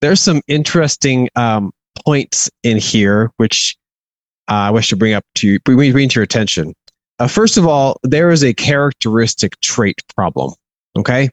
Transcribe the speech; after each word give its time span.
There's 0.00 0.20
some 0.20 0.42
interesting 0.48 1.28
um, 1.36 1.72
points 2.04 2.50
in 2.62 2.78
here 2.78 3.30
which 3.36 3.76
uh, 4.48 4.54
I 4.54 4.70
wish 4.70 4.88
to 4.88 4.96
bring 4.96 5.14
up 5.14 5.24
to 5.36 5.48
you, 5.48 5.60
bring, 5.60 5.78
to 5.92 6.14
your 6.14 6.24
attention. 6.24 6.74
Uh, 7.18 7.28
first 7.28 7.56
of 7.56 7.66
all, 7.66 7.98
there 8.02 8.30
is 8.30 8.42
a 8.42 8.54
characteristic 8.54 9.58
trait 9.60 10.02
problem. 10.14 10.54
Okay, 10.98 11.30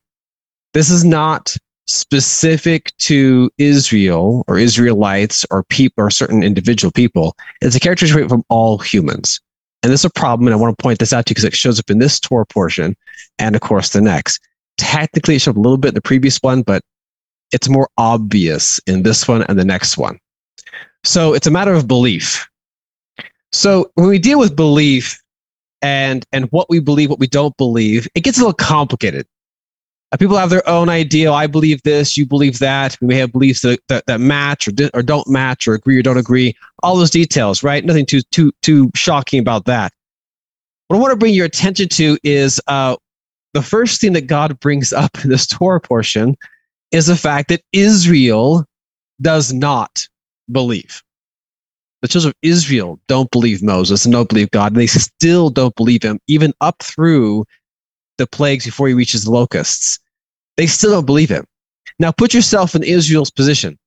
this 0.73 0.89
is 0.89 1.03
not 1.03 1.55
specific 1.87 2.91
to 2.97 3.49
Israel 3.57 4.43
or 4.47 4.59
Israelites 4.59 5.45
or 5.49 5.63
people 5.63 6.03
or 6.03 6.11
certain 6.11 6.43
individual 6.43 6.91
people. 6.91 7.35
It's 7.61 7.75
a 7.75 7.79
characteristic 7.79 8.17
trait 8.17 8.29
from 8.29 8.43
all 8.49 8.77
humans. 8.77 9.39
And 9.83 9.91
this 9.91 10.01
is 10.01 10.05
a 10.05 10.09
problem, 10.09 10.47
and 10.47 10.53
I 10.53 10.57
want 10.57 10.77
to 10.77 10.83
point 10.83 10.99
this 10.99 11.13
out 11.13 11.25
to 11.25 11.31
you 11.31 11.35
because 11.35 11.45
it 11.45 11.55
shows 11.55 11.79
up 11.79 11.89
in 11.89 11.99
this 11.99 12.19
Torah 12.19 12.45
portion 12.45 12.95
and, 13.39 13.55
of 13.55 13.61
course, 13.61 13.89
the 13.89 14.01
next. 14.01 14.41
Technically, 14.77 15.35
it 15.35 15.39
showed 15.39 15.51
up 15.51 15.57
a 15.57 15.61
little 15.61 15.77
bit 15.77 15.89
in 15.89 15.93
the 15.95 16.01
previous 16.01 16.37
one, 16.39 16.61
but 16.61 16.81
it's 17.51 17.69
more 17.69 17.89
obvious 17.97 18.79
in 18.87 19.03
this 19.03 19.27
one 19.27 19.43
and 19.43 19.57
the 19.57 19.65
next 19.65 19.97
one. 19.97 20.19
So 21.03 21.33
it's 21.33 21.47
a 21.47 21.51
matter 21.51 21.73
of 21.73 21.87
belief. 21.87 22.47
So 23.51 23.91
when 23.95 24.07
we 24.07 24.19
deal 24.19 24.39
with 24.39 24.55
belief 24.55 25.21
and 25.81 26.25
and 26.31 26.45
what 26.51 26.69
we 26.69 26.79
believe, 26.79 27.09
what 27.09 27.19
we 27.19 27.27
don't 27.27 27.55
believe, 27.57 28.07
it 28.15 28.21
gets 28.21 28.37
a 28.37 28.41
little 28.41 28.53
complicated. 28.53 29.25
Uh, 30.11 30.17
people 30.17 30.37
have 30.37 30.49
their 30.49 30.67
own 30.69 30.87
idea. 30.87 31.31
I 31.31 31.47
believe 31.47 31.81
this, 31.83 32.15
you 32.15 32.25
believe 32.25 32.59
that. 32.59 32.97
We 33.01 33.07
may 33.07 33.15
have 33.17 33.33
beliefs 33.33 33.61
that, 33.61 33.79
that, 33.89 34.05
that 34.05 34.21
match 34.21 34.67
or, 34.67 34.71
di- 34.71 34.89
or 34.93 35.03
don't 35.03 35.27
match 35.27 35.67
or 35.67 35.73
agree 35.73 35.97
or 35.97 36.01
don't 36.01 36.17
agree. 36.17 36.55
All 36.81 36.95
those 36.95 37.09
details, 37.09 37.61
right? 37.61 37.83
Nothing 37.83 38.05
too 38.05 38.21
too 38.31 38.51
too 38.61 38.91
shocking 38.95 39.39
about 39.39 39.65
that. 39.65 39.93
What 40.87 40.97
I 40.97 40.99
want 40.99 41.11
to 41.11 41.17
bring 41.17 41.33
your 41.33 41.45
attention 41.45 41.89
to 41.89 42.17
is 42.23 42.61
uh, 42.67 42.95
the 43.53 43.61
first 43.61 43.99
thing 43.99 44.13
that 44.13 44.27
God 44.27 44.59
brings 44.59 44.93
up 44.93 45.23
in 45.23 45.29
this 45.29 45.45
Torah 45.45 45.81
portion 45.81 46.37
is 46.91 47.07
the 47.07 47.15
fact 47.15 47.49
that 47.49 47.61
Israel 47.73 48.65
does 49.21 49.53
not 49.53 50.07
believe. 50.51 51.03
The 52.01 52.07
children 52.07 52.29
of 52.29 52.35
Israel 52.41 52.99
don't 53.07 53.31
believe 53.31 53.63
Moses 53.63 54.05
and 54.05 54.13
don't 54.13 54.29
believe 54.29 54.51
God. 54.51 54.71
And 54.71 54.81
they 54.81 54.87
still 54.87 55.49
don't 55.49 55.75
believe 55.75 56.03
him, 56.03 56.19
even 56.27 56.53
up 56.61 56.81
through 56.81 57.45
the 58.17 58.27
plagues 58.27 58.65
before 58.65 58.87
he 58.87 58.93
reaches 58.93 59.25
the 59.25 59.31
locusts. 59.31 59.99
They 60.57 60.67
still 60.67 60.91
don't 60.91 61.05
believe 61.05 61.29
him. 61.29 61.45
Now 61.99 62.11
put 62.11 62.33
yourself 62.33 62.75
in 62.75 62.83
Israel's 62.83 63.31
position. 63.31 63.77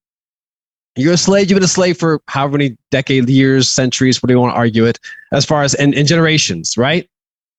You're 0.96 1.14
a 1.14 1.16
slave, 1.16 1.48
you've 1.48 1.56
been 1.56 1.64
a 1.64 1.68
slave 1.68 1.98
for 1.98 2.20
however 2.26 2.58
many 2.58 2.76
decades, 2.90 3.30
years, 3.30 3.68
centuries, 3.68 4.20
what 4.20 4.26
do 4.26 4.34
you 4.34 4.40
want 4.40 4.52
to 4.52 4.58
argue 4.58 4.86
it, 4.86 4.98
as 5.32 5.44
far 5.44 5.62
as 5.62 5.74
in, 5.74 5.94
in 5.94 6.04
generations, 6.04 6.76
right? 6.76 7.08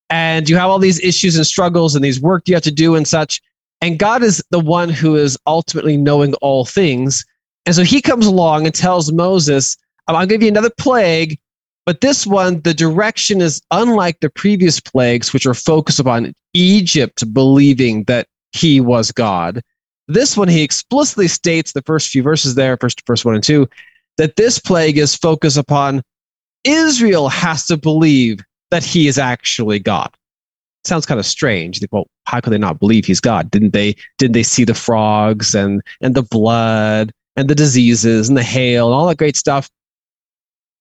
And 0.09 0.50
you 0.50 0.58
have 0.58 0.69
all 0.69 0.80
these 0.80 1.00
issues 1.00 1.38
and 1.38 1.47
struggles 1.47 1.96
and 1.96 2.03
these 2.03 2.19
work 2.19 2.47
you 2.47 2.53
have 2.56 2.63
to 2.63 2.72
do 2.72 2.96
and 2.96 3.07
such. 3.07 3.41
And 3.81 3.97
God 3.97 4.22
is 4.22 4.44
the 4.52 4.59
one 4.59 4.90
who 4.90 5.16
is 5.16 5.38
ultimately 5.47 5.97
knowing 5.97 6.34
all 6.36 6.66
things. 6.66 7.25
And 7.66 7.75
so 7.75 7.84
he 7.84 8.02
comes 8.02 8.28
along 8.28 8.66
and 8.66 8.75
tells 8.75 9.12
Moses, 9.12 9.75
I'll 10.08 10.25
give 10.25 10.44
you 10.44 10.50
another 10.50 10.72
plague, 10.78 11.40
but 11.86 12.02
this 12.02 12.28
one, 12.28 12.62
the 12.62 12.74
direction 12.74 13.42
is 13.42 13.62
unlike 13.72 14.19
the 14.19 14.30
previous 14.30 14.80
plagues, 14.80 15.34
which 15.34 15.46
are 15.46 15.53
focused 15.53 16.00
upon 16.00 16.34
Egypt 16.53 17.24
believing 17.34 18.03
that 18.06 18.28
he 18.52 18.81
was 18.81 19.12
God. 19.12 19.62
This 20.08 20.36
one, 20.36 20.48
he 20.48 20.62
explicitly 20.62 21.28
states 21.28 21.72
the 21.72 21.81
first 21.84 22.09
few 22.09 22.22
verses 22.22 22.56
there, 22.56 22.78
first, 22.78 23.02
first 23.06 23.25
one 23.25 23.36
and 23.36 23.44
two, 23.44 23.68
that 24.18 24.36
this 24.36 24.59
plague 24.59 24.98
is 24.98 25.16
focused 25.16 25.58
upon 25.58 26.03
Israel 26.63 27.30
has 27.30 27.66
to 27.68 27.78
believe 27.78 28.44
that 28.69 28.84
he 28.84 29.08
is 29.08 29.18
actually 29.18 29.80
God 29.80 30.12
sounds 30.86 31.06
kind 31.06 31.19
of 31.19 31.25
strange. 31.25 31.80
Well, 31.92 32.08
how 32.25 32.40
could 32.40 32.53
they 32.53 32.58
not 32.58 32.80
believe 32.80 33.06
he's 33.06 33.19
God? 33.19 33.52
Didn't 33.52 33.74
they? 33.74 33.96
Didn't 34.18 34.34
they 34.34 34.44
see 34.44 34.64
the 34.64 34.74
frogs 34.74 35.53
and 35.56 35.81
and 36.02 36.16
the 36.16 36.24
blood 36.24 37.12
and 37.36 37.50
the 37.50 37.56
diseases 37.56 38.30
and 38.30 38.38
the 38.38 38.44
hail 38.44 38.88
and 38.88 38.96
all 38.96 39.08
that 39.08 39.18
great 39.18 39.36
stuff? 39.38 39.69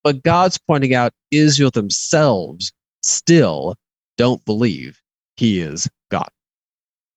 But 0.02 0.22
God's 0.22 0.58
pointing 0.58 0.94
out 0.94 1.12
Israel 1.30 1.70
themselves 1.70 2.72
still 3.02 3.76
don't 4.16 4.44
believe 4.44 5.00
he 5.36 5.60
is 5.60 5.88
God, 6.10 6.28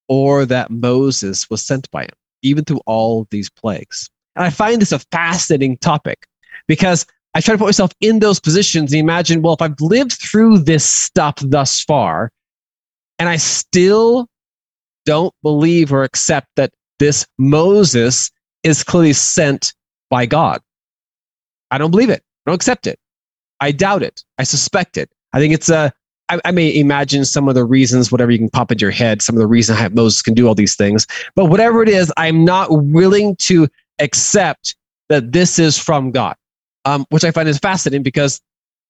or 0.08 0.46
that 0.46 0.70
Moses 0.70 1.48
was 1.50 1.62
sent 1.62 1.90
by 1.90 2.04
him, 2.04 2.14
even 2.42 2.64
through 2.64 2.80
all 2.86 3.26
these 3.30 3.50
plagues. 3.50 4.08
And 4.36 4.44
I 4.44 4.50
find 4.50 4.80
this 4.80 4.92
a 4.92 4.98
fascinating 4.98 5.76
topic 5.78 6.26
because 6.66 7.06
I 7.34 7.40
try 7.40 7.54
to 7.54 7.58
put 7.58 7.66
myself 7.66 7.92
in 8.00 8.20
those 8.20 8.40
positions 8.40 8.92
and 8.92 9.00
imagine, 9.00 9.42
well, 9.42 9.54
if 9.54 9.62
I've 9.62 9.80
lived 9.80 10.12
through 10.12 10.58
this 10.60 10.84
stuff 10.84 11.34
thus 11.40 11.82
far, 11.82 12.30
and 13.24 13.30
I 13.30 13.36
still 13.36 14.28
don't 15.06 15.32
believe 15.42 15.94
or 15.94 16.04
accept 16.04 16.46
that 16.56 16.74
this 16.98 17.26
Moses 17.38 18.30
is 18.64 18.84
clearly 18.84 19.14
sent 19.14 19.72
by 20.10 20.26
God. 20.26 20.60
I 21.70 21.78
don't 21.78 21.90
believe 21.90 22.10
it. 22.10 22.22
I 22.44 22.50
don't 22.50 22.56
accept 22.56 22.86
it. 22.86 22.98
I 23.60 23.72
doubt 23.72 24.02
it. 24.02 24.22
I 24.36 24.42
suspect 24.42 24.98
it. 24.98 25.10
I 25.32 25.38
think 25.38 25.54
it's 25.54 25.70
a. 25.70 25.90
I, 26.28 26.38
I 26.44 26.50
may 26.50 26.78
imagine 26.78 27.24
some 27.24 27.48
of 27.48 27.54
the 27.54 27.64
reasons, 27.64 28.12
whatever 28.12 28.30
you 28.30 28.36
can 28.36 28.50
pop 28.50 28.70
into 28.70 28.82
your 28.82 28.90
head, 28.90 29.22
some 29.22 29.36
of 29.36 29.40
the 29.40 29.46
reasons 29.46 29.78
how 29.78 29.88
Moses 29.88 30.20
can 30.20 30.34
do 30.34 30.46
all 30.46 30.54
these 30.54 30.76
things. 30.76 31.06
But 31.34 31.46
whatever 31.46 31.82
it 31.82 31.88
is, 31.88 32.12
I'm 32.18 32.44
not 32.44 32.68
willing 32.70 33.36
to 33.36 33.68
accept 34.00 34.76
that 35.08 35.32
this 35.32 35.58
is 35.58 35.78
from 35.78 36.10
God, 36.10 36.36
um, 36.84 37.06
which 37.08 37.24
I 37.24 37.30
find 37.30 37.48
is 37.48 37.58
fascinating 37.58 38.02
because 38.02 38.42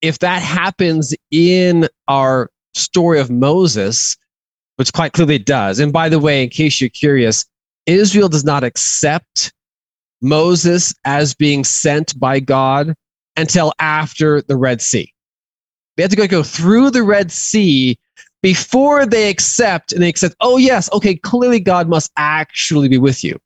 if 0.02 0.18
that 0.18 0.42
happens 0.42 1.14
in 1.30 1.88
our 2.08 2.50
story 2.74 3.20
of 3.20 3.30
Moses, 3.30 4.16
which 4.76 4.92
quite 4.92 5.12
clearly 5.12 5.38
does. 5.38 5.78
And 5.78 5.92
by 5.92 6.08
the 6.08 6.18
way, 6.18 6.42
in 6.42 6.48
case 6.48 6.80
you're 6.80 6.90
curious, 6.90 7.44
Israel 7.86 8.28
does 8.28 8.44
not 8.44 8.64
accept 8.64 9.52
Moses 10.20 10.94
as 11.04 11.34
being 11.34 11.64
sent 11.64 12.18
by 12.18 12.40
God 12.40 12.94
until 13.36 13.72
after 13.78 14.40
the 14.42 14.56
Red 14.56 14.80
Sea. 14.80 15.12
They 15.96 16.02
have 16.02 16.10
to 16.10 16.26
go, 16.26 16.42
through 16.42 16.90
the 16.90 17.02
Red 17.02 17.30
Sea 17.30 17.98
before 18.42 19.06
they 19.06 19.28
accept 19.28 19.92
and 19.92 20.02
they 20.02 20.08
accept, 20.08 20.34
oh, 20.40 20.56
yes, 20.56 20.90
okay, 20.92 21.14
clearly 21.14 21.60
God 21.60 21.88
must 21.88 22.10
actually 22.16 22.88
be 22.88 22.98
with 22.98 23.22
you. 23.22 23.38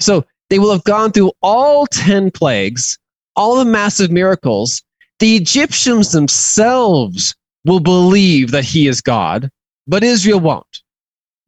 So 0.00 0.24
they 0.50 0.58
will 0.58 0.72
have 0.72 0.84
gone 0.84 1.12
through 1.12 1.32
all 1.42 1.86
10 1.86 2.30
plagues, 2.30 2.98
all 3.34 3.56
the 3.56 3.64
massive 3.64 4.10
miracles. 4.10 4.82
The 5.18 5.36
Egyptians 5.36 6.12
themselves 6.12 7.34
will 7.64 7.80
believe 7.80 8.50
that 8.52 8.64
he 8.64 8.86
is 8.86 9.00
God, 9.00 9.50
but 9.90 10.04
Israel 10.04 10.38
won't. 10.38 10.82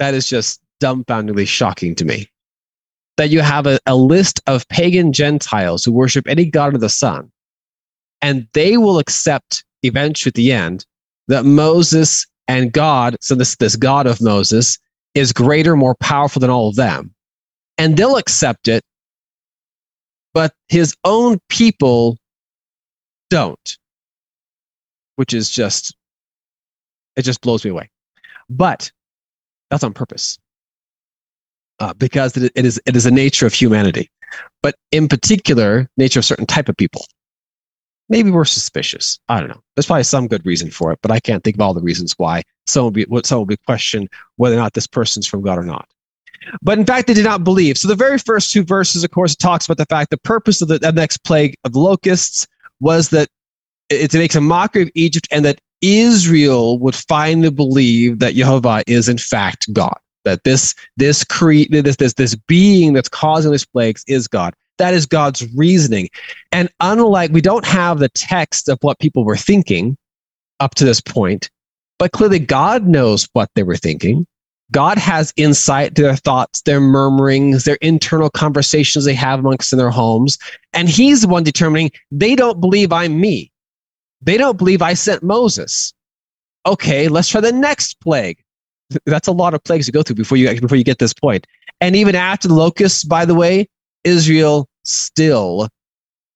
That 0.01 0.15
is 0.15 0.29
just 0.29 0.61
dumbfoundingly 0.83 1.47
shocking 1.47 1.95
to 1.95 2.05
me. 2.05 2.29
That 3.17 3.31
you 3.31 3.41
have 3.41 3.69
a, 3.69 3.79
a 3.87 3.95
list 3.95 4.41
of 4.49 4.67
pagan 4.69 5.13
Gentiles 5.13 5.85
who 5.85 5.93
worship 5.93 6.27
any 6.27 6.47
god 6.47 6.75
of 6.75 6.81
the 6.81 6.89
sun, 6.89 7.31
and 8.21 8.49
they 8.53 8.77
will 8.77 8.99
accept 8.99 9.65
eventually 9.85 10.31
at 10.31 10.35
the 10.35 10.51
end 10.51 10.85
that 11.29 11.45
Moses 11.45 12.27
and 12.49 12.73
God, 12.73 13.17
so 13.21 13.37
this, 13.37 13.55
this 13.57 13.77
God 13.77 14.09
of 14.09 14.21
Moses, 14.21 14.77
is 15.15 15.33
greater, 15.33 15.77
more 15.77 15.95
powerful 15.95 16.41
than 16.41 16.51
all 16.51 16.69
of 16.69 16.75
them. 16.75 17.15
And 17.79 17.97
they'll 17.97 18.17
accept 18.17 18.67
it, 18.67 18.83
but 20.35 20.53
his 20.69 20.97
own 21.05 21.39
people 21.49 22.19
don't, 23.31 23.79
which 25.15 25.33
is 25.33 25.49
just 25.49 25.95
it 27.15 27.23
just 27.23 27.41
blows 27.41 27.65
me 27.65 27.71
away. 27.71 27.89
But 28.49 28.91
that's 29.71 29.85
on 29.85 29.93
purpose 29.93 30.39
uh, 31.81 31.95
because 31.95 32.37
it, 32.37 32.53
is 32.55 32.81
it 32.87 32.97
is 32.97 33.07
a 33.07 33.11
nature 33.11 33.47
of 33.47 33.55
humanity, 33.55 34.11
but 34.63 34.77
in 34.91 35.09
particular, 35.09 35.89
nature 35.97 36.21
of 36.21 36.25
certain 36.25 36.47
type 36.47 36.69
of 36.69 36.77
people. 36.77 37.05
Maybe 38.09 38.31
we're 38.31 38.45
suspicious. 38.45 39.19
I 39.29 39.41
don't 39.41 39.49
know. 39.49 39.63
There's 39.75 39.87
probably 39.87 40.05
some 40.05 40.29
good 40.29 40.45
reason 40.45 40.71
for 40.71 40.93
it, 40.93 40.99
but 41.03 41.11
I 41.11 41.19
can't 41.19 41.43
think 41.43 41.57
of 41.57 41.61
all 41.63 41.73
the 41.73 41.81
reasons 41.81 42.15
why. 42.19 42.43
Some 42.67 42.85
will 42.85 42.91
be 42.91 43.07
some 43.25 43.39
will 43.39 43.47
be 43.47 43.57
question 43.57 44.09
whether 44.37 44.55
or 44.55 44.59
not 44.59 44.75
this 44.75 44.87
person's 44.87 45.27
from 45.27 45.43
God 45.43 45.59
or 45.59 45.65
not. 45.65 45.89
But 46.61 46.79
in 46.79 46.85
fact, 46.85 47.07
they 47.07 47.15
did 47.15 47.25
not 47.25 47.45
believe. 47.45 47.79
So 47.79 47.89
the 47.89 47.95
very 47.95 48.19
first 48.19 48.53
two 48.53 48.65
verses, 48.65 49.05
of 49.05 49.11
course, 49.11 49.35
talks 49.35 49.67
about 49.67 49.79
the 49.79 49.87
fact 49.87 50.11
the 50.11 50.19
purpose 50.19 50.61
of 50.61 50.69
the, 50.69 50.79
the 50.79 50.93
next 50.93 51.19
plague 51.25 51.57
of 51.65 51.75
locusts 51.75 52.47
was 52.81 53.11
that 53.11 53.29
it, 53.89 54.15
it 54.15 54.19
makes 54.19 54.35
a 54.35 54.41
mockery 54.41 54.83
of 54.83 54.91
Egypt 54.95 55.29
and 55.31 55.45
that 55.45 55.61
Israel 55.83 56.79
would 56.79 56.95
finally 56.95 57.51
believe 57.51 58.21
that 58.21 58.35
Jehovah 58.35 58.83
is 58.87 59.09
in 59.09 59.19
fact 59.19 59.73
God. 59.73 59.99
that 60.25 60.45
this 60.45 60.75
this 60.97 61.25
cre- 61.25 61.69
this 61.71 61.97
this 61.97 62.15
this 62.15 62.35
being 62.35 62.93
that's 62.93 63.09
causing 63.09 63.51
these 63.53 63.67
plagues 63.67 64.05
is 64.07 64.29
God. 64.29 64.55
That 64.79 64.95
is 64.95 65.07
God's 65.07 65.47
reasoning. 65.55 66.09
And 66.53 66.69
unlike 66.81 67.33
we 67.33 67.41
don't 67.41 67.67
have 67.67 67.99
the 67.99 68.09
text 68.11 68.69
of 68.69 68.79
what 68.83 68.99
people 69.01 69.25
were 69.25 69.37
thinking 69.37 69.97
up 70.61 70.75
to 70.77 70.85
this 70.85 71.01
point, 71.01 71.51
but 71.99 72.13
clearly 72.13 72.39
God 72.39 72.87
knows 72.87 73.29
what 73.33 73.51
they 73.55 73.63
were 73.63 73.77
thinking. 73.77 74.27
God 74.71 74.97
has 74.97 75.35
insight 75.37 75.95
to 75.97 76.03
their 76.03 76.17
thoughts, 76.17 76.63
their 76.63 76.81
murmurings, 76.81 77.65
their 77.65 77.77
internal 77.83 78.31
conversations 78.31 79.05
they 79.05 79.15
have 79.15 79.41
amongst 79.41 79.73
in 79.73 79.79
their 79.79 79.91
homes. 79.91 80.39
And 80.73 80.89
he's 80.89 81.21
the 81.21 81.29
one 81.29 81.45
determining 81.45 81.91
they 82.11 82.35
don't 82.35 82.61
believe 82.61 82.91
I'm 82.91 83.21
me. 83.21 83.52
They 84.23 84.37
don't 84.37 84.57
believe 84.57 84.83
I 84.83 84.95
sent 84.95 85.23
Moses. 85.23 85.93
Okay, 86.65 87.09
let's 87.09 87.29
try 87.29 87.41
the 87.41 87.53
next 87.53 88.01
plague. 88.01 88.43
That's 89.07 89.27
a 89.27 89.33
lot 89.33 89.55
of 89.55 89.65
plagues 89.65 89.87
to 89.87 89.93
go 89.93 90.03
through 90.03 90.17
before 90.17 90.39
you 90.39 90.61
before 90.61 90.77
you 90.77 90.85
get 90.85 90.99
this 90.99 91.15
point. 91.15 91.47
And 91.81 91.97
even 91.97 92.15
after 92.15 92.47
the 92.47 92.55
locusts, 92.55 93.05
by 93.05 93.25
the 93.25 93.35
way, 93.35 93.69
Israel 94.05 94.69
still 94.85 95.69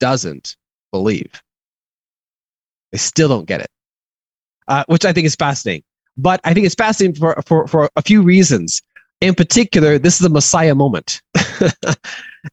doesn't 0.00 0.56
believe. 0.91 1.31
They 2.93 2.99
still 2.99 3.29
don't 3.29 3.47
get 3.47 3.61
it, 3.61 3.71
uh, 4.69 4.85
which 4.88 5.05
I 5.05 5.12
think 5.12 5.27
is 5.27 5.37
fascinating. 5.37 5.85
But 6.17 6.41
I 6.44 6.55
think 6.55 6.67
it's 6.67 6.75
fascinating 6.75 7.21
for, 7.21 7.41
for, 7.47 7.67
for 7.67 7.91
a 7.97 8.03
few 8.03 8.23
reasons. 8.23 8.83
In 9.21 9.35
particular, 9.35 9.99
this 9.99 10.21
is 10.21 10.27
a 10.27 10.31
Messiah 10.31 10.75
moment. 10.75 11.21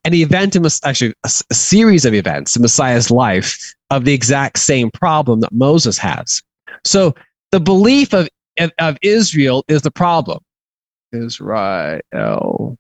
An 0.06 0.14
event, 0.14 0.56
in, 0.56 0.66
actually, 0.84 1.14
a, 1.24 1.32
a 1.50 1.54
series 1.54 2.04
of 2.06 2.14
events 2.14 2.56
in 2.56 2.62
Messiah's 2.62 3.12
life 3.12 3.74
of 3.94 4.06
the 4.06 4.14
exact 4.14 4.58
same 4.58 4.90
problem 4.92 5.40
that 5.42 5.54
Moses 5.54 5.98
has. 6.00 6.42
So 6.84 7.14
the 7.52 7.60
belief 7.60 8.14
of, 8.14 8.28
of, 8.80 8.98
Israel 9.02 9.64
is 9.68 9.84
the 9.84 9.92
problem. 9.92 10.40
Israel. 11.12 12.78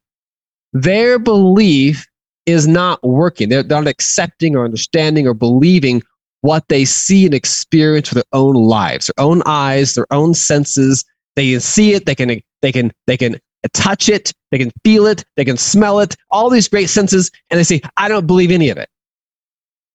Their 0.74 1.20
belief 1.20 2.08
is 2.48 2.68
not 2.68 3.02
working. 3.04 3.50
They're 3.50 3.64
not 3.64 3.88
accepting 3.88 4.56
or 4.56 4.66
understanding 4.66 5.28
or 5.28 5.36
believing 5.36 6.02
what 6.42 6.68
they 6.68 6.84
see 6.84 7.26
and 7.26 7.34
experience 7.34 8.10
with 8.10 8.24
their 8.24 8.40
own 8.40 8.56
lives, 8.56 9.08
their 9.08 9.24
own 9.24 9.44
eyes, 9.46 9.94
their 9.94 10.12
own 10.12 10.34
senses. 10.34 11.06
They 11.36 11.52
can 11.52 11.60
see 11.62 11.94
it. 11.94 12.08
They 12.08 12.16
can, 12.16 12.42
they 12.62 12.72
can, 12.72 12.92
they 13.06 13.18
can 13.18 13.40
touch 13.74 14.10
it. 14.10 14.34
They 14.52 14.58
can 14.58 14.72
feel 14.84 15.06
it. 15.06 15.24
They 15.38 15.46
can 15.46 15.58
smell 15.58 16.00
it. 16.00 16.16
All 16.32 16.50
these 16.50 16.68
great 16.68 16.90
senses. 16.90 17.30
And 17.52 17.60
they 17.60 17.64
say, 17.64 17.82
I 17.98 18.08
don't 18.08 18.26
believe 18.26 18.50
any 18.50 18.70
of 18.70 18.78
it. 18.78 18.90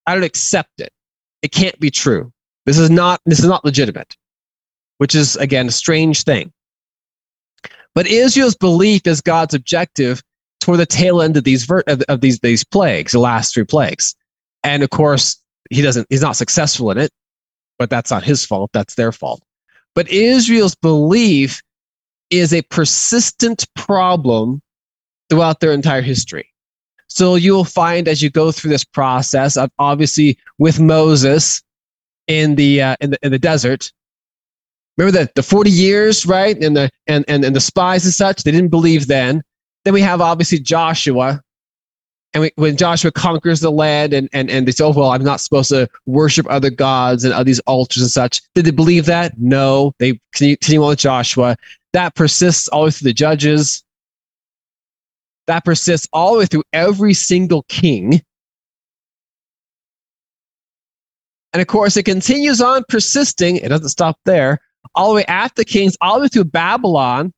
I 0.06 0.14
don't 0.14 0.24
accept 0.24 0.80
it. 0.80 0.90
It 1.42 1.52
can't 1.52 1.78
be 1.78 1.90
true. 1.90 2.32
This 2.66 2.78
is 2.78 2.90
not, 2.90 3.20
this 3.24 3.38
is 3.38 3.46
not 3.46 3.64
legitimate, 3.64 4.16
which 4.98 5.14
is 5.14 5.36
again 5.36 5.68
a 5.68 5.72
strange 5.72 6.24
thing. 6.24 6.52
But 7.94 8.06
Israel's 8.06 8.56
belief 8.56 9.06
is 9.06 9.20
God's 9.20 9.54
objective 9.54 10.22
toward 10.60 10.78
the 10.78 10.86
tail 10.86 11.22
end 11.22 11.36
of 11.36 11.44
these 11.44 11.64
ver- 11.64 11.84
of, 11.86 12.02
of 12.02 12.20
these 12.20 12.38
these 12.40 12.64
plagues, 12.64 13.12
the 13.12 13.18
last 13.18 13.54
three 13.54 13.64
plagues. 13.64 14.14
And 14.64 14.82
of 14.82 14.90
course, 14.90 15.40
he 15.70 15.82
doesn't 15.82 16.06
he's 16.10 16.22
not 16.22 16.36
successful 16.36 16.90
in 16.90 16.98
it, 16.98 17.10
but 17.78 17.90
that's 17.90 18.10
not 18.10 18.22
his 18.22 18.44
fault, 18.44 18.70
that's 18.72 18.94
their 18.94 19.12
fault. 19.12 19.42
But 19.94 20.08
Israel's 20.08 20.74
belief 20.74 21.62
is 22.30 22.52
a 22.52 22.62
persistent 22.62 23.66
problem 23.74 24.60
throughout 25.30 25.60
their 25.60 25.72
entire 25.72 26.02
history. 26.02 26.52
So 27.08 27.34
you'll 27.34 27.64
find 27.64 28.06
as 28.06 28.22
you 28.22 28.30
go 28.30 28.52
through 28.52 28.70
this 28.70 28.84
process, 28.84 29.58
obviously 29.78 30.38
with 30.58 30.78
Moses 30.78 31.62
in 32.26 32.54
the 32.54 32.82
uh, 32.82 32.96
in 33.00 33.10
the 33.10 33.18
in 33.22 33.32
the 33.32 33.38
desert. 33.38 33.92
Remember 34.96 35.18
the, 35.20 35.30
the 35.34 35.42
40 35.42 35.70
years, 35.70 36.26
right? 36.26 36.60
And 36.62 36.76
the 36.76 36.90
and, 37.06 37.24
and 37.28 37.44
and 37.44 37.56
the 37.56 37.60
spies 37.60 38.04
and 38.04 38.14
such, 38.14 38.42
they 38.42 38.50
didn't 38.50 38.70
believe 38.70 39.06
then. 39.06 39.42
Then 39.84 39.94
we 39.94 40.00
have 40.02 40.20
obviously 40.20 40.58
Joshua. 40.58 41.42
And 42.34 42.42
we, 42.42 42.52
when 42.56 42.76
Joshua 42.76 43.10
conquers 43.10 43.60
the 43.60 43.70
land 43.70 44.12
and, 44.12 44.28
and, 44.34 44.50
and 44.50 44.68
they 44.68 44.72
say, 44.72 44.84
oh, 44.84 44.90
well, 44.90 45.12
I'm 45.12 45.24
not 45.24 45.40
supposed 45.40 45.70
to 45.70 45.88
worship 46.04 46.46
other 46.50 46.68
gods 46.68 47.24
and 47.24 47.46
these 47.46 47.60
altars 47.60 48.02
and 48.02 48.10
such. 48.10 48.42
Did 48.54 48.66
they 48.66 48.70
believe 48.70 49.06
that? 49.06 49.38
No. 49.38 49.94
They 49.98 50.20
continue 50.34 50.82
on 50.82 50.90
with 50.90 50.98
Joshua. 50.98 51.56
That 51.94 52.14
persists 52.14 52.68
all 52.68 52.90
through 52.90 53.06
the 53.06 53.14
judges. 53.14 53.82
That 55.48 55.64
persists 55.64 56.06
all 56.12 56.34
the 56.34 56.38
way 56.40 56.46
through 56.46 56.64
every 56.72 57.14
single 57.14 57.64
king. 57.68 58.22
And 61.52 61.62
of 61.62 61.66
course, 61.66 61.96
it 61.96 62.04
continues 62.04 62.60
on 62.60 62.84
persisting. 62.88 63.56
It 63.56 63.68
doesn't 63.68 63.88
stop 63.88 64.18
there. 64.26 64.60
All 64.94 65.08
the 65.08 65.16
way 65.16 65.24
after 65.24 65.62
the 65.62 65.64
kings, 65.64 65.96
all 66.00 66.16
the 66.16 66.22
way 66.24 66.28
through 66.28 66.44
Babylon, 66.44 67.32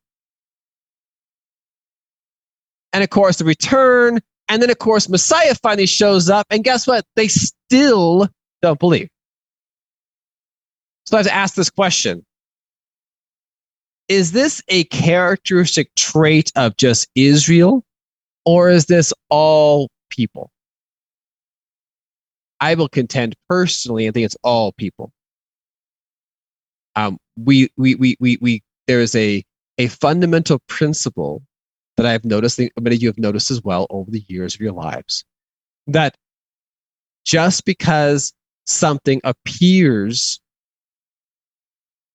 and 2.93 3.03
of 3.03 3.09
course 3.09 3.37
the 3.37 3.45
return, 3.45 4.19
and 4.49 4.61
then 4.61 4.69
of 4.69 4.77
course 4.77 5.07
Messiah 5.07 5.55
finally 5.55 5.85
shows 5.85 6.29
up, 6.29 6.45
and 6.49 6.63
guess 6.63 6.85
what? 6.85 7.05
They 7.15 7.29
still 7.29 8.27
don't 8.61 8.79
believe. 8.79 9.09
So 11.05 11.17
I 11.17 11.19
have 11.19 11.27
to 11.27 11.33
ask 11.33 11.55
this 11.55 11.69
question. 11.69 12.25
Is 14.07 14.33
this 14.33 14.61
a 14.67 14.83
characteristic 14.85 15.95
trait 15.95 16.51
of 16.55 16.75
just 16.75 17.09
Israel, 17.15 17.85
or 18.45 18.69
is 18.69 18.85
this 18.85 19.13
all 19.29 19.89
people? 20.09 20.51
I 22.59 22.75
will 22.75 22.89
contend 22.89 23.35
personally, 23.49 24.07
I 24.07 24.11
think 24.11 24.25
it's 24.25 24.37
all 24.43 24.71
people. 24.73 25.11
Um, 26.95 27.17
we, 27.37 27.69
we, 27.77 27.95
we, 27.95 28.17
we, 28.19 28.37
we, 28.41 28.63
there 28.87 28.99
is 29.01 29.15
a, 29.15 29.43
a 29.77 29.87
fundamental 29.87 30.59
principle 30.67 31.41
that 31.97 32.05
I've 32.05 32.25
noticed, 32.25 32.57
that 32.57 32.71
many 32.79 32.97
of 32.97 33.01
you 33.01 33.09
have 33.09 33.17
noticed 33.17 33.49
as 33.51 33.63
well 33.63 33.87
over 33.89 34.11
the 34.11 34.23
years 34.27 34.53
of 34.53 34.61
your 34.61 34.73
lives, 34.73 35.23
that 35.87 36.15
just 37.25 37.65
because 37.65 38.33
something 38.65 39.21
appears 39.23 40.39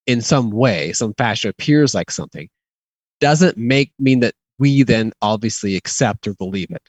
in 0.07 0.21
some 0.21 0.51
way, 0.51 0.93
some 0.93 1.15
fashion 1.15 1.51
appears 1.51 1.95
like 1.95 2.11
something, 2.11 2.49
doesn't 3.21 3.57
make 3.57 3.93
mean 3.99 4.21
that 4.21 4.35
we 4.59 4.83
then 4.83 5.13
obviously 5.23 5.77
accept 5.77 6.27
or 6.27 6.35
believe 6.35 6.71
it. 6.71 6.83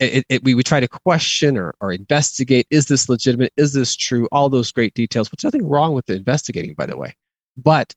It, 0.00 0.24
it, 0.28 0.44
we 0.44 0.54
would 0.54 0.66
try 0.66 0.78
to 0.78 0.86
question 0.86 1.56
or, 1.56 1.74
or 1.80 1.92
investigate 1.92 2.68
is 2.70 2.86
this 2.86 3.08
legitimate 3.08 3.52
is 3.56 3.72
this 3.72 3.96
true 3.96 4.28
all 4.30 4.48
those 4.48 4.70
great 4.70 4.94
details 4.94 5.28
which 5.32 5.42
nothing 5.42 5.66
wrong 5.66 5.92
with 5.92 6.06
the 6.06 6.14
investigating 6.14 6.74
by 6.74 6.86
the 6.86 6.96
way 6.96 7.16
but 7.56 7.92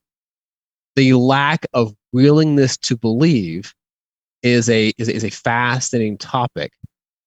the 0.95 1.13
lack 1.13 1.65
of 1.73 1.93
willingness 2.11 2.77
to 2.77 2.97
believe 2.97 3.73
is 4.43 4.69
a 4.69 4.91
is, 4.97 5.07
is 5.07 5.23
a 5.23 5.29
fascinating 5.29 6.17
topic, 6.17 6.73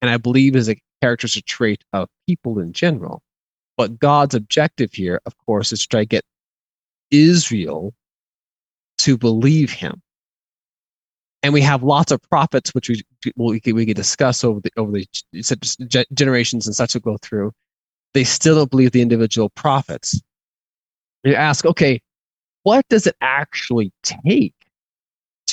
and 0.03 0.11
I 0.11 0.17
believe 0.17 0.57
is 0.57 0.69
a 0.69 0.77
characteristic 1.01 1.47
trait 1.47 1.85
of 1.93 2.09
people 2.27 2.59
in 2.59 2.73
general. 2.73 3.23
But 3.77 3.99
God's 3.99 4.35
objective 4.35 4.93
here, 4.93 5.21
of 5.27 5.37
course, 5.47 5.73
is 5.73 5.83
to 5.83 5.89
try 5.89 6.01
to 6.01 6.07
get 6.07 6.25
Israel 7.11 7.95
to 8.99 9.17
believe 9.17 9.73
Him. 9.73 10.03
And 11.45 11.53
we 11.53 11.61
have 11.61 11.85
lots 11.85 12.11
of 12.11 12.21
prophets, 12.23 12.75
which 12.75 12.89
we 12.89 13.05
we 13.37 13.61
can, 13.61 13.77
we 13.77 13.85
discuss 13.93 14.43
over 14.43 14.61
the 14.61 14.71
over 14.77 14.91
the 14.91 16.07
generations 16.13 16.67
and 16.67 16.75
such 16.75 16.95
will 16.95 17.01
go 17.03 17.17
through. 17.19 17.53
They 18.15 18.25
still 18.25 18.57
don't 18.57 18.71
believe 18.71 18.91
the 18.91 19.03
individual 19.03 19.51
prophets. 19.51 20.21
You 21.23 21.35
ask, 21.35 21.65
okay, 21.65 22.01
what 22.65 22.85
does 22.89 23.07
it 23.07 23.17
actually 23.21 23.93
take 24.03 24.55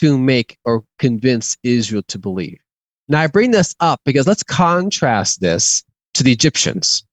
to 0.02 0.18
make 0.18 0.58
or 0.66 0.84
convince 1.00 1.58
Israel 1.64 2.04
to 2.08 2.18
believe. 2.18 2.60
Now, 3.08 3.22
I 3.22 3.28
bring 3.28 3.52
this 3.52 3.76
up 3.80 4.02
because 4.06 4.28
let's 4.28 4.44
contrast 4.44 5.42
this 5.42 5.84
to 6.16 6.24
the 6.24 6.32
Egyptians. 6.32 7.04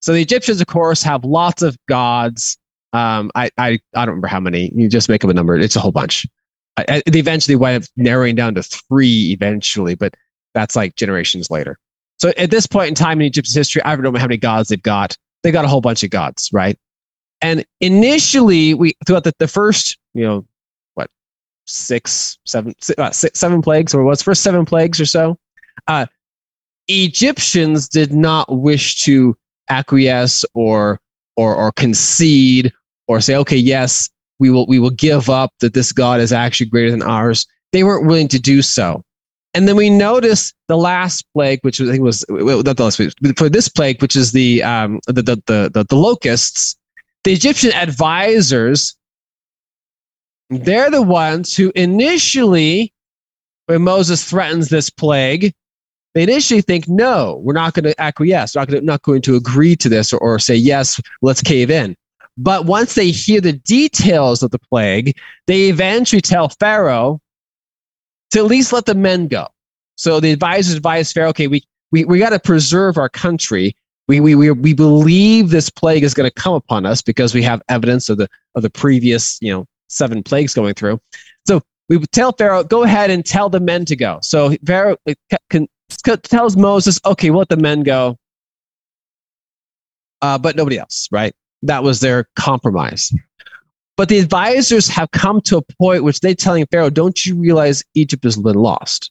So, 0.00 0.12
the 0.12 0.22
Egyptians, 0.22 0.60
of 0.60 0.66
course, 0.66 1.02
have 1.02 1.24
lots 1.24 1.62
of 1.62 1.76
gods. 1.88 2.58
Um, 2.92 3.30
I, 3.34 3.50
I, 3.56 3.80
I 3.94 4.04
don't 4.04 4.08
remember 4.08 4.28
how 4.28 4.40
many. 4.40 4.72
You 4.74 4.88
just 4.88 5.08
make 5.08 5.24
up 5.24 5.30
a 5.30 5.34
number, 5.34 5.56
it's 5.56 5.76
a 5.76 5.80
whole 5.80 5.92
bunch. 5.92 6.26
I, 6.76 7.02
they 7.06 7.18
eventually 7.18 7.56
wind 7.56 7.82
up 7.82 7.88
narrowing 7.96 8.34
down 8.34 8.54
to 8.54 8.62
three 8.62 9.32
eventually, 9.32 9.94
but 9.94 10.14
that's 10.54 10.74
like 10.74 10.96
generations 10.96 11.50
later. 11.50 11.78
So, 12.18 12.32
at 12.38 12.50
this 12.50 12.66
point 12.66 12.88
in 12.88 12.94
time 12.94 13.20
in 13.20 13.26
Egypt's 13.26 13.54
history, 13.54 13.82
I 13.82 13.94
don't 13.94 14.02
know 14.02 14.18
how 14.18 14.26
many 14.26 14.36
gods 14.36 14.68
they've 14.68 14.82
got. 14.82 15.16
They 15.42 15.50
got 15.50 15.64
a 15.64 15.68
whole 15.68 15.80
bunch 15.80 16.02
of 16.02 16.10
gods, 16.10 16.50
right? 16.52 16.78
And 17.40 17.64
initially, 17.80 18.74
we 18.74 18.94
throughout 19.06 19.24
the, 19.24 19.32
the 19.38 19.48
first, 19.48 19.98
you 20.14 20.24
know, 20.24 20.46
what 20.94 21.10
seven, 21.66 22.74
uh, 22.96 23.10
six, 23.10 23.38
seven 23.38 23.62
plagues, 23.62 23.94
or 23.94 24.04
was 24.04 24.22
first 24.22 24.42
seven 24.42 24.64
plagues 24.64 25.00
or 25.00 25.06
so. 25.06 25.36
Uh, 25.88 26.06
Egyptians 26.88 27.88
did 27.88 28.12
not 28.12 28.48
wish 28.50 29.02
to 29.04 29.36
acquiesce 29.68 30.44
or 30.54 31.00
or 31.36 31.54
or 31.54 31.72
concede 31.72 32.72
or 33.08 33.20
say, 33.20 33.36
okay, 33.36 33.56
yes, 33.56 34.08
we 34.42 34.50
will 34.50 34.66
we 34.66 34.80
will 34.80 34.90
give 34.90 35.30
up 35.30 35.50
that 35.60 35.72
this 35.72 35.92
God 35.92 36.20
is 36.20 36.32
actually 36.32 36.66
greater 36.66 36.90
than 36.90 37.02
ours. 37.02 37.46
They 37.72 37.84
weren't 37.84 38.06
willing 38.06 38.28
to 38.28 38.40
do 38.40 38.60
so. 38.60 39.02
And 39.54 39.68
then 39.68 39.76
we 39.76 39.88
notice 39.88 40.52
the 40.66 40.76
last 40.76 41.24
plague, 41.32 41.60
which 41.62 41.80
I 41.80 41.86
think 41.86 42.02
was 42.02 42.24
not 42.28 42.76
the 42.76 42.84
last 42.84 42.96
plague, 42.96 43.38
for 43.38 43.48
this 43.48 43.68
plague, 43.68 44.02
which 44.02 44.16
is 44.16 44.32
the 44.32 44.62
um 44.62 45.00
the 45.06 45.22
the 45.22 45.42
the, 45.46 45.70
the, 45.72 45.84
the 45.88 45.96
locusts. 45.96 46.76
The 47.24 47.32
Egyptian 47.32 47.72
advisors 47.72 48.96
They're 50.50 50.90
the 50.90 51.02
ones 51.02 51.56
who 51.56 51.72
initially, 51.74 52.92
when 53.66 53.82
Moses 53.82 54.24
threatens 54.24 54.68
this 54.68 54.90
plague, 54.90 55.54
they 56.14 56.24
initially 56.24 56.60
think, 56.60 56.88
no, 56.88 57.40
we're 57.42 57.54
not 57.54 57.72
going 57.72 57.84
to 57.84 57.98
acquiesce. 58.00 58.54
We're 58.54 58.62
not, 58.62 58.68
gonna, 58.68 58.80
not 58.82 59.02
going 59.02 59.22
to 59.22 59.36
agree 59.36 59.76
to 59.76 59.88
this 59.88 60.12
or, 60.12 60.18
or 60.18 60.38
say, 60.38 60.54
yes, 60.54 61.00
let's 61.22 61.40
cave 61.40 61.70
in. 61.70 61.96
But 62.38 62.64
once 62.64 62.94
they 62.94 63.10
hear 63.10 63.40
the 63.40 63.52
details 63.52 64.42
of 64.42 64.50
the 64.50 64.58
plague, 64.58 65.16
they 65.46 65.68
eventually 65.68 66.22
tell 66.22 66.48
Pharaoh 66.48 67.20
to 68.30 68.38
at 68.38 68.46
least 68.46 68.72
let 68.72 68.86
the 68.86 68.94
men 68.94 69.28
go. 69.28 69.48
So 69.96 70.18
the 70.20 70.32
advisors 70.32 70.74
advise 70.74 71.12
Pharaoh, 71.12 71.28
okay, 71.30 71.46
we, 71.46 71.62
we, 71.90 72.04
we 72.04 72.18
got 72.18 72.30
to 72.30 72.40
preserve 72.40 72.96
our 72.96 73.10
country. 73.10 73.76
We, 74.08 74.20
we, 74.20 74.34
we, 74.34 74.50
we 74.50 74.74
believe 74.74 75.50
this 75.50 75.68
plague 75.70 76.02
is 76.02 76.14
going 76.14 76.28
to 76.28 76.34
come 76.34 76.54
upon 76.54 76.86
us 76.86 77.02
because 77.02 77.34
we 77.34 77.42
have 77.42 77.62
evidence 77.68 78.08
of 78.08 78.16
the, 78.16 78.28
of 78.54 78.62
the 78.62 78.70
previous, 78.70 79.38
you 79.42 79.52
know, 79.52 79.66
seven 79.88 80.22
plagues 80.22 80.54
going 80.54 80.74
through. 80.74 81.00
So 81.46 81.60
we 81.88 81.98
tell 82.06 82.32
Pharaoh, 82.32 82.64
go 82.64 82.84
ahead 82.84 83.10
and 83.10 83.24
tell 83.24 83.50
the 83.50 83.60
men 83.60 83.84
to 83.84 83.96
go. 83.96 84.18
So 84.22 84.56
Pharaoh 84.66 84.96
can, 85.50 85.68
tells 86.22 86.56
Moses, 86.56 86.98
okay, 87.04 87.30
we'll 87.30 87.40
let 87.40 87.50
the 87.50 87.56
men 87.58 87.82
go, 87.82 88.16
uh, 90.22 90.38
but 90.38 90.56
nobody 90.56 90.78
else, 90.78 91.08
right? 91.12 91.34
That 91.62 91.82
was 91.82 92.00
their 92.00 92.28
compromise. 92.36 93.12
But 93.96 94.08
the 94.08 94.18
advisors 94.18 94.88
have 94.88 95.10
come 95.10 95.40
to 95.42 95.58
a 95.58 95.62
point 95.78 96.04
which 96.04 96.20
they're 96.20 96.34
telling 96.34 96.66
Pharaoh, 96.66 96.90
don't 96.90 97.24
you 97.24 97.36
realize 97.36 97.84
Egypt 97.94 98.24
has 98.24 98.36
been 98.36 98.56
lost? 98.56 99.10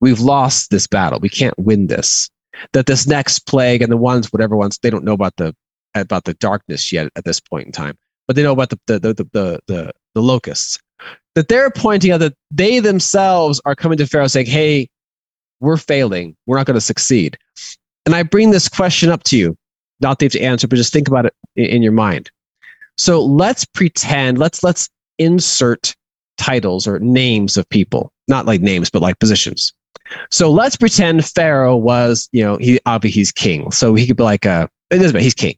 We've 0.00 0.20
lost 0.20 0.70
this 0.70 0.86
battle. 0.86 1.20
We 1.20 1.28
can't 1.28 1.58
win 1.58 1.86
this. 1.86 2.28
That 2.72 2.86
this 2.86 3.06
next 3.06 3.40
plague 3.46 3.82
and 3.82 3.92
the 3.92 3.96
ones, 3.96 4.32
whatever 4.32 4.56
ones, 4.56 4.78
they 4.78 4.90
don't 4.90 5.04
know 5.04 5.12
about 5.12 5.36
the 5.36 5.54
about 5.94 6.24
the 6.24 6.34
darkness 6.34 6.92
yet 6.92 7.10
at 7.16 7.24
this 7.24 7.40
point 7.40 7.66
in 7.66 7.72
time, 7.72 7.96
but 8.26 8.36
they 8.36 8.42
know 8.42 8.52
about 8.52 8.70
the 8.70 8.78
the 8.86 8.98
the 8.98 9.14
the, 9.14 9.60
the, 9.66 9.92
the 10.14 10.22
locusts. 10.22 10.78
That 11.34 11.48
they're 11.48 11.70
pointing 11.70 12.10
out 12.10 12.18
that 12.18 12.34
they 12.50 12.80
themselves 12.80 13.60
are 13.64 13.76
coming 13.76 13.98
to 13.98 14.06
Pharaoh 14.06 14.26
saying, 14.26 14.46
Hey, 14.46 14.90
we're 15.60 15.76
failing. 15.76 16.36
We're 16.46 16.56
not 16.56 16.66
going 16.66 16.74
to 16.74 16.80
succeed. 16.80 17.38
And 18.06 18.14
I 18.14 18.22
bring 18.22 18.50
this 18.50 18.68
question 18.68 19.10
up 19.10 19.22
to 19.24 19.36
you, 19.36 19.56
not 20.00 20.18
that 20.18 20.34
you 20.34 20.40
have 20.40 20.42
to 20.42 20.46
answer, 20.46 20.68
but 20.68 20.76
just 20.76 20.92
think 20.92 21.08
about 21.08 21.26
it 21.26 21.34
in 21.56 21.82
your 21.82 21.92
mind. 21.92 22.30
So 22.96 23.24
let's 23.24 23.64
pretend, 23.64 24.38
let's 24.38 24.62
let's 24.62 24.88
insert 25.18 25.94
titles 26.36 26.86
or 26.86 26.98
names 26.98 27.56
of 27.56 27.68
people, 27.68 28.12
not 28.28 28.46
like 28.46 28.60
names, 28.60 28.90
but 28.90 29.02
like 29.02 29.18
positions. 29.18 29.72
So 30.30 30.50
let's 30.50 30.76
pretend 30.76 31.24
Pharaoh 31.26 31.76
was, 31.76 32.28
you 32.32 32.42
know, 32.42 32.56
he 32.56 32.80
obviously 32.86 33.20
he's 33.20 33.32
king. 33.32 33.70
So 33.70 33.94
he 33.94 34.06
could 34.06 34.16
be 34.16 34.22
like 34.22 34.44
a 34.44 34.68
it 34.90 34.96
doesn't 34.96 35.12
matter, 35.12 35.22
he's 35.22 35.34
king. 35.34 35.56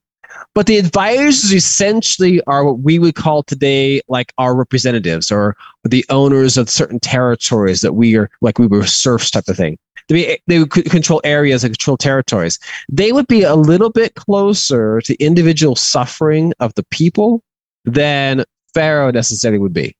But 0.54 0.66
the 0.66 0.78
advisors 0.78 1.52
essentially 1.52 2.42
are 2.46 2.64
what 2.64 2.80
we 2.80 2.98
would 2.98 3.14
call 3.14 3.42
today 3.42 4.00
like 4.08 4.32
our 4.38 4.54
representatives 4.54 5.30
or 5.30 5.56
the 5.84 6.04
owners 6.08 6.56
of 6.56 6.68
certain 6.68 6.98
territories 6.98 7.80
that 7.82 7.94
we 7.94 8.16
are 8.16 8.30
like 8.40 8.58
we 8.58 8.66
were 8.66 8.86
serfs 8.86 9.30
type 9.30 9.48
of 9.48 9.56
thing. 9.56 9.78
They, 10.10 10.40
they 10.48 10.58
would 10.58 10.70
control 10.70 11.20
areas 11.22 11.62
and 11.62 11.72
control 11.72 11.96
territories. 11.96 12.58
They 12.88 13.12
would 13.12 13.28
be 13.28 13.42
a 13.42 13.54
little 13.54 13.90
bit 13.90 14.16
closer 14.16 15.00
to 15.02 15.24
individual 15.24 15.76
suffering 15.76 16.52
of 16.58 16.74
the 16.74 16.82
people 16.90 17.44
than 17.84 18.44
Pharaoh 18.74 19.12
necessarily 19.12 19.60
would 19.60 19.72
be. 19.72 19.94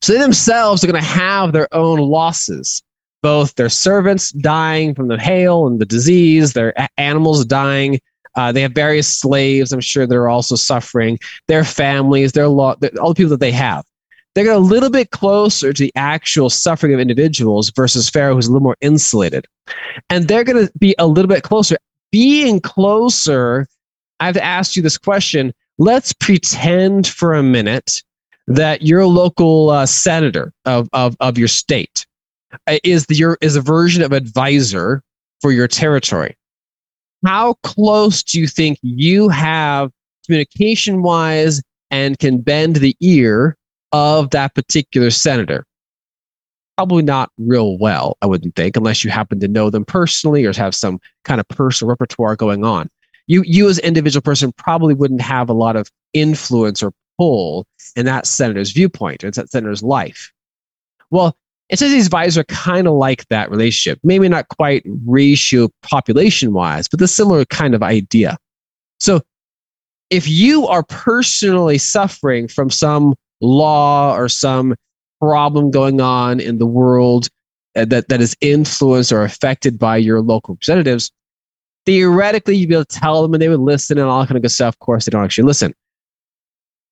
So 0.00 0.14
they 0.14 0.18
themselves 0.18 0.82
are 0.82 0.86
going 0.86 1.02
to 1.02 1.06
have 1.06 1.52
their 1.52 1.68
own 1.74 1.98
losses, 1.98 2.82
both 3.22 3.54
their 3.56 3.68
servants 3.68 4.30
dying 4.30 4.94
from 4.94 5.08
the 5.08 5.18
hail 5.18 5.66
and 5.66 5.78
the 5.78 5.86
disease, 5.86 6.54
their 6.54 6.72
animals 6.98 7.44
dying. 7.44 8.00
Uh, 8.36 8.52
they 8.52 8.62
have 8.62 8.72
various 8.72 9.08
slaves, 9.08 9.70
I'm 9.70 9.80
sure 9.80 10.06
they're 10.06 10.28
also 10.28 10.54
suffering, 10.54 11.18
their 11.46 11.64
families, 11.64 12.32
their 12.32 12.48
law, 12.48 12.74
all 13.00 13.08
the 13.08 13.14
people 13.14 13.30
that 13.30 13.40
they 13.40 13.52
have 13.52 13.84
they 14.34 14.44
get 14.44 14.54
a 14.54 14.58
little 14.58 14.90
bit 14.90 15.10
closer 15.10 15.72
to 15.72 15.82
the 15.82 15.92
actual 15.96 16.50
suffering 16.50 16.94
of 16.94 17.00
individuals 17.00 17.70
versus 17.70 18.08
Pharaoh, 18.08 18.34
who's 18.34 18.46
a 18.46 18.52
little 18.52 18.62
more 18.62 18.76
insulated. 18.80 19.46
And 20.10 20.28
they're 20.28 20.44
going 20.44 20.66
to 20.66 20.72
be 20.78 20.94
a 20.98 21.06
little 21.06 21.28
bit 21.28 21.42
closer. 21.42 21.76
Being 22.12 22.60
closer, 22.60 23.66
I 24.20 24.26
have 24.26 24.34
to 24.34 24.44
ask 24.44 24.76
you 24.76 24.82
this 24.82 24.98
question. 24.98 25.52
Let's 25.78 26.12
pretend 26.12 27.06
for 27.06 27.34
a 27.34 27.42
minute 27.42 28.02
that 28.46 28.82
your 28.82 29.06
local 29.06 29.70
uh, 29.70 29.86
senator 29.86 30.52
of, 30.64 30.88
of, 30.92 31.16
of 31.20 31.36
your 31.36 31.48
state 31.48 32.06
uh, 32.66 32.78
is, 32.82 33.06
the, 33.06 33.14
your, 33.14 33.36
is 33.40 33.56
a 33.56 33.60
version 33.60 34.02
of 34.02 34.12
advisor 34.12 35.02
for 35.40 35.52
your 35.52 35.68
territory. 35.68 36.36
How 37.24 37.54
close 37.62 38.22
do 38.22 38.40
you 38.40 38.46
think 38.46 38.78
you 38.82 39.28
have 39.28 39.90
communication 40.24 41.02
wise 41.02 41.60
and 41.90 42.18
can 42.18 42.40
bend 42.40 42.76
the 42.76 42.96
ear 43.00 43.56
of 43.92 44.30
that 44.30 44.54
particular 44.54 45.10
senator? 45.10 45.64
Probably 46.76 47.02
not 47.02 47.30
real 47.38 47.76
well, 47.78 48.16
I 48.22 48.26
wouldn't 48.26 48.54
think, 48.54 48.76
unless 48.76 49.02
you 49.02 49.10
happen 49.10 49.40
to 49.40 49.48
know 49.48 49.70
them 49.70 49.84
personally 49.84 50.44
or 50.44 50.52
have 50.54 50.74
some 50.74 51.00
kind 51.24 51.40
of 51.40 51.48
personal 51.48 51.88
repertoire 51.88 52.36
going 52.36 52.64
on. 52.64 52.88
You, 53.26 53.42
you 53.44 53.68
as 53.68 53.78
an 53.78 53.84
individual 53.84 54.22
person 54.22 54.52
probably 54.52 54.94
wouldn't 54.94 55.20
have 55.20 55.50
a 55.50 55.54
lot 55.54 55.76
of 55.76 55.90
influence 56.12 56.82
or 56.82 56.92
pull 57.18 57.66
in 57.96 58.06
that 58.06 58.26
senator's 58.26 58.72
viewpoint 58.72 59.24
or 59.24 59.30
that 59.30 59.50
senator's 59.50 59.82
life. 59.82 60.32
Well, 61.10 61.36
it 61.68 61.78
says 61.78 61.90
these 61.90 62.06
advisors 62.06 62.38
are 62.38 62.44
kind 62.44 62.86
of 62.86 62.94
like 62.94 63.26
that 63.28 63.50
relationship. 63.50 63.98
Maybe 64.02 64.28
not 64.28 64.48
quite 64.48 64.82
ratio 65.04 65.68
population 65.82 66.52
wise, 66.52 66.88
but 66.88 67.00
the 67.00 67.08
similar 67.08 67.44
kind 67.44 67.74
of 67.74 67.82
idea. 67.82 68.38
So 69.00 69.20
if 70.10 70.26
you 70.26 70.66
are 70.66 70.82
personally 70.84 71.76
suffering 71.76 72.48
from 72.48 72.70
some 72.70 73.14
law 73.40 74.14
or 74.14 74.28
some 74.28 74.74
problem 75.20 75.70
going 75.70 76.00
on 76.00 76.40
in 76.40 76.58
the 76.58 76.66
world 76.66 77.28
uh, 77.76 77.84
that, 77.84 78.08
that 78.08 78.20
is 78.20 78.36
influenced 78.40 79.12
or 79.12 79.24
affected 79.24 79.78
by 79.78 79.96
your 79.96 80.20
local 80.20 80.54
representatives, 80.54 81.10
theoretically 81.86 82.56
you'd 82.56 82.68
be 82.68 82.74
able 82.74 82.84
to 82.84 82.98
tell 82.98 83.22
them 83.22 83.34
and 83.34 83.42
they 83.42 83.48
would 83.48 83.60
listen 83.60 83.98
and 83.98 84.08
all 84.08 84.20
that 84.20 84.28
kind 84.28 84.36
of 84.36 84.42
good 84.42 84.50
stuff. 84.50 84.74
Of 84.74 84.78
course, 84.80 85.04
they 85.04 85.10
don't 85.10 85.24
actually 85.24 85.44
listen. 85.44 85.74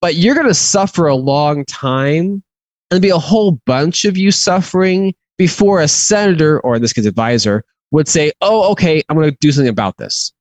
But 0.00 0.14
you're 0.14 0.34
going 0.34 0.46
to 0.46 0.54
suffer 0.54 1.06
a 1.06 1.14
long 1.14 1.64
time 1.64 2.42
and 2.90 3.02
be 3.02 3.10
a 3.10 3.18
whole 3.18 3.52
bunch 3.66 4.04
of 4.04 4.16
you 4.16 4.30
suffering 4.30 5.14
before 5.38 5.80
a 5.80 5.88
senator, 5.88 6.60
or 6.60 6.76
in 6.76 6.82
this 6.82 6.92
case, 6.92 7.06
advisor, 7.06 7.64
would 7.90 8.08
say, 8.08 8.32
Oh, 8.40 8.70
okay, 8.72 9.02
I'm 9.08 9.16
going 9.16 9.30
to 9.30 9.36
do 9.40 9.52
something 9.52 9.68
about 9.68 9.96
this. 9.96 10.32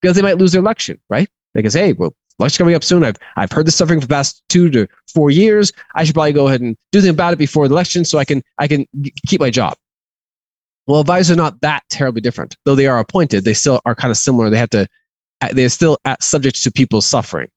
Because 0.00 0.16
they 0.16 0.22
might 0.22 0.38
lose 0.38 0.52
their 0.52 0.60
election, 0.60 1.00
right? 1.08 1.28
They 1.54 1.62
can 1.62 1.70
say, 1.70 1.86
Hey, 1.86 1.92
well, 1.94 2.14
Election's 2.38 2.58
coming 2.58 2.74
up 2.74 2.84
soon. 2.84 3.02
I've 3.04 3.16
I've 3.36 3.50
heard 3.50 3.66
this 3.66 3.76
suffering 3.76 4.00
for 4.00 4.06
the 4.06 4.14
past 4.14 4.42
two 4.48 4.70
to 4.70 4.86
four 5.12 5.30
years. 5.30 5.72
I 5.94 6.04
should 6.04 6.14
probably 6.14 6.32
go 6.32 6.48
ahead 6.48 6.60
and 6.60 6.76
do 6.92 7.00
something 7.00 7.14
about 7.14 7.32
it 7.32 7.38
before 7.38 7.66
the 7.68 7.74
election 7.74 8.04
so 8.04 8.18
I 8.18 8.24
can 8.24 8.42
I 8.58 8.68
can 8.68 8.86
keep 9.26 9.40
my 9.40 9.50
job. 9.50 9.76
Well, 10.86 11.00
advisors 11.00 11.32
are 11.32 11.40
not 11.40 11.60
that 11.62 11.82
terribly 11.90 12.20
different, 12.20 12.56
though 12.64 12.74
they 12.74 12.86
are 12.86 12.98
appointed. 12.98 13.44
They 13.44 13.54
still 13.54 13.80
are 13.84 13.94
kind 13.94 14.10
of 14.10 14.16
similar. 14.16 14.50
They 14.50 14.58
have 14.58 14.70
to 14.70 14.86
uh, 15.40 15.48
they're 15.52 15.68
still 15.68 15.98
subject 16.20 16.62
to 16.62 16.70
people's 16.70 17.06
suffering. 17.06 17.48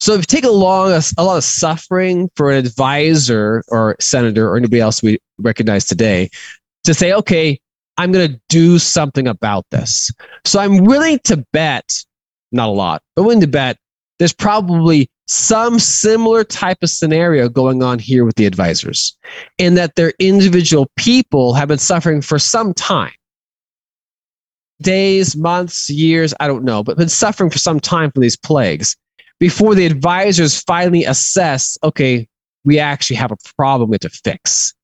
So 0.00 0.14
if 0.14 0.20
you 0.20 0.24
take 0.24 0.44
a 0.44 0.50
long 0.50 0.92
a, 0.92 1.00
a 1.16 1.24
lot 1.24 1.36
of 1.36 1.44
suffering 1.44 2.30
for 2.34 2.50
an 2.50 2.56
advisor 2.56 3.64
or 3.68 3.96
senator 4.00 4.48
or 4.48 4.56
anybody 4.56 4.80
else 4.80 5.02
we 5.02 5.18
recognize 5.38 5.84
today 5.84 6.30
to 6.84 6.94
say, 6.94 7.12
okay, 7.12 7.60
I'm 7.96 8.12
going 8.12 8.32
to 8.32 8.40
do 8.48 8.78
something 8.78 9.26
about 9.26 9.66
this. 9.70 10.12
So 10.44 10.60
I'm 10.60 10.84
willing 10.84 11.18
to 11.24 11.44
bet, 11.52 12.04
not 12.52 12.68
a 12.68 12.72
lot, 12.72 13.02
but 13.16 13.24
willing 13.24 13.40
to 13.40 13.48
bet 13.48 13.76
there's 14.18 14.32
probably 14.32 15.10
some 15.26 15.78
similar 15.78 16.42
type 16.42 16.78
of 16.82 16.90
scenario 16.90 17.48
going 17.48 17.82
on 17.82 17.98
here 17.98 18.24
with 18.24 18.36
the 18.36 18.46
advisors 18.46 19.16
in 19.58 19.74
that 19.74 19.94
their 19.94 20.12
individual 20.18 20.90
people 20.96 21.52
have 21.52 21.68
been 21.68 21.78
suffering 21.78 22.22
for 22.22 22.38
some 22.38 22.72
time. 22.74 23.12
Days 24.80 25.36
months 25.36 25.90
years 25.90 26.32
i 26.38 26.46
don't 26.46 26.62
know 26.62 26.84
but 26.84 26.96
been 26.96 27.08
suffering 27.08 27.50
for 27.50 27.58
some 27.58 27.80
time 27.80 28.12
from 28.12 28.22
these 28.22 28.36
plagues 28.36 28.96
before 29.40 29.74
the 29.74 29.84
advisors 29.84 30.60
finally 30.60 31.04
assess 31.04 31.76
okay 31.82 32.28
we 32.64 32.78
actually 32.78 33.16
have 33.16 33.32
a 33.32 33.36
problem 33.56 33.90
we 33.90 33.94
have 33.94 34.00
to 34.00 34.08
fix. 34.10 34.74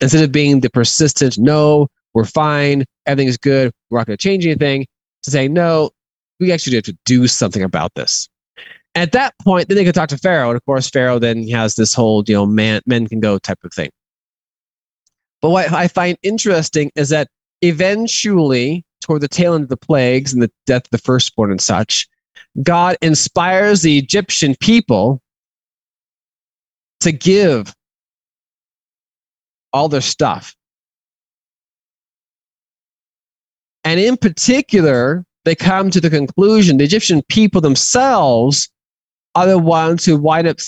Instead 0.00 0.24
of 0.24 0.32
being 0.32 0.58
the 0.58 0.70
persistent 0.70 1.38
no 1.38 1.86
we're 2.12 2.24
fine 2.24 2.84
everything 3.06 3.28
is 3.28 3.36
good 3.36 3.72
we're 3.88 3.98
not 3.98 4.08
going 4.08 4.16
to 4.16 4.22
change 4.22 4.44
anything 4.44 4.84
to 5.22 5.30
say 5.30 5.46
no 5.46 5.90
we 6.40 6.50
actually 6.50 6.74
have 6.74 6.84
to 6.84 6.98
do 7.04 7.28
something 7.28 7.62
about 7.62 7.94
this 7.94 8.28
at 8.96 9.12
that 9.12 9.34
point, 9.40 9.68
then 9.68 9.76
they 9.76 9.84
can 9.84 9.92
talk 9.92 10.08
to 10.08 10.18
Pharaoh, 10.18 10.48
and 10.48 10.56
of 10.56 10.64
course, 10.64 10.88
Pharaoh 10.88 11.18
then 11.18 11.46
has 11.48 11.74
this 11.74 11.94
whole 11.94 12.24
you 12.26 12.34
know 12.34 12.46
man 12.46 12.80
men 12.86 13.06
can 13.06 13.20
go 13.20 13.38
type 13.38 13.62
of 13.62 13.72
thing. 13.72 13.90
But 15.42 15.50
what 15.50 15.72
I 15.72 15.86
find 15.86 16.16
interesting 16.22 16.90
is 16.96 17.10
that 17.10 17.28
eventually, 17.60 18.84
toward 19.02 19.20
the 19.20 19.28
tail 19.28 19.54
end 19.54 19.64
of 19.64 19.68
the 19.68 19.76
plagues 19.76 20.32
and 20.32 20.42
the 20.42 20.50
death 20.64 20.86
of 20.86 20.90
the 20.90 20.98
firstborn 20.98 21.50
and 21.50 21.60
such, 21.60 22.08
God 22.62 22.96
inspires 23.02 23.82
the 23.82 23.98
Egyptian 23.98 24.56
people 24.60 25.20
to 27.00 27.12
give 27.12 27.74
all 29.74 29.90
their 29.90 30.00
stuff. 30.00 30.56
And 33.84 34.00
in 34.00 34.16
particular, 34.16 35.24
they 35.44 35.54
come 35.54 35.90
to 35.90 36.00
the 36.00 36.10
conclusion 36.10 36.78
the 36.78 36.84
Egyptian 36.84 37.22
people 37.28 37.60
themselves 37.60 38.70
the 39.44 39.58
ones 39.58 40.04
who 40.04 40.16
wind 40.16 40.46
up, 40.46 40.58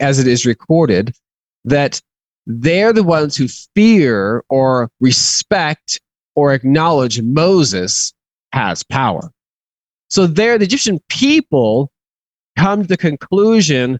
as 0.00 0.18
it 0.18 0.26
is 0.26 0.46
recorded, 0.46 1.14
that 1.64 2.00
they're 2.46 2.92
the 2.92 3.04
ones 3.04 3.36
who 3.36 3.48
fear 3.48 4.42
or 4.48 4.90
respect 5.00 6.00
or 6.34 6.54
acknowledge 6.54 7.20
Moses 7.20 8.12
has 8.52 8.82
power. 8.82 9.30
So 10.08 10.26
there, 10.26 10.58
the 10.58 10.64
Egyptian 10.64 11.00
people 11.08 11.90
come 12.56 12.82
to 12.82 12.88
the 12.88 12.96
conclusion, 12.96 13.98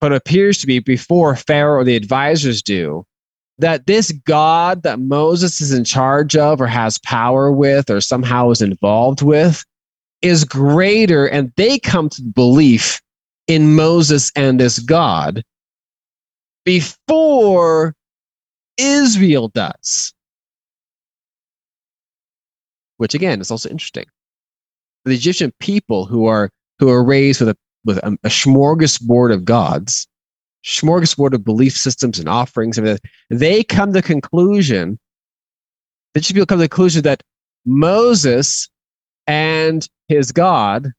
what 0.00 0.12
appears 0.12 0.58
to 0.58 0.66
be 0.66 0.78
before 0.80 1.36
Pharaoh 1.36 1.80
or 1.80 1.84
the 1.84 1.96
advisors 1.96 2.62
do, 2.62 3.04
that 3.58 3.86
this 3.86 4.12
God 4.12 4.82
that 4.82 4.98
Moses 4.98 5.60
is 5.60 5.72
in 5.72 5.84
charge 5.84 6.36
of 6.36 6.60
or 6.60 6.66
has 6.66 6.98
power 6.98 7.52
with 7.52 7.88
or 7.88 8.00
somehow 8.00 8.50
is 8.50 8.60
involved 8.62 9.22
with 9.22 9.64
is 10.24 10.42
greater. 10.42 11.26
And 11.26 11.52
they 11.56 11.78
come 11.78 12.08
to 12.08 12.22
belief 12.22 13.00
in 13.46 13.74
Moses 13.74 14.32
and 14.34 14.58
this 14.58 14.78
God 14.78 15.44
before 16.64 17.94
Israel 18.78 19.48
does. 19.48 20.12
Which 22.96 23.14
again 23.14 23.40
is 23.40 23.50
also 23.50 23.68
interesting. 23.68 24.06
The 25.04 25.14
Egyptian 25.14 25.52
people 25.60 26.06
who 26.06 26.26
are 26.26 26.48
who 26.78 26.88
are 26.88 27.04
raised 27.04 27.40
with 27.40 27.50
a 27.50 27.56
with 27.84 27.98
a, 27.98 28.16
a 28.24 28.28
smorgasbord 28.28 29.32
of 29.32 29.44
gods, 29.44 30.06
smorgasbord 30.64 31.34
of 31.34 31.44
belief 31.44 31.76
systems 31.76 32.18
and 32.18 32.28
offerings, 32.28 32.78
and 32.78 32.98
they 33.28 33.62
come 33.62 33.90
to 33.90 34.00
the 34.00 34.02
conclusion. 34.02 34.98
Egyptian 36.14 36.36
people 36.36 36.46
come 36.46 36.58
to 36.58 36.62
the 36.62 36.68
conclusion 36.68 37.02
that 37.02 37.22
Moses 37.66 38.70
and 39.26 39.88
his 40.08 40.32
God 40.32 40.92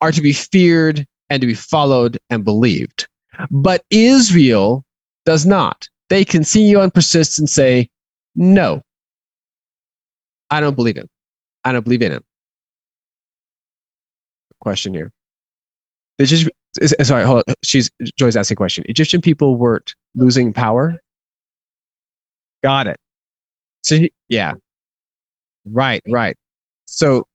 are 0.00 0.12
to 0.12 0.20
be 0.20 0.32
feared 0.32 1.06
and 1.30 1.40
to 1.40 1.46
be 1.46 1.54
followed 1.54 2.18
and 2.30 2.44
believed. 2.44 3.08
But 3.50 3.84
Israel 3.90 4.84
does 5.24 5.46
not. 5.46 5.88
They 6.08 6.24
continue 6.24 6.80
and 6.80 6.92
persist 6.92 7.38
and 7.38 7.48
say, 7.48 7.88
no, 8.34 8.82
I 10.50 10.60
don't 10.60 10.76
believe 10.76 10.96
him. 10.96 11.08
I 11.64 11.72
don't 11.72 11.82
believe 11.82 12.02
in 12.02 12.12
him. 12.12 12.22
Question 14.60 14.94
here. 14.94 15.12
Egyptian, 16.18 16.50
sorry, 17.02 17.24
hold 17.24 17.42
on. 17.48 17.54
She's 17.62 17.90
Joy's 18.18 18.36
asking 18.36 18.54
a 18.54 18.56
question. 18.56 18.84
Egyptian 18.88 19.20
people 19.20 19.56
weren't 19.56 19.94
losing 20.14 20.52
power. 20.52 21.00
Got 22.62 22.86
it. 22.86 22.98
So 23.82 23.98
yeah, 24.28 24.54
right, 25.66 26.02
right. 26.08 26.36
So 26.86 27.26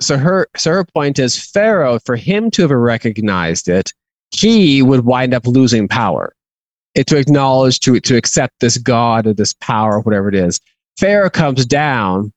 so 0.00 0.18
her 0.18 0.48
so 0.56 0.72
her 0.72 0.84
point 0.84 1.18
is 1.18 1.38
Pharaoh, 1.38 1.98
for 2.04 2.16
him 2.16 2.50
to 2.52 2.62
have 2.62 2.70
recognized 2.70 3.68
it, 3.68 3.92
he 4.30 4.82
would 4.82 5.04
wind 5.04 5.34
up 5.34 5.46
losing 5.46 5.88
power. 5.88 6.34
It 6.94 7.06
to 7.08 7.16
acknowledge 7.16 7.80
to 7.80 7.98
to 8.00 8.16
accept 8.16 8.60
this 8.60 8.78
God 8.78 9.26
or 9.26 9.34
this 9.34 9.54
power, 9.54 10.00
whatever 10.00 10.28
it 10.28 10.34
is. 10.34 10.60
Pharaoh 10.98 11.30
comes 11.30 11.66
down 11.66 12.32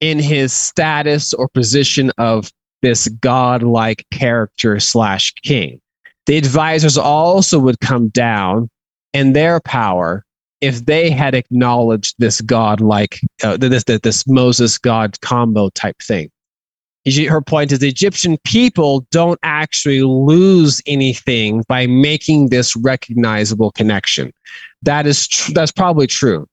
in 0.00 0.18
his 0.18 0.52
status 0.52 1.32
or 1.32 1.48
position 1.48 2.10
of 2.18 2.50
this 2.82 3.06
godlike 3.08 4.04
character 4.12 4.80
slash 4.80 5.32
king. 5.44 5.80
The 6.26 6.36
advisors 6.36 6.98
also 6.98 7.58
would 7.60 7.78
come 7.80 8.08
down 8.08 8.68
in 9.12 9.32
their 9.32 9.60
power 9.60 10.24
if 10.62 10.86
they 10.86 11.10
had 11.10 11.34
acknowledged 11.34 12.14
this 12.18 12.40
God 12.40 12.80
like 12.80 13.20
uh, 13.42 13.58
this, 13.58 13.84
this 13.84 14.00
this 14.00 14.26
Moses 14.26 14.78
God 14.78 15.20
combo 15.20 15.68
type 15.70 15.98
thing. 16.00 16.30
Her 17.28 17.42
point 17.42 17.72
is 17.72 17.80
the 17.80 17.88
Egyptian 17.88 18.38
people 18.44 19.04
don't 19.10 19.40
actually 19.42 20.02
lose 20.02 20.80
anything 20.86 21.64
by 21.66 21.88
making 21.88 22.50
this 22.50 22.76
recognizable 22.76 23.72
connection. 23.72 24.32
That 24.82 25.04
is 25.08 25.26
tr- 25.26 25.50
that's 25.52 25.72
probably 25.72 26.06
true. 26.06 26.46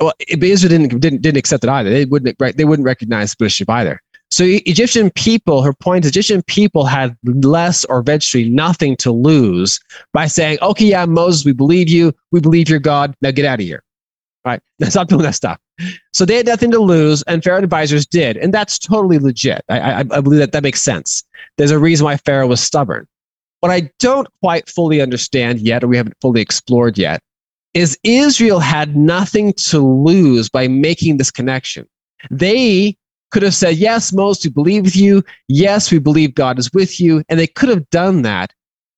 Well, 0.00 0.12
Israel 0.28 0.70
didn't, 0.70 1.00
didn't 1.00 1.22
didn't 1.22 1.38
accept 1.38 1.62
it 1.62 1.70
either. 1.70 1.90
They 1.90 2.04
wouldn't 2.06 2.38
they 2.56 2.64
wouldn't 2.64 2.86
recognize 2.86 3.32
the 3.32 3.44
bishop 3.44 3.70
either. 3.70 4.02
So 4.30 4.44
Egyptian 4.46 5.10
people, 5.10 5.62
her 5.62 5.72
point, 5.72 6.04
Egyptian 6.04 6.42
people 6.42 6.84
had 6.84 7.16
less 7.24 7.84
or 7.86 8.02
virtually 8.02 8.48
nothing 8.48 8.96
to 8.98 9.10
lose 9.10 9.80
by 10.12 10.26
saying, 10.26 10.58
okay, 10.60 10.84
yeah, 10.84 11.06
Moses, 11.06 11.44
we 11.44 11.52
believe 11.52 11.88
you. 11.88 12.14
We 12.30 12.40
believe 12.40 12.68
your 12.68 12.78
God. 12.78 13.14
Now 13.22 13.30
get 13.30 13.46
out 13.46 13.60
of 13.60 13.66
here. 13.66 13.82
Right? 14.44 14.60
Now 14.78 14.88
stop 14.90 15.08
doing 15.08 15.22
that 15.22 15.34
stuff. 15.34 15.58
So 16.12 16.24
they 16.24 16.36
had 16.36 16.46
nothing 16.46 16.70
to 16.72 16.78
lose, 16.78 17.22
and 17.22 17.42
Pharaoh 17.42 17.58
advisors 17.58 18.06
did. 18.06 18.36
And 18.36 18.52
that's 18.52 18.78
totally 18.78 19.18
legit. 19.18 19.64
I, 19.68 19.80
I, 19.80 19.98
I 20.00 20.20
believe 20.20 20.40
that 20.40 20.52
that 20.52 20.62
makes 20.62 20.82
sense. 20.82 21.22
There's 21.56 21.70
a 21.70 21.78
reason 21.78 22.04
why 22.04 22.16
Pharaoh 22.16 22.48
was 22.48 22.60
stubborn. 22.60 23.06
What 23.60 23.72
I 23.72 23.90
don't 23.98 24.28
quite 24.40 24.68
fully 24.68 25.00
understand 25.00 25.60
yet, 25.60 25.82
or 25.82 25.88
we 25.88 25.96
haven't 25.96 26.16
fully 26.20 26.40
explored 26.40 26.98
yet, 26.98 27.20
is 27.74 27.98
Israel 28.04 28.60
had 28.60 28.96
nothing 28.96 29.52
to 29.54 29.80
lose 29.80 30.48
by 30.48 30.68
making 30.68 31.16
this 31.16 31.30
connection. 31.30 31.86
They 32.30 32.96
could 33.30 33.42
have 33.42 33.54
said, 33.54 33.76
Yes, 33.76 34.12
Moses, 34.12 34.44
we 34.44 34.50
believe 34.50 34.84
with 34.84 34.96
you. 34.96 35.24
Yes, 35.48 35.90
we 35.90 35.98
believe 35.98 36.34
God 36.34 36.58
is 36.58 36.72
with 36.72 37.00
you. 37.00 37.22
And 37.28 37.38
they 37.38 37.46
could 37.46 37.68
have 37.68 37.88
done 37.90 38.22
that, 38.22 38.52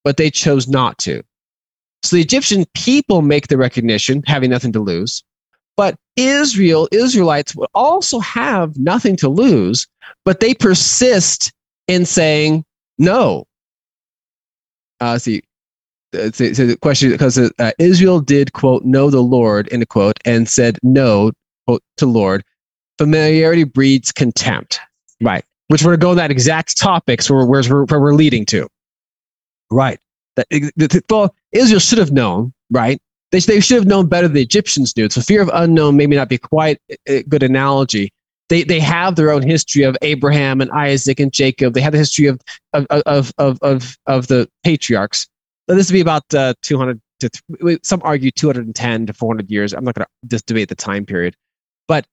but 0.05 0.17
they 0.17 0.31
chose 0.31 0.69
not 0.69 0.99
to. 0.99 1.23
So 2.03 2.17
the 2.17 2.23
Egyptian 2.23 2.65
people 2.75 3.23
make 3.23 3.49
the 3.49 3.59
recognition, 3.59 4.23
having 4.27 4.51
nothing 4.51 4.73
to 4.73 4.81
lose. 4.81 5.23
But 5.77 5.97
Israel, 6.17 6.89
Israelites 6.93 7.55
would 7.55 7.69
also 7.75 8.19
have 8.21 8.77
nothing 8.79 9.17
to 9.17 9.29
lose, 9.29 9.87
but 10.25 10.41
they 10.41 10.55
persist 10.55 11.53
in 11.89 12.07
saying 12.07 12.65
no. 12.99 13.47
Uh, 15.01 15.19
see, 15.19 15.43
uh, 16.15 16.31
so, 16.33 16.67
the 16.67 16.77
question 16.81 17.11
because 17.11 17.39
uh, 17.39 17.73
Israel 17.79 18.21
did 18.21 18.53
quote 18.53 18.85
know 18.85 19.11
the 19.11 19.23
Lord 19.23 19.73
a 19.73 19.87
quote 19.87 20.19
and 20.25 20.49
said 20.49 20.79
no 20.83 21.33
quote 21.67 21.83
to 21.99 22.07
Lord 22.07 22.45
familiarity 23.01 23.65
breeds 23.65 24.13
contempt. 24.13 24.79
Right. 25.23 25.43
Which 25.69 25.83
we're 25.83 25.97
going 25.97 26.17
to 26.17 26.21
that 26.21 26.31
exact 26.31 26.77
topic, 26.77 27.23
so 27.23 27.35
where, 27.35 27.47
where, 27.47 27.63
where 27.63 28.01
we're 28.01 28.13
leading 28.13 28.45
to. 28.47 28.69
Right. 29.71 29.99
That, 30.37 30.47
the, 30.51 31.03
well, 31.09 31.35
Israel 31.53 31.81
should 31.81 31.97
have 31.97 32.13
known, 32.13 32.53
right? 32.71 33.01
They, 33.33 33.39
they 33.39 33.61
should 33.61 33.79
have 33.79 33.87
known 33.87 34.07
better 34.07 34.29
than 34.29 34.35
the 34.35 34.43
Egyptians 34.43 34.95
knew. 34.97 35.09
So 35.09 35.23
fear 35.23 35.41
of 35.41 35.51
unknown 35.55 35.97
maybe 35.97 36.15
not 36.15 36.29
be 36.29 36.37
quite 36.37 36.79
a 37.07 37.23
good 37.23 37.43
analogy. 37.43 38.13
They, 38.51 38.65
they 38.65 38.81
have 38.81 39.17
their 39.17 39.31
own 39.31 39.43
history 39.43 39.85
of 39.85 39.97
Abraham 40.03 40.61
and 40.61 40.71
Isaac 40.73 41.21
and 41.21 41.33
Jacob. 41.33 41.73
They 41.73 41.81
have 41.81 41.93
the 41.93 41.99
history 41.99 42.27
of, 42.27 42.39
of, 42.75 42.87
of, 42.91 43.33
of, 43.39 43.59
of, 43.63 43.97
of 44.07 44.27
the 44.27 44.47
patriarchs. 44.63 45.27
So 45.71 45.77
this 45.77 45.89
would 45.89 45.95
be 45.95 46.01
about 46.01 46.35
uh, 46.35 46.53
200 46.63 47.01
to, 47.21 47.31
some 47.83 48.03
argue 48.05 48.31
210 48.31 49.07
to 49.07 49.13
400 49.15 49.51
years. 49.51 49.73
I'm 49.73 49.85
not 49.85 49.95
going 49.95 50.05
to 50.05 50.29
just 50.29 50.47
debate 50.47 50.69
the 50.69 50.75
time 50.75 51.07
period. 51.07 51.35
But 51.89 52.07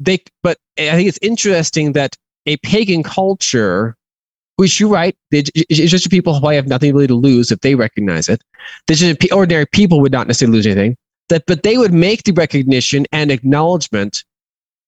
they 0.00 0.18
but 0.42 0.58
I 0.78 0.92
think 0.92 1.08
it's 1.08 1.18
interesting 1.22 1.92
that 1.92 2.16
a 2.46 2.56
pagan 2.58 3.02
culture, 3.02 3.96
which 4.56 4.80
you're 4.80 4.88
right, 4.88 5.16
the 5.30 5.44
Egyptian 5.54 6.10
people 6.10 6.32
probably 6.32 6.56
have 6.56 6.66
nothing 6.66 6.94
really 6.94 7.06
to 7.06 7.14
lose 7.14 7.52
if 7.52 7.60
they 7.60 7.74
recognize 7.74 8.28
it. 8.28 8.42
The 8.86 9.30
ordinary 9.32 9.66
people 9.66 10.00
would 10.00 10.12
not 10.12 10.26
necessarily 10.26 10.56
lose 10.56 10.66
anything. 10.66 10.96
That, 11.28 11.44
but 11.46 11.62
they 11.62 11.78
would 11.78 11.92
make 11.92 12.24
the 12.24 12.32
recognition 12.32 13.06
and 13.12 13.30
acknowledgement 13.30 14.24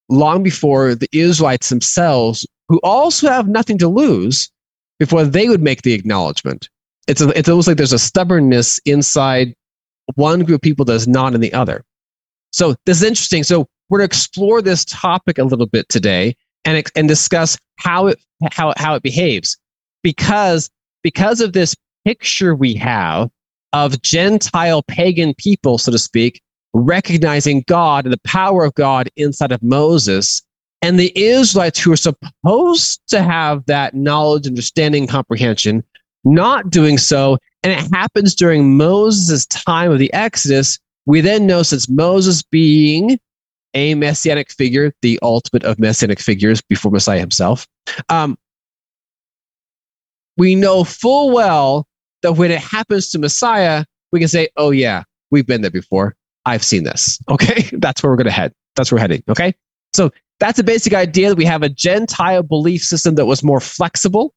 long 0.09 0.43
before 0.43 0.97
the 0.97 1.09
Israelites 1.13 1.69
themselves, 1.69 2.47
who 2.69 2.81
also 2.83 3.29
have 3.29 3.47
nothing 3.47 3.79
to 3.79 3.89
lose, 3.89 4.51
before 4.99 5.25
they 5.25 5.49
would 5.49 5.63
make 5.63 5.83
the 5.83 5.93
acknowledgement. 5.93 6.69
It's, 7.07 7.21
a, 7.21 7.29
it's 7.39 7.49
almost 7.49 7.69
like 7.69 7.77
there's 7.77 7.93
a 7.93 7.99
stubbornness 7.99 8.81
inside 8.85 9.55
one 10.15 10.43
group 10.45 10.57
of 10.57 10.63
people 10.63 10.85
that's 10.85 11.07
not 11.07 11.35
in 11.35 11.41
the 11.41 11.53
other. 11.53 11.85
So 12.53 12.75
this 12.87 12.99
is 12.99 13.05
interesting. 13.05 13.45
So 13.45 13.69
we're 13.93 13.99
going 13.99 14.09
to 14.09 14.17
explore 14.17 14.63
this 14.63 14.87
topic 14.87 15.37
a 15.37 15.45
little 15.45 15.67
bit 15.67 15.87
today 15.91 16.35
and, 16.65 16.83
and 16.97 17.09
discuss 17.09 17.59
how 17.77 18.07
it, 18.07 18.19
how, 18.51 18.73
how 18.79 18.95
it 18.95 19.03
behaves. 19.03 19.59
Because, 20.03 20.71
because 21.03 21.43
of 21.43 21.53
this 21.53 21.77
picture 22.07 22.55
we 22.55 22.73
have 22.73 23.29
of 23.75 24.01
Gentile 24.01 24.83
pagan 24.85 25.35
people, 25.35 25.77
so 25.77 25.93
to 25.93 25.99
speak, 25.99 26.41
recognizing 26.73 27.65
God 27.67 28.07
and 28.07 28.15
the 28.15 28.21
power 28.25 28.65
of 28.65 28.73
God 28.73 29.11
inside 29.17 29.53
of 29.53 29.63
Moses, 29.63 30.41
and 30.81 30.99
the 30.99 31.13
Israelites 31.15 31.79
who 31.79 31.93
are 31.93 31.97
supposed 31.97 33.03
to 33.09 33.23
have 33.23 33.67
that 33.67 33.93
knowledge, 33.95 34.47
understanding, 34.47 35.07
comprehension, 35.07 35.85
not 36.25 36.71
doing 36.71 36.97
so, 36.97 37.37
and 37.63 37.71
it 37.71 37.95
happens 37.95 38.35
during 38.35 38.75
Moses' 38.75 39.45
time 39.49 39.93
of 39.93 39.99
the 39.99 40.11
Exodus, 40.15 40.79
we 41.05 41.21
then 41.21 41.47
know 41.47 41.63
since 41.63 41.91
Moses 41.91 42.43
being 42.43 43.19
a 43.75 43.95
messianic 43.95 44.51
figure, 44.53 44.93
the 45.03 45.19
ultimate 45.23 45.65
of 45.65 45.79
messianic 45.79 46.21
figures 46.21 46.61
before 46.63 46.93
Messiah 46.93 47.21
himself. 47.21 47.67
Um, 48.09 48.39
we 50.37 50.55
know 50.55 50.85
full 50.85 51.35
well 51.35 51.87
that 52.23 52.33
when 52.33 52.51
it 52.51 52.61
happens 52.61 53.11
to 53.11 53.19
Messiah, 53.19 53.85
we 54.13 54.19
can 54.19 54.29
say, 54.29 54.49
oh, 54.57 54.71
yeah, 54.71 55.05
we've 55.31 55.47
been 55.47 55.63
there 55.63 55.71
before. 55.71 56.15
I've 56.45 56.65
seen 56.65 56.85
this. 56.85 57.19
Okay. 57.29 57.71
That's 57.73 58.03
where 58.03 58.11
we're 58.11 58.17
going 58.17 58.27
to 58.27 58.31
head. 58.33 58.53
That's 58.77 58.91
where 58.91 58.97
we're 58.97 59.03
heading. 59.03 59.23
Okay. 59.29 59.55
So 59.95 60.11
That's 60.41 60.59
a 60.59 60.65
basic 60.65 60.93
idea 60.93 61.29
that 61.29 61.37
we 61.37 61.45
have 61.45 61.63
a 61.63 61.69
Gentile 61.69 62.43
belief 62.43 62.83
system 62.83 63.15
that 63.15 63.27
was 63.27 63.43
more 63.43 63.61
flexible 63.61 64.35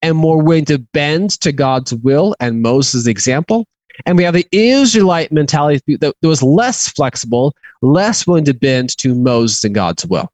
and 0.00 0.16
more 0.16 0.42
willing 0.42 0.64
to 0.66 0.78
bend 0.78 1.30
to 1.40 1.52
God's 1.52 1.94
will 1.94 2.34
and 2.40 2.62
Moses' 2.62 3.06
example. 3.06 3.66
And 4.06 4.16
we 4.16 4.24
have 4.24 4.34
the 4.34 4.46
Israelite 4.52 5.32
mentality 5.32 5.96
that 5.96 6.14
was 6.22 6.42
less 6.42 6.88
flexible, 6.88 7.54
less 7.82 8.26
willing 8.26 8.44
to 8.46 8.54
bend 8.54 8.96
to 8.98 9.14
Moses 9.14 9.64
and 9.64 9.74
God's 9.74 10.06
will. 10.06 10.30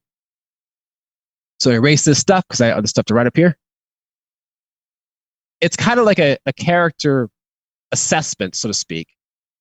So 1.60 1.70
I 1.70 1.74
erase 1.74 2.04
this 2.04 2.18
stuff 2.18 2.44
because 2.48 2.60
I 2.60 2.68
have 2.68 2.82
the 2.82 2.88
stuff 2.88 3.06
to 3.06 3.14
write 3.14 3.26
up 3.26 3.36
here. 3.36 3.56
It's 5.60 5.76
kind 5.76 5.98
of 5.98 6.06
like 6.06 6.20
a, 6.20 6.38
a 6.46 6.52
character 6.52 7.28
assessment, 7.90 8.54
so 8.54 8.68
to 8.68 8.74
speak, 8.74 9.08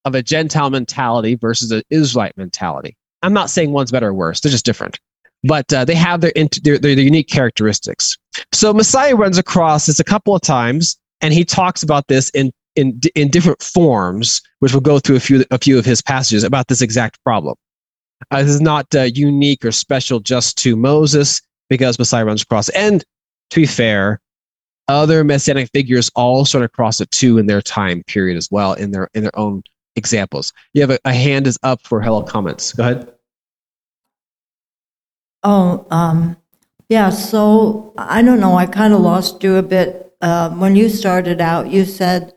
of 0.05 0.13
a 0.13 0.21
Gentile 0.21 0.69
mentality 0.69 1.35
versus 1.35 1.71
an 1.71 1.81
Israelite 1.89 2.37
mentality. 2.37 2.95
I'm 3.23 3.33
not 3.33 3.49
saying 3.49 3.71
one's 3.71 3.91
better 3.91 4.09
or 4.09 4.13
worse, 4.13 4.39
they're 4.39 4.51
just 4.51 4.65
different. 4.65 4.99
But 5.43 5.71
uh, 5.73 5.85
they 5.85 5.95
have 5.95 6.21
their, 6.21 6.31
their, 6.63 6.77
their 6.77 6.91
unique 6.91 7.29
characteristics. 7.29 8.17
So 8.51 8.73
Messiah 8.73 9.15
runs 9.15 9.37
across 9.37 9.85
this 9.85 9.99
a 9.99 10.03
couple 10.03 10.35
of 10.35 10.41
times, 10.41 10.97
and 11.21 11.33
he 11.33 11.45
talks 11.45 11.83
about 11.83 12.07
this 12.07 12.29
in, 12.31 12.51
in, 12.77 13.01
in 13.15 13.29
different 13.29 13.61
forms, 13.61 14.41
which 14.59 14.71
we'll 14.71 14.81
go 14.81 14.99
through 14.99 15.17
a 15.17 15.19
few, 15.19 15.43
a 15.51 15.57
few 15.57 15.77
of 15.77 15.85
his 15.85 16.01
passages 16.01 16.43
about 16.43 16.67
this 16.67 16.81
exact 16.81 17.21
problem. 17.23 17.55
Uh, 18.31 18.41
this 18.43 18.51
is 18.51 18.61
not 18.61 18.93
uh, 18.95 19.01
unique 19.01 19.65
or 19.65 19.71
special 19.71 20.19
just 20.19 20.57
to 20.59 20.75
Moses 20.75 21.41
because 21.69 21.99
Messiah 21.99 22.23
runs 22.25 22.43
across. 22.43 22.69
And 22.69 23.03
to 23.49 23.61
be 23.61 23.65
fair, 23.65 24.21
other 24.87 25.23
messianic 25.23 25.69
figures 25.73 26.09
all 26.15 26.45
sort 26.45 26.63
of 26.63 26.71
cross 26.71 27.01
it 27.01 27.11
too 27.11 27.37
in 27.37 27.47
their 27.47 27.61
time 27.61 28.03
period 28.03 28.37
as 28.37 28.49
well, 28.49 28.73
in 28.73 28.91
their 28.91 29.09
in 29.13 29.23
their 29.23 29.37
own 29.37 29.63
examples. 29.95 30.53
You 30.73 30.81
have 30.81 30.91
a, 30.91 30.99
a 31.03 31.13
hand 31.13 31.47
is 31.47 31.59
up 31.63 31.81
for 31.81 32.01
hello 32.01 32.23
comments. 32.23 32.71
Go 32.73 32.83
ahead. 32.83 33.13
Oh, 35.43 35.85
um, 35.91 36.37
yeah. 36.89 37.09
So 37.09 37.93
I 37.97 38.21
don't 38.21 38.39
know. 38.39 38.55
I 38.55 38.65
kind 38.65 38.93
of 38.93 39.01
lost 39.01 39.43
you 39.43 39.55
a 39.55 39.63
bit 39.63 40.15
uh, 40.21 40.51
when 40.51 40.75
you 40.75 40.89
started 40.89 41.41
out. 41.41 41.69
You 41.69 41.83
said, 41.83 42.33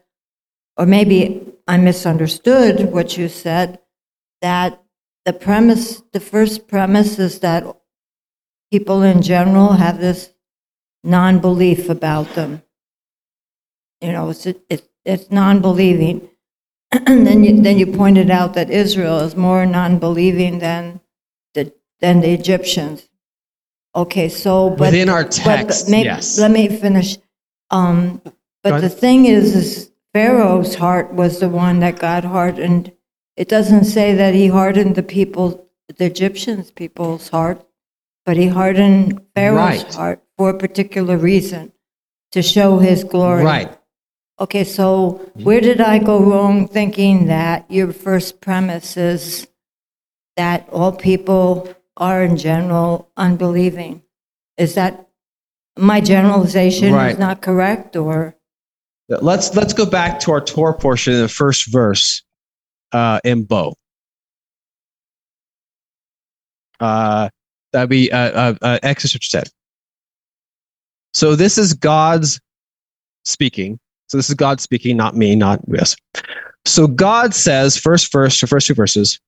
or 0.80 0.86
maybe 0.86 1.46
I 1.68 1.76
misunderstood 1.76 2.90
what 2.90 3.18
you 3.18 3.28
said. 3.28 3.78
That 4.40 4.82
the 5.26 5.34
premise, 5.34 6.02
the 6.14 6.20
first 6.20 6.66
premise, 6.66 7.18
is 7.18 7.40
that 7.40 7.64
people 8.72 9.02
in 9.02 9.20
general 9.20 9.74
have 9.74 10.00
this 10.00 10.30
non-belief 11.04 11.90
about 11.90 12.34
them. 12.34 12.62
You 14.00 14.12
know, 14.12 14.30
it's 14.30 14.46
it's, 14.46 14.88
it's 15.04 15.30
non-believing. 15.30 16.30
and 16.92 17.26
then 17.26 17.44
you, 17.44 17.60
then 17.60 17.78
you 17.78 17.86
pointed 17.86 18.30
out 18.30 18.54
that 18.54 18.70
Israel 18.70 19.18
is 19.18 19.36
more 19.36 19.66
non-believing 19.66 20.60
than 20.60 21.00
the 21.52 21.74
than 22.00 22.20
the 22.20 22.30
Egyptians. 22.30 23.06
Okay, 23.94 24.30
so 24.30 24.70
but 24.70 24.92
within 24.92 25.10
our 25.10 25.24
text, 25.24 25.84
but 25.84 25.90
maybe, 25.90 26.06
yes. 26.06 26.38
Let 26.38 26.50
me 26.50 26.68
finish. 26.68 27.18
Um, 27.68 28.22
but 28.62 28.80
the 28.80 28.88
thing 28.88 29.26
is, 29.26 29.54
is 29.54 29.89
Pharaoh's 30.12 30.75
heart 30.75 31.12
was 31.12 31.38
the 31.38 31.49
one 31.49 31.81
that 31.81 31.99
God 31.99 32.25
hardened. 32.25 32.92
It 33.37 33.49
doesn't 33.49 33.85
say 33.85 34.14
that 34.14 34.35
he 34.35 34.49
hardened 34.49 34.96
the 34.96 35.03
people, 35.03 35.68
the 35.88 36.07
Egyptians' 36.07 36.70
people's 36.70 37.29
heart 37.29 37.64
but 38.27 38.37
he 38.37 38.46
hardened 38.46 39.20
Pharaoh's 39.35 39.83
right. 39.85 39.94
heart 39.94 40.23
for 40.37 40.51
a 40.51 40.59
particular 40.59 41.16
reason 41.16 41.73
to 42.33 42.42
show 42.42 42.79
his 42.79 43.05
glory. 43.05 43.44
Right. 43.44 43.77
Okay, 44.38 44.64
so 44.64 45.33
where 45.35 45.61
did 45.61 45.81
I 45.81 45.99
go 45.99 46.23
wrong 46.23 46.66
thinking 46.68 47.27
that 47.27 47.70
your 47.70 47.92
first 47.92 48.40
premise 48.40 48.96
is 48.96 49.49
that 50.37 50.68
all 50.70 50.92
people 50.92 51.75
are 51.96 52.23
in 52.23 52.37
general 52.37 53.11
unbelieving? 53.16 54.03
Is 54.57 54.75
that 54.77 55.09
my 55.77 56.01
generalization 56.01 56.92
right. 56.94 57.12
is 57.12 57.18
not 57.18 57.42
correct 57.42 57.96
or 57.96 58.37
let's 59.20 59.55
let's 59.55 59.73
go 59.73 59.87
back 59.87 60.20
to 60.20 60.33
our 60.33 60.40
Torah 60.40 60.75
portion 60.75 61.14
in 61.14 61.20
the 61.20 61.29
first 61.29 61.70
verse 61.70 62.23
uh, 62.92 63.20
in 63.25 63.44
Bo. 63.44 63.75
Uh, 66.79 67.29
That'd 67.73 67.90
be 67.90 68.11
uh, 68.11 68.18
uh, 68.18 68.55
uh, 68.62 68.79
Exodus 68.83 69.29
10. 69.29 69.44
So 71.14 71.37
this 71.37 71.59
is 71.59 71.75
God's 71.75 72.40
speaking. 73.25 73.79
So 74.09 74.16
this 74.16 74.29
is 74.29 74.35
God 74.35 74.61
speaking, 74.61 74.96
not 74.96 75.16
me, 75.16 75.37
not 75.37 75.61
yes. 75.68 75.94
So 76.64 76.87
God 76.87 77.35
says, 77.35 77.77
first 77.77 78.11
verse, 78.12 78.40
the 78.40 78.46
first 78.46 78.66
two 78.66 78.75
verses, 78.75 79.20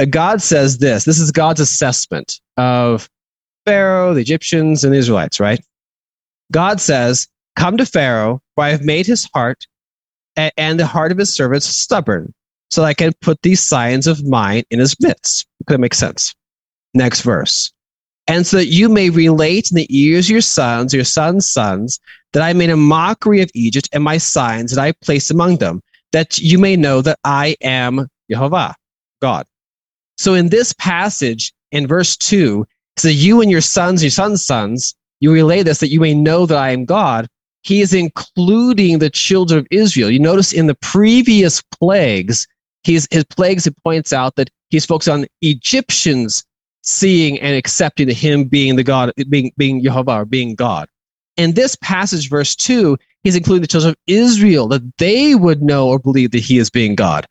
uh, 0.00 0.04
God 0.04 0.40
says 0.42 0.78
this. 0.78 1.04
This 1.04 1.18
is 1.18 1.32
God's 1.32 1.60
assessment 1.60 2.40
of 2.56 3.10
Pharaoh, 3.66 4.14
the 4.14 4.20
Egyptians, 4.20 4.84
and 4.84 4.92
the 4.92 4.98
Israelites, 4.98 5.40
right? 5.40 5.60
God 6.52 6.80
says, 6.80 7.28
Come 7.56 7.76
to 7.76 7.86
Pharaoh, 7.86 8.40
for 8.54 8.64
I 8.64 8.70
have 8.70 8.82
made 8.82 9.06
his 9.06 9.28
heart 9.32 9.66
and 10.36 10.80
the 10.80 10.86
heart 10.86 11.12
of 11.12 11.18
his 11.18 11.34
servants 11.34 11.66
stubborn, 11.66 12.32
so 12.70 12.80
that 12.80 12.88
I 12.88 12.94
can 12.94 13.12
put 13.20 13.42
these 13.42 13.62
signs 13.62 14.06
of 14.06 14.24
mine 14.26 14.64
in 14.70 14.78
his 14.78 14.96
midst. 15.00 15.46
That 15.66 15.78
makes 15.78 15.98
sense. 15.98 16.34
Next 16.94 17.20
verse. 17.22 17.72
And 18.26 18.46
so 18.46 18.56
that 18.58 18.66
you 18.66 18.88
may 18.88 19.10
relate 19.10 19.70
in 19.70 19.76
the 19.76 19.86
ears 19.90 20.26
of 20.26 20.30
your 20.30 20.40
sons, 20.40 20.94
your 20.94 21.04
sons' 21.04 21.50
sons, 21.50 22.00
that 22.32 22.42
I 22.42 22.52
made 22.52 22.70
a 22.70 22.76
mockery 22.76 23.42
of 23.42 23.50
Egypt 23.54 23.88
and 23.92 24.02
my 24.02 24.16
signs 24.16 24.72
that 24.72 24.82
I 24.82 24.92
placed 24.92 25.30
among 25.30 25.56
them, 25.56 25.82
that 26.12 26.38
you 26.38 26.58
may 26.58 26.76
know 26.76 27.02
that 27.02 27.18
I 27.24 27.56
am 27.60 28.08
Jehovah, 28.30 28.74
God. 29.20 29.46
So 30.16 30.34
in 30.34 30.48
this 30.48 30.72
passage, 30.74 31.52
in 31.72 31.86
verse 31.86 32.16
2, 32.16 32.66
so 32.96 33.08
you 33.08 33.40
and 33.40 33.50
your 33.50 33.60
sons, 33.60 34.02
your 34.02 34.10
sons' 34.10 34.44
sons, 34.44 34.94
you 35.20 35.32
relay 35.32 35.62
this 35.62 35.78
that 35.80 35.90
you 35.90 36.00
may 36.00 36.14
know 36.14 36.46
that 36.46 36.58
I 36.58 36.70
am 36.70 36.84
God. 36.84 37.28
He 37.62 37.80
is 37.80 37.94
including 37.94 38.98
the 38.98 39.10
children 39.10 39.60
of 39.60 39.66
Israel. 39.70 40.10
You 40.10 40.18
notice 40.18 40.52
in 40.52 40.66
the 40.66 40.74
previous 40.74 41.62
plagues, 41.62 42.46
he's, 42.82 43.06
his 43.10 43.24
plagues, 43.24 43.66
it 43.66 43.76
points 43.84 44.12
out 44.12 44.36
that 44.36 44.50
he's 44.70 44.84
focused 44.84 45.08
on 45.08 45.26
Egyptians 45.40 46.44
seeing 46.82 47.38
and 47.40 47.56
accepting 47.56 48.08
him 48.08 48.44
being 48.44 48.76
the 48.76 48.82
God, 48.82 49.12
being, 49.28 49.52
being 49.56 49.82
Jehovah, 49.82 50.18
or 50.18 50.24
being 50.24 50.54
God. 50.54 50.88
In 51.36 51.52
this 51.52 51.76
passage, 51.76 52.28
verse 52.28 52.54
2, 52.56 52.98
he's 53.22 53.36
including 53.36 53.62
the 53.62 53.68
children 53.68 53.92
of 53.92 53.96
Israel, 54.06 54.66
that 54.68 54.82
they 54.98 55.34
would 55.34 55.62
know 55.62 55.88
or 55.88 55.98
believe 55.98 56.32
that 56.32 56.40
he 56.40 56.58
is 56.58 56.68
being 56.68 56.94
God. 56.94 57.26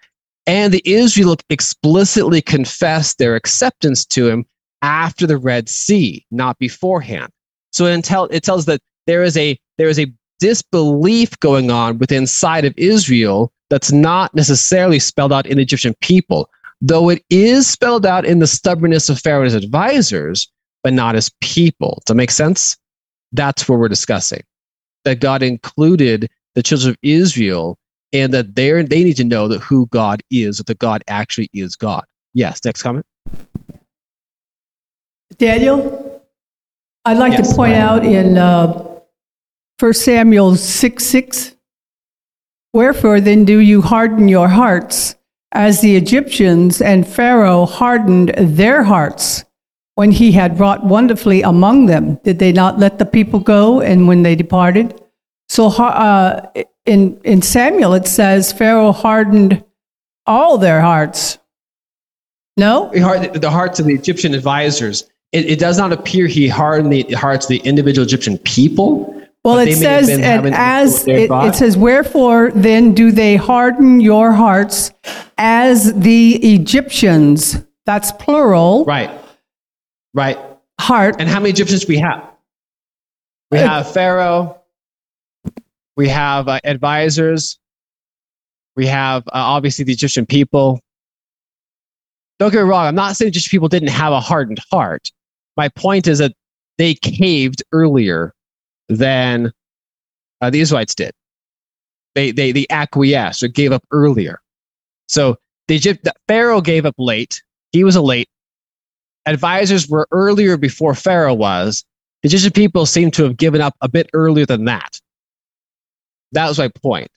And 0.48 0.74
the 0.74 0.82
Israel 0.86 1.36
explicitly 1.50 2.42
confessed 2.42 3.18
their 3.18 3.36
acceptance 3.36 4.06
to 4.06 4.28
him 4.28 4.46
after 4.82 5.28
the 5.28 5.38
Red 5.38 5.70
Sea, 5.70 6.26
not 6.32 6.58
beforehand. 6.58 7.32
So 7.72 7.86
it, 7.86 8.04
tell, 8.04 8.26
it 8.26 8.44
tells 8.44 8.66
that 8.66 8.82
there 9.08 9.24
is 9.24 9.38
a 9.38 9.60
there 9.78 9.90
is 9.90 10.00
a 10.00 10.12
disbelief 10.42 11.40
going 11.40 11.72
on 11.72 11.98
within 11.98 12.24
inside 12.24 12.66
of 12.66 12.74
Israel 12.76 13.54
that's 13.70 13.92
not 13.92 14.34
necessarily 14.36 15.00
spelled 15.00 15.32
out 15.32 15.46
in 15.46 15.56
the 15.56 15.64
Egyptian 15.64 15.96
people 16.02 16.50
though 16.82 17.10
it 17.10 17.24
is 17.30 17.68
spelled 17.68 18.06
out 18.06 18.26
in 18.26 18.40
the 18.40 18.48
stubbornness 18.48 19.08
of 19.08 19.20
Pharaoh's 19.20 19.54
advisors, 19.54 20.52
but 20.84 20.94
not 20.94 21.16
as 21.16 21.32
people. 21.42 22.02
Does 22.06 22.14
that 22.14 22.16
make 22.16 22.32
sense? 22.32 22.78
That's 23.32 23.70
what 23.70 23.80
we're 23.80 23.88
discussing. 23.88 24.42
That 25.06 25.20
God 25.20 25.44
included 25.44 26.30
the 26.56 26.64
children 26.64 26.92
of 26.92 26.98
Israel 27.02 27.78
and 28.12 28.34
that 28.34 28.56
they 28.56 28.72
they 28.84 29.04
need 29.04 29.16
to 29.18 29.24
know 29.24 29.48
that 29.48 29.60
who 29.60 29.86
God 29.88 30.22
is, 30.30 30.58
that 30.58 30.80
God 30.80 31.04
actually 31.08 31.50
is 31.54 31.76
God. 31.76 32.04
Yes, 32.34 32.60
next 32.66 32.84
comment. 32.84 33.06
Daniel, 35.38 36.22
I'd 37.06 37.18
like 37.18 37.34
yes, 37.34 37.50
to 37.50 37.56
point 37.56 37.74
out 37.76 38.06
in 38.06 38.38
uh, 38.38 38.91
1 39.82 39.94
Samuel 39.94 40.56
6 40.56 41.04
6, 41.04 41.56
Wherefore 42.72 43.20
then 43.20 43.46
do 43.46 43.58
you 43.58 43.82
harden 43.82 44.28
your 44.28 44.48
hearts 44.48 45.16
as 45.54 45.82
the 45.82 45.96
Egyptians 45.96 46.84
and 46.84 47.08
Pharaoh 47.08 47.66
hardened 47.66 48.32
their 48.38 48.84
hearts 48.84 49.44
when 49.96 50.12
he 50.12 50.32
had 50.32 50.60
wrought 50.60 50.86
wonderfully 50.86 51.42
among 51.42 51.88
them. 51.88 52.20
Did 52.24 52.38
they 52.38 52.52
not 52.52 52.78
let 52.78 53.00
the 53.00 53.06
people 53.06 53.40
go 53.40 53.82
and 53.82 54.08
when 54.08 54.22
they 54.22 54.36
departed? 54.36 55.02
So 55.50 55.68
uh, 55.70 56.52
in, 56.86 57.20
in 57.24 57.42
Samuel, 57.42 57.96
it 57.96 58.06
says 58.06 58.54
Pharaoh 58.54 58.92
hardened 58.92 59.64
all 60.28 60.60
their 60.60 60.82
hearts. 60.82 61.40
No? 62.56 62.92
The 62.94 63.50
hearts 63.50 63.80
of 63.80 63.88
the 63.88 63.96
Egyptian 63.96 64.36
advisors. 64.36 65.10
It, 65.32 65.48
it 65.48 65.60
does 65.60 65.80
not 65.80 65.92
appear 65.92 66.28
he 66.28 66.48
hardened 66.48 66.94
the 66.94 67.14
hearts 67.14 67.46
of 67.46 67.50
the 67.50 67.68
individual 67.68 68.06
Egyptian 68.06 68.38
people. 68.38 69.18
Well, 69.44 69.58
it 69.58 69.76
says, 69.76 70.08
and 70.08 70.54
as 70.54 71.08
it, 71.08 71.32
it, 71.32 71.56
says, 71.56 71.76
wherefore 71.76 72.52
then 72.54 72.94
do 72.94 73.12
they 73.12 73.36
harden 73.36 74.00
your 74.00 74.32
hearts 74.32 74.92
as 75.40 75.94
the 75.96 76.36
Egyptians? 76.54 77.58
That's 77.86 78.12
plural. 78.12 78.86
Right. 78.86 79.10
Right. 80.14 80.38
Heart. 80.80 81.16
And 81.18 81.28
how 81.28 81.40
many 81.40 81.50
Egyptians 81.50 81.88
we 81.88 81.98
have? 81.98 82.24
We 83.50 83.58
uh, 83.58 83.68
have 83.68 83.92
Pharaoh. 83.92 84.62
We 85.98 86.08
have 86.08 86.48
uh, 86.48 86.60
advisors. 86.64 87.58
We 88.76 88.86
have 88.88 89.28
uh, 89.28 89.32
obviously 89.34 89.86
the 89.86 89.94
Egyptian 89.94 90.28
people. 90.28 90.80
Don't 92.38 92.52
get 92.52 92.64
me 92.64 92.70
wrong. 92.70 92.86
I'm 92.86 92.96
not 92.96 93.16
saying 93.16 93.30
Egyptian 93.30 93.50
people 93.50 93.70
didn't 93.70 93.90
have 93.90 94.14
a 94.14 94.20
hardened 94.20 94.60
heart. 94.72 95.12
my 95.58 95.68
point 95.70 96.08
is 96.08 96.20
that 96.20 96.34
they 96.78 96.94
caved 96.94 97.64
earlier 97.72 98.34
than 98.98 99.52
uh, 100.42 100.50
the 100.50 100.60
Israelites 100.60 100.96
did. 100.96 101.12
They, 102.16 102.32
they, 102.32 102.52
they 102.52 102.66
acquiesced 102.70 103.44
or 103.44 103.48
gave 103.48 103.72
up 103.72 103.84
earlier. 103.92 104.42
So 105.08 105.38
the 105.68 105.76
Egypt, 105.76 106.08
Pharaoh 106.28 106.62
gave 106.62 106.86
up 106.86 106.96
late. 106.98 107.42
He 107.72 107.84
was 107.84 107.96
a 107.96 108.02
late. 108.02 108.28
Advisors 109.26 109.88
were 109.88 110.08
earlier 110.12 110.58
before 110.58 110.96
Pharaoh 110.96 111.34
was. 111.34 111.86
The 112.22 112.28
Egyptian 112.28 112.52
people 112.52 112.86
seem 112.86 113.12
to 113.12 113.24
have 113.24 113.38
given 113.38 113.62
up 113.62 113.76
a 113.82 113.88
bit 113.88 114.10
earlier 114.14 114.46
than 114.46 114.66
that. 114.66 115.00
That 116.34 116.48
was 116.48 116.58
my 116.58 116.70
point. 116.70 117.10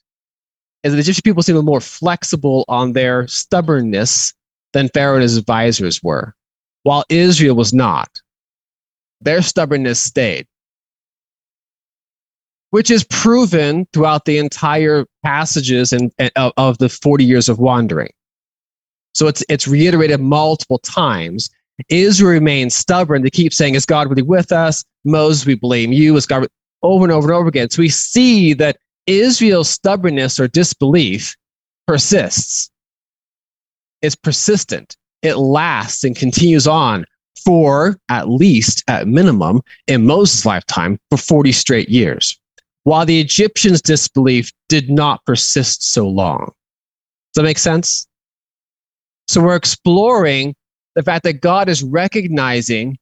Is 0.82 0.92
the 0.92 0.98
Egyptian 0.98 1.22
people 1.22 1.42
seem 1.42 1.62
more 1.64 1.80
flexible 1.80 2.64
on 2.68 2.92
their 2.92 3.26
stubbornness 3.26 4.34
than 4.72 4.88
Pharaoh 4.90 5.14
and 5.14 5.22
his 5.22 5.36
advisors 5.36 6.02
were, 6.02 6.34
while 6.82 7.04
Israel 7.08 7.56
was 7.56 7.72
not. 7.72 8.10
Their 9.20 9.40
stubbornness 9.40 10.00
stayed 10.00 10.46
which 12.74 12.90
is 12.90 13.04
proven 13.04 13.86
throughout 13.92 14.24
the 14.24 14.36
entire 14.36 15.06
passages 15.22 15.92
and, 15.92 16.12
of, 16.56 16.76
the 16.78 16.88
40 16.88 17.24
years 17.24 17.48
of 17.48 17.60
wandering. 17.60 18.12
So 19.12 19.28
it's, 19.28 19.44
it's 19.48 19.68
reiterated 19.68 20.20
multiple 20.20 20.80
times. 20.80 21.50
Israel 21.88 22.32
remains 22.32 22.74
stubborn. 22.74 23.22
They 23.22 23.30
keep 23.30 23.54
saying, 23.54 23.76
Is 23.76 23.86
God 23.86 24.10
really 24.10 24.22
with 24.22 24.50
us? 24.50 24.84
Moses, 25.04 25.46
we 25.46 25.54
blame 25.54 25.92
you. 25.92 26.16
Is 26.16 26.26
God 26.26 26.48
over 26.82 27.04
and 27.04 27.12
over 27.12 27.28
and 27.28 27.36
over 27.36 27.48
again? 27.48 27.70
So 27.70 27.80
we 27.80 27.90
see 27.90 28.54
that 28.54 28.78
Israel's 29.06 29.70
stubbornness 29.70 30.40
or 30.40 30.48
disbelief 30.48 31.36
persists. 31.86 32.72
It's 34.02 34.16
persistent. 34.16 34.96
It 35.22 35.36
lasts 35.36 36.02
and 36.02 36.16
continues 36.16 36.66
on 36.66 37.06
for 37.44 38.00
at 38.08 38.28
least, 38.28 38.82
at 38.88 39.06
minimum, 39.06 39.60
in 39.86 40.04
Moses' 40.04 40.44
lifetime, 40.44 40.98
for 41.08 41.18
40 41.18 41.52
straight 41.52 41.88
years 41.88 42.36
while 42.84 43.04
the 43.04 43.20
Egyptians' 43.20 43.82
disbelief 43.82 44.52
did 44.68 44.90
not 44.90 45.24
persist 45.24 45.82
so 45.92 46.08
long. 46.08 46.46
Does 47.32 47.40
that 47.40 47.42
make 47.42 47.58
sense? 47.58 48.06
So 49.26 49.42
we're 49.42 49.56
exploring 49.56 50.54
the 50.94 51.02
fact 51.02 51.24
that 51.24 51.40
God 51.40 51.68
is 51.68 51.82
recognizing 51.82 52.98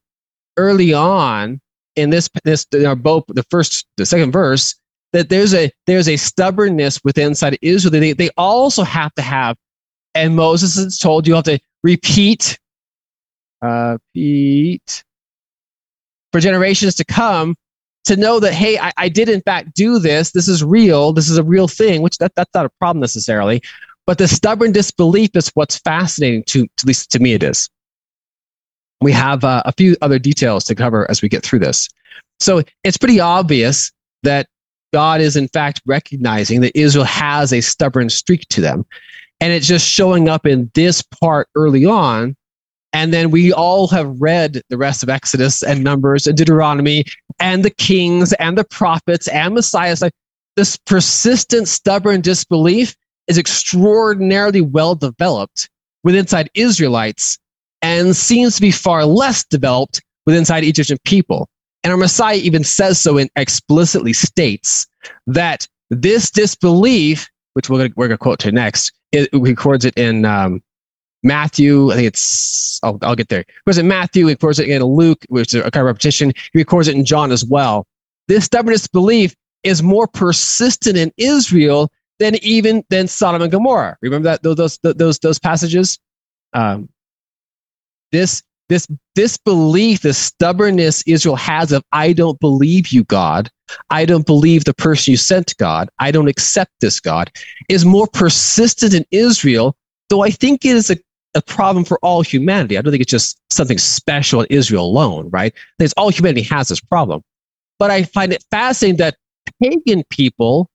early 0.57 0.93
on 0.93 1.59
in 1.95 2.09
this 2.09 2.29
this 2.43 2.65
in 2.73 2.85
our 2.85 2.95
both 2.95 3.25
the 3.27 3.43
first 3.49 3.85
the 3.97 4.05
second 4.05 4.31
verse 4.31 4.73
that 5.11 5.29
there's 5.29 5.53
a 5.53 5.71
there's 5.85 6.09
a 6.09 6.17
stubbornness 6.17 6.99
within 7.03 7.27
inside 7.27 7.57
Israel. 7.61 7.91
They 7.91 8.13
they 8.13 8.29
also 8.37 8.83
have 8.83 9.13
to 9.15 9.21
have, 9.21 9.57
and 10.15 10.35
Moses 10.35 10.77
is 10.77 10.97
told 10.97 11.27
you 11.27 11.35
have 11.35 11.43
to 11.45 11.59
repeat, 11.83 12.57
uh, 13.61 13.97
repeat 14.15 15.03
for 16.31 16.39
generations 16.39 16.95
to 16.95 17.05
come 17.05 17.55
to 18.05 18.15
know 18.15 18.39
that 18.39 18.53
hey 18.53 18.77
I, 18.77 18.91
I, 18.97 19.09
did 19.09 19.29
in 19.29 19.41
fact 19.41 19.73
do 19.73 19.99
this. 19.99 20.31
This 20.31 20.47
is 20.47 20.63
real. 20.63 21.13
This 21.13 21.29
is 21.29 21.37
a 21.37 21.43
real 21.43 21.67
thing 21.67 22.01
which 22.01 22.17
that, 22.17 22.35
that's 22.35 22.53
not 22.53 22.65
a 22.65 22.69
problem 22.79 22.99
necessarily 22.99 23.61
but 24.05 24.17
the 24.17 24.27
stubborn 24.27 24.71
disbelief 24.71 25.31
is 25.35 25.49
what's 25.53 25.79
fascinating 25.79 26.43
to 26.43 26.63
at 26.63 26.85
least 26.85 27.11
to 27.11 27.19
me 27.19 27.33
it 27.33 27.43
is. 27.43 27.69
We 29.01 29.11
have 29.11 29.43
uh, 29.43 29.63
a 29.65 29.71
few 29.71 29.95
other 30.01 30.19
details 30.19 30.63
to 30.65 30.75
cover 30.75 31.09
as 31.09 31.21
we 31.21 31.29
get 31.29 31.43
through 31.43 31.59
this. 31.59 31.89
So 32.39 32.63
it's 32.83 32.97
pretty 32.97 33.19
obvious 33.19 33.91
that 34.23 34.47
god 34.93 35.21
is 35.21 35.35
in 35.35 35.47
fact 35.47 35.81
recognizing 35.85 36.61
that 36.61 36.77
israel 36.77 37.03
has 37.03 37.51
a 37.51 37.61
stubborn 37.61 38.09
streak 38.09 38.47
to 38.49 38.61
them 38.61 38.85
and 39.41 39.51
it's 39.51 39.67
just 39.67 39.87
showing 39.87 40.29
up 40.29 40.45
in 40.45 40.69
this 40.75 41.01
part 41.01 41.49
early 41.55 41.83
on 41.83 42.35
and 42.93 43.11
then 43.11 43.31
we 43.31 43.51
all 43.51 43.87
have 43.87 44.21
read 44.21 44.61
the 44.69 44.77
rest 44.77 45.01
of 45.01 45.09
Exodus 45.09 45.63
and 45.63 45.83
Numbers 45.83 46.27
and 46.27 46.37
Deuteronomy 46.37 47.05
and 47.39 47.65
the 47.65 47.71
kings 47.71 48.33
and 48.33 48.55
the 48.55 48.63
prophets 48.63 49.27
and 49.27 49.55
Messiah. 49.55 49.95
Like 49.99 50.13
this 50.55 50.77
persistent, 50.77 51.67
stubborn 51.67 52.21
disbelief 52.21 52.95
is 53.27 53.39
extraordinarily 53.39 54.61
well 54.61 54.93
developed 54.93 55.69
with 56.03 56.15
inside 56.15 56.51
Israelites 56.53 57.39
and 57.81 58.15
seems 58.15 58.55
to 58.55 58.61
be 58.61 58.71
far 58.71 59.05
less 59.05 59.43
developed 59.45 60.01
with 60.25 60.35
inside 60.35 60.63
Egyptian 60.63 60.99
people. 61.03 61.49
And 61.83 61.91
our 61.91 61.97
Messiah 61.97 62.37
even 62.37 62.63
says 62.63 62.99
so 62.99 63.17
and 63.17 63.29
explicitly 63.35 64.13
states 64.13 64.87
that 65.27 65.67
this 65.89 66.29
disbelief, 66.29 67.29
which 67.53 67.69
we're 67.69 67.79
going 67.79 67.93
we're 67.97 68.07
to 68.07 68.17
quote 68.17 68.39
to 68.39 68.51
next, 68.51 68.93
it 69.11 69.29
records 69.33 69.83
it 69.83 69.97
in 69.97 70.25
um, 70.25 70.61
Matthew, 71.23 71.91
I 71.91 71.95
think 71.95 72.07
it's, 72.07 72.79
I'll, 72.83 72.97
I'll 73.01 73.15
get 73.15 73.29
there. 73.29 73.45
He 73.47 73.53
records 73.65 73.77
it 73.77 73.81
in 73.81 73.87
Matthew, 73.87 74.25
he 74.27 74.33
records 74.33 74.59
it 74.59 74.69
in 74.69 74.83
Luke, 74.83 75.25
which 75.29 75.53
is 75.53 75.61
a 75.61 75.71
kind 75.71 75.81
of 75.81 75.87
repetition. 75.87 76.33
He 76.53 76.59
records 76.59 76.87
it 76.87 76.95
in 76.95 77.05
John 77.05 77.31
as 77.31 77.45
well. 77.45 77.87
This 78.27 78.45
stubbornness 78.45 78.87
belief 78.87 79.35
is 79.63 79.81
more 79.81 80.07
persistent 80.07 80.97
in 80.97 81.11
Israel 81.17 81.89
than 82.19 82.35
even 82.43 82.83
than 82.89 83.07
Sodom 83.07 83.41
and 83.41 83.51
Gomorrah. 83.51 83.97
Remember 84.01 84.29
that 84.29 84.43
those 84.43 84.55
those 84.55 84.79
those, 84.95 85.19
those 85.19 85.39
passages. 85.39 85.99
Um, 86.53 86.89
this 88.11 88.43
this 88.69 88.87
this 89.15 89.37
belief, 89.37 90.01
this 90.01 90.17
stubbornness 90.17 91.03
Israel 91.05 91.35
has 91.35 91.71
of 91.71 91.83
I 91.91 92.13
don't 92.13 92.39
believe 92.39 92.89
you, 92.89 93.03
God. 93.03 93.49
I 93.89 94.05
don't 94.05 94.25
believe 94.25 94.65
the 94.65 94.73
person 94.73 95.11
you 95.11 95.17
sent, 95.17 95.55
God. 95.57 95.89
I 95.99 96.11
don't 96.11 96.27
accept 96.27 96.71
this, 96.79 96.99
God, 96.99 97.31
is 97.69 97.85
more 97.85 98.07
persistent 98.07 98.93
in 98.93 99.05
Israel. 99.11 99.75
Though 100.09 100.23
I 100.23 100.29
think 100.29 100.63
it 100.65 100.75
is 100.75 100.89
a 100.89 100.97
a 101.35 101.41
problem 101.41 101.83
for 101.83 101.99
all 101.99 102.21
humanity. 102.21 102.77
I 102.77 102.81
don't 102.81 102.91
think 102.91 103.01
it's 103.01 103.11
just 103.11 103.39
something 103.51 103.77
special 103.77 104.41
in 104.41 104.47
Israel 104.49 104.85
alone, 104.85 105.29
right? 105.29 105.53
It's 105.79 105.93
all 105.97 106.09
humanity 106.09 106.43
has 106.43 106.67
this 106.67 106.79
problem. 106.79 107.23
But 107.79 107.91
I 107.91 108.03
find 108.03 108.31
it 108.31 108.43
fascinating 108.51 108.97
that 108.97 109.17
pagan 109.61 110.03
people, 110.09 110.69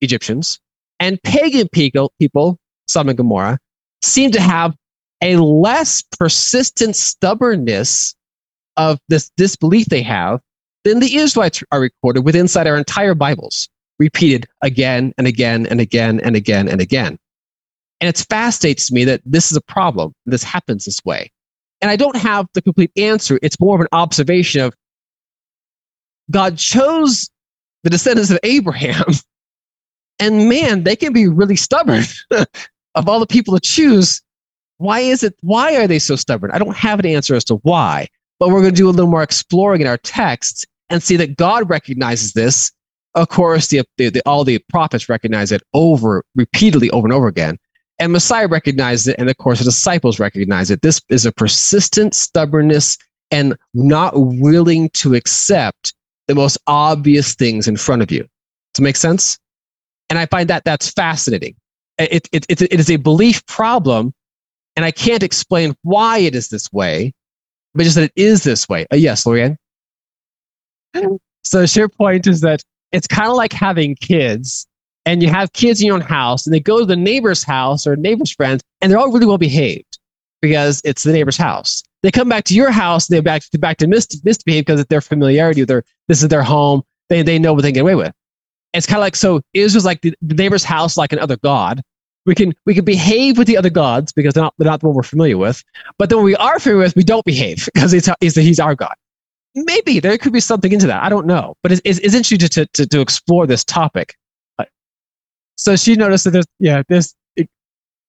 Egyptians, 0.00 0.60
and 1.00 1.22
pagan 1.22 1.68
people, 1.68 2.12
people, 2.18 2.58
Sodom 2.88 3.10
and 3.10 3.18
Gomorrah, 3.18 3.58
seem 4.02 4.30
to 4.32 4.40
have 4.40 4.74
a 5.22 5.36
less 5.36 6.02
persistent 6.18 6.96
stubbornness 6.96 8.14
of 8.76 8.98
this 9.08 9.30
disbelief 9.36 9.86
they 9.86 10.02
have 10.02 10.40
than 10.84 11.00
the 11.00 11.16
Israelites 11.16 11.62
are 11.72 11.80
recorded 11.80 12.24
with 12.24 12.36
inside 12.36 12.66
our 12.66 12.76
entire 12.76 13.14
Bibles, 13.14 13.68
repeated 13.98 14.46
again 14.62 15.14
and 15.16 15.26
again 15.26 15.66
and 15.66 15.80
again 15.80 16.20
and 16.20 16.36
again 16.36 16.68
and 16.68 16.80
again. 16.80 17.18
And 18.00 18.08
it 18.08 18.24
fascinates 18.28 18.90
me 18.92 19.04
that 19.04 19.22
this 19.24 19.50
is 19.50 19.56
a 19.56 19.62
problem. 19.62 20.12
This 20.26 20.42
happens 20.42 20.84
this 20.84 21.04
way. 21.04 21.30
And 21.80 21.90
I 21.90 21.96
don't 21.96 22.16
have 22.16 22.46
the 22.54 22.62
complete 22.62 22.90
answer. 22.96 23.38
It's 23.42 23.60
more 23.60 23.74
of 23.74 23.80
an 23.80 23.88
observation 23.92 24.60
of 24.60 24.74
God 26.30 26.56
chose 26.56 27.30
the 27.82 27.90
descendants 27.90 28.30
of 28.30 28.38
Abraham. 28.42 29.04
And 30.20 30.48
man, 30.48 30.84
they 30.84 30.94
can 30.94 31.12
be 31.12 31.26
really 31.26 31.56
stubborn. 31.56 32.04
of 32.94 33.08
all 33.08 33.18
the 33.18 33.26
people 33.26 33.52
to 33.54 33.60
choose, 33.60 34.22
why 34.78 35.00
is 35.00 35.22
it, 35.22 35.34
why 35.40 35.76
are 35.76 35.86
they 35.86 35.98
so 35.98 36.16
stubborn? 36.16 36.50
I 36.52 36.58
don't 36.58 36.76
have 36.76 37.00
an 37.00 37.06
answer 37.06 37.34
as 37.34 37.44
to 37.46 37.56
why, 37.56 38.08
but 38.38 38.48
we're 38.48 38.60
going 38.60 38.72
to 38.72 38.76
do 38.76 38.88
a 38.88 38.92
little 38.92 39.10
more 39.10 39.22
exploring 39.22 39.80
in 39.80 39.86
our 39.86 39.98
texts 39.98 40.64
and 40.90 41.02
see 41.02 41.16
that 41.16 41.36
God 41.36 41.68
recognizes 41.68 42.32
this. 42.32 42.70
Of 43.14 43.28
course, 43.28 43.68
the, 43.68 43.82
the, 43.96 44.10
the, 44.10 44.22
all 44.26 44.44
the 44.44 44.58
prophets 44.68 45.08
recognize 45.08 45.52
it 45.52 45.62
over, 45.72 46.24
repeatedly 46.34 46.90
over 46.90 47.06
and 47.06 47.12
over 47.12 47.28
again. 47.28 47.58
And 48.04 48.12
Messiah 48.12 48.48
recognized 48.48 49.08
it, 49.08 49.16
and 49.18 49.30
of 49.30 49.38
course 49.38 49.60
the 49.60 49.64
disciples 49.64 50.20
recognized 50.20 50.70
it. 50.70 50.82
This 50.82 51.00
is 51.08 51.24
a 51.24 51.32
persistent 51.32 52.12
stubbornness 52.12 52.98
and 53.30 53.56
not 53.72 54.12
willing 54.14 54.90
to 54.90 55.14
accept 55.14 55.94
the 56.28 56.34
most 56.34 56.58
obvious 56.66 57.34
things 57.34 57.66
in 57.66 57.78
front 57.78 58.02
of 58.02 58.10
you. 58.10 58.20
Does 58.20 58.80
it 58.80 58.82
make 58.82 58.96
sense? 58.96 59.38
And 60.10 60.18
I 60.18 60.26
find 60.26 60.50
that 60.50 60.64
that's 60.64 60.90
fascinating. 60.90 61.56
It, 61.96 62.28
it, 62.30 62.44
it, 62.50 62.60
it 62.60 62.78
is 62.78 62.90
a 62.90 62.96
belief 62.96 63.44
problem, 63.46 64.12
and 64.76 64.84
I 64.84 64.90
can't 64.90 65.22
explain 65.22 65.74
why 65.80 66.18
it 66.18 66.34
is 66.34 66.50
this 66.50 66.70
way, 66.74 67.14
but 67.74 67.84
just 67.84 67.96
that 67.96 68.04
it 68.04 68.12
is 68.16 68.44
this 68.44 68.68
way. 68.68 68.84
Uh, 68.92 68.96
yes, 68.96 69.24
Lorianne? 69.24 69.56
So 71.42 71.62
the 71.62 71.66
sheer 71.66 71.88
point 71.88 72.26
is 72.26 72.42
that 72.42 72.62
it's 72.92 73.06
kind 73.06 73.30
of 73.30 73.36
like 73.36 73.54
having 73.54 73.96
kids 73.96 74.66
and 75.06 75.22
you 75.22 75.28
have 75.28 75.52
kids 75.52 75.80
in 75.80 75.86
your 75.86 75.96
own 75.96 76.00
house 76.00 76.46
and 76.46 76.54
they 76.54 76.60
go 76.60 76.78
to 76.80 76.86
the 76.86 76.96
neighbor's 76.96 77.42
house 77.42 77.86
or 77.86 77.96
neighbor's 77.96 78.30
friends 78.30 78.62
and 78.80 78.90
they're 78.90 78.98
all 78.98 79.12
really 79.12 79.26
well 79.26 79.38
behaved 79.38 79.98
because 80.40 80.80
it's 80.84 81.02
the 81.02 81.12
neighbor's 81.12 81.36
house. 81.36 81.82
They 82.02 82.10
come 82.10 82.28
back 82.28 82.44
to 82.44 82.54
your 82.54 82.70
house, 82.70 83.06
they're 83.06 83.22
back 83.22 83.42
to 83.50 83.58
back 83.58 83.78
to 83.78 83.86
mis- 83.86 84.22
misbehave 84.24 84.66
because 84.66 84.80
of 84.80 84.88
their 84.88 85.00
familiarity 85.00 85.62
with 85.62 85.68
their 85.68 85.84
this 86.08 86.22
is 86.22 86.28
their 86.28 86.42
home. 86.42 86.82
They 87.08 87.22
they 87.22 87.38
know 87.38 87.54
what 87.54 87.62
they 87.62 87.68
can 87.68 87.74
get 87.74 87.80
away 87.80 87.94
with. 87.94 88.12
It's 88.72 88.86
kind 88.86 88.98
of 88.98 89.02
like 89.02 89.16
so 89.16 89.40
Israel's 89.54 89.84
like 89.84 90.00
the, 90.02 90.14
the 90.20 90.34
neighbor's 90.34 90.64
house 90.64 90.96
like 90.96 91.12
another 91.12 91.36
god. 91.38 91.80
We 92.26 92.34
can 92.34 92.54
we 92.66 92.74
can 92.74 92.84
behave 92.84 93.38
with 93.38 93.46
the 93.46 93.56
other 93.56 93.70
gods 93.70 94.12
because 94.12 94.34
they're 94.34 94.42
not 94.42 94.54
they're 94.58 94.66
not 94.66 94.80
the 94.80 94.86
one 94.86 94.96
we're 94.96 95.02
familiar 95.02 95.38
with. 95.38 95.62
But 95.98 96.08
then 96.08 96.18
when 96.18 96.26
we 96.26 96.36
are 96.36 96.58
familiar 96.58 96.84
with, 96.84 96.96
we 96.96 97.04
don't 97.04 97.24
behave 97.24 97.68
because 97.74 97.92
it's, 97.92 98.08
he's, 98.20 98.34
he's 98.34 98.60
our 98.60 98.74
god. 98.74 98.94
Maybe 99.54 100.00
there 100.00 100.18
could 100.18 100.32
be 100.32 100.40
something 100.40 100.72
into 100.72 100.88
that. 100.88 101.02
I 101.02 101.08
don't 101.08 101.26
know. 101.26 101.54
But 101.62 101.72
it's, 101.72 101.80
it's, 101.84 101.98
it's 102.00 102.14
interesting 102.14 102.48
to, 102.48 102.66
to, 102.66 102.86
to 102.86 103.00
explore 103.00 103.46
this 103.46 103.64
topic 103.64 104.16
so 105.56 105.76
she 105.76 105.94
noticed 105.94 106.24
that 106.24 106.30
there's 106.30 106.46
yeah 106.58 106.82
this 106.88 107.14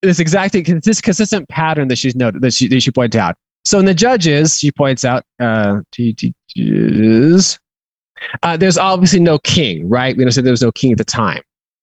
this 0.02 0.18
exact 0.18 0.54
this 0.54 1.00
consistent 1.00 1.48
pattern 1.48 1.88
that 1.88 1.96
she's 1.96 2.14
noted 2.14 2.42
that 2.42 2.54
she 2.54 2.68
that 2.68 2.80
she 2.80 2.90
pointed 2.90 3.18
out. 3.18 3.36
So 3.64 3.80
in 3.80 3.84
the 3.84 3.94
judges, 3.94 4.58
she 4.58 4.70
points 4.70 5.04
out, 5.04 5.24
uh, 5.40 5.80
judges, 5.90 7.58
uh, 8.42 8.56
there's 8.56 8.78
obviously 8.78 9.18
no 9.18 9.40
king, 9.40 9.88
right? 9.88 10.16
We 10.16 10.22
understand 10.22 10.46
there 10.46 10.52
was 10.52 10.62
no 10.62 10.70
king 10.70 10.92
at 10.92 10.98
the 10.98 11.04
time. 11.04 11.42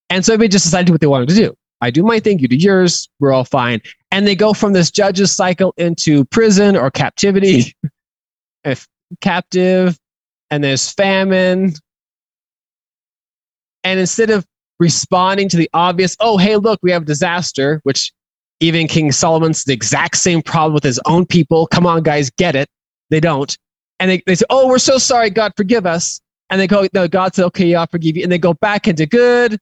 And 0.10 0.23
so 0.23 0.38
they 0.38 0.47
just 0.47 0.63
decided 0.63 0.91
what 0.91 1.02
they 1.02 1.08
wanted 1.08 1.28
to 1.30 1.36
do. 1.36 1.54
I 1.82 1.91
do 1.91 2.02
my 2.02 2.21
thing, 2.21 2.39
you 2.39 2.47
do 2.47 2.56
yours, 2.56 3.10
we're 3.19 3.34
all 3.34 3.43
fine. 3.43 3.82
And 4.12 4.26
they 4.26 4.36
go 4.36 4.54
from 4.54 4.71
this 4.71 4.91
judges 4.91 5.36
cycle 5.36 5.73
into 5.76 6.23
prison 6.26 6.78
or 6.78 6.89
captivity, 6.89 7.76
if 8.63 8.88
captive, 9.19 9.99
and 10.49 10.63
there's 10.63 10.89
famine. 10.89 11.73
And 13.84 13.99
instead 13.99 14.30
of 14.30 14.45
responding 14.80 15.50
to 15.50 15.58
the 15.58 15.70
obvious, 15.74 16.16
oh, 16.20 16.38
hey, 16.38 16.58
look, 16.58 16.80
we 16.82 16.92
have 16.92 17.06
disaster, 17.06 17.80
which 17.84 18.12
even 18.60 18.88
King 18.88 19.12
Solomon's 19.12 19.64
the 19.66 19.74
exact 19.74 20.18
same 20.18 20.42
problem 20.42 20.74
with 20.74 20.84
his 20.84 21.00
own 21.06 21.26
people. 21.26 21.68
Come 21.68 21.86
on, 21.86 22.04
guys, 22.04 22.30
get 22.32 22.56
it. 22.56 22.70
They 23.10 23.20
don't. 23.20 23.58
And 24.00 24.12
they, 24.12 24.24
they 24.26 24.36
say, 24.36 24.46
oh, 24.50 24.68
we're 24.68 24.80
so 24.80 24.98
sorry, 24.98 25.30
God, 25.30 25.54
forgive 25.56 25.86
us. 25.86 26.22
And 26.50 26.60
they 26.60 26.68
go, 26.68 26.88
no, 26.94 27.08
God 27.08 27.36
said, 27.36 27.46
okay, 27.46 27.68
yeah, 27.68 27.82
I'll 27.82 27.88
forgive 27.88 28.18
you. 28.18 28.24
And 28.24 28.32
they 28.32 28.38
go 28.38 28.54
back 28.54 28.88
into 28.88 29.06
good 29.06 29.60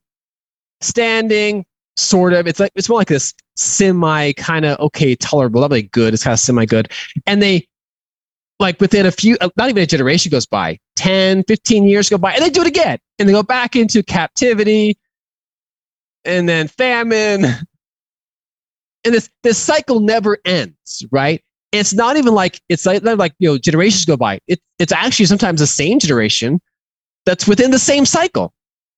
standing, 0.82 1.66
sort 1.96 2.34
of. 2.34 2.48
It's 2.48 2.60
like, 2.60 2.72
it's 2.76 2.90
more 2.90 3.00
like 3.00 3.08
this 3.08 3.34
semi 3.56 4.34
kind 4.34 4.66
of, 4.66 4.80
okay, 4.80 5.16
tolerable, 5.16 5.62
not 5.62 5.70
really 5.70 5.84
good. 5.84 6.14
It's 6.14 6.24
kind 6.24 6.34
of 6.34 6.40
semi 6.40 6.66
good. 6.66 6.92
And 7.26 7.42
they, 7.42 7.68
like 8.62 8.80
within 8.80 9.06
a 9.06 9.12
few, 9.12 9.38
not 9.58 9.70
even 9.70 9.84
a 9.84 9.86
generation 9.86 10.30
goes 10.30 10.46
by, 10.46 10.80
10, 10.96 11.44
15 11.44 11.84
years 11.84 12.10
go 12.10 12.18
by, 12.18 12.34
and 12.34 12.44
they 12.44 12.50
do 12.50 12.62
it 12.62 12.68
again. 12.68 12.98
And 13.20 13.28
they 13.28 13.34
go 13.34 13.44
back 13.44 13.76
into 13.76 14.02
captivity 14.04 14.98
and 16.24 16.48
then 16.48 16.68
famine 16.68 17.46
and 19.04 19.14
this 19.14 19.30
this 19.44 19.58
cycle 19.58 20.00
never 20.00 20.38
ends, 20.46 21.06
right? 21.12 21.44
It's 21.72 21.94
not 21.94 22.18
even 22.18 22.34
like 22.34 22.62
it's 22.70 22.86
like 22.86 23.04
like 23.04 23.34
you 23.40 23.50
know 23.50 23.58
generations 23.58 24.06
go 24.06 24.18
by. 24.18 24.40
It, 24.48 24.60
it's 24.80 24.92
actually 24.92 25.26
sometimes 25.26 25.60
the 25.60 25.68
same 25.68 26.00
generation 26.00 26.60
that's 27.26 27.48
within 27.48 27.72
the 27.72 27.80
same 27.80 28.06
cycle. 28.06 28.54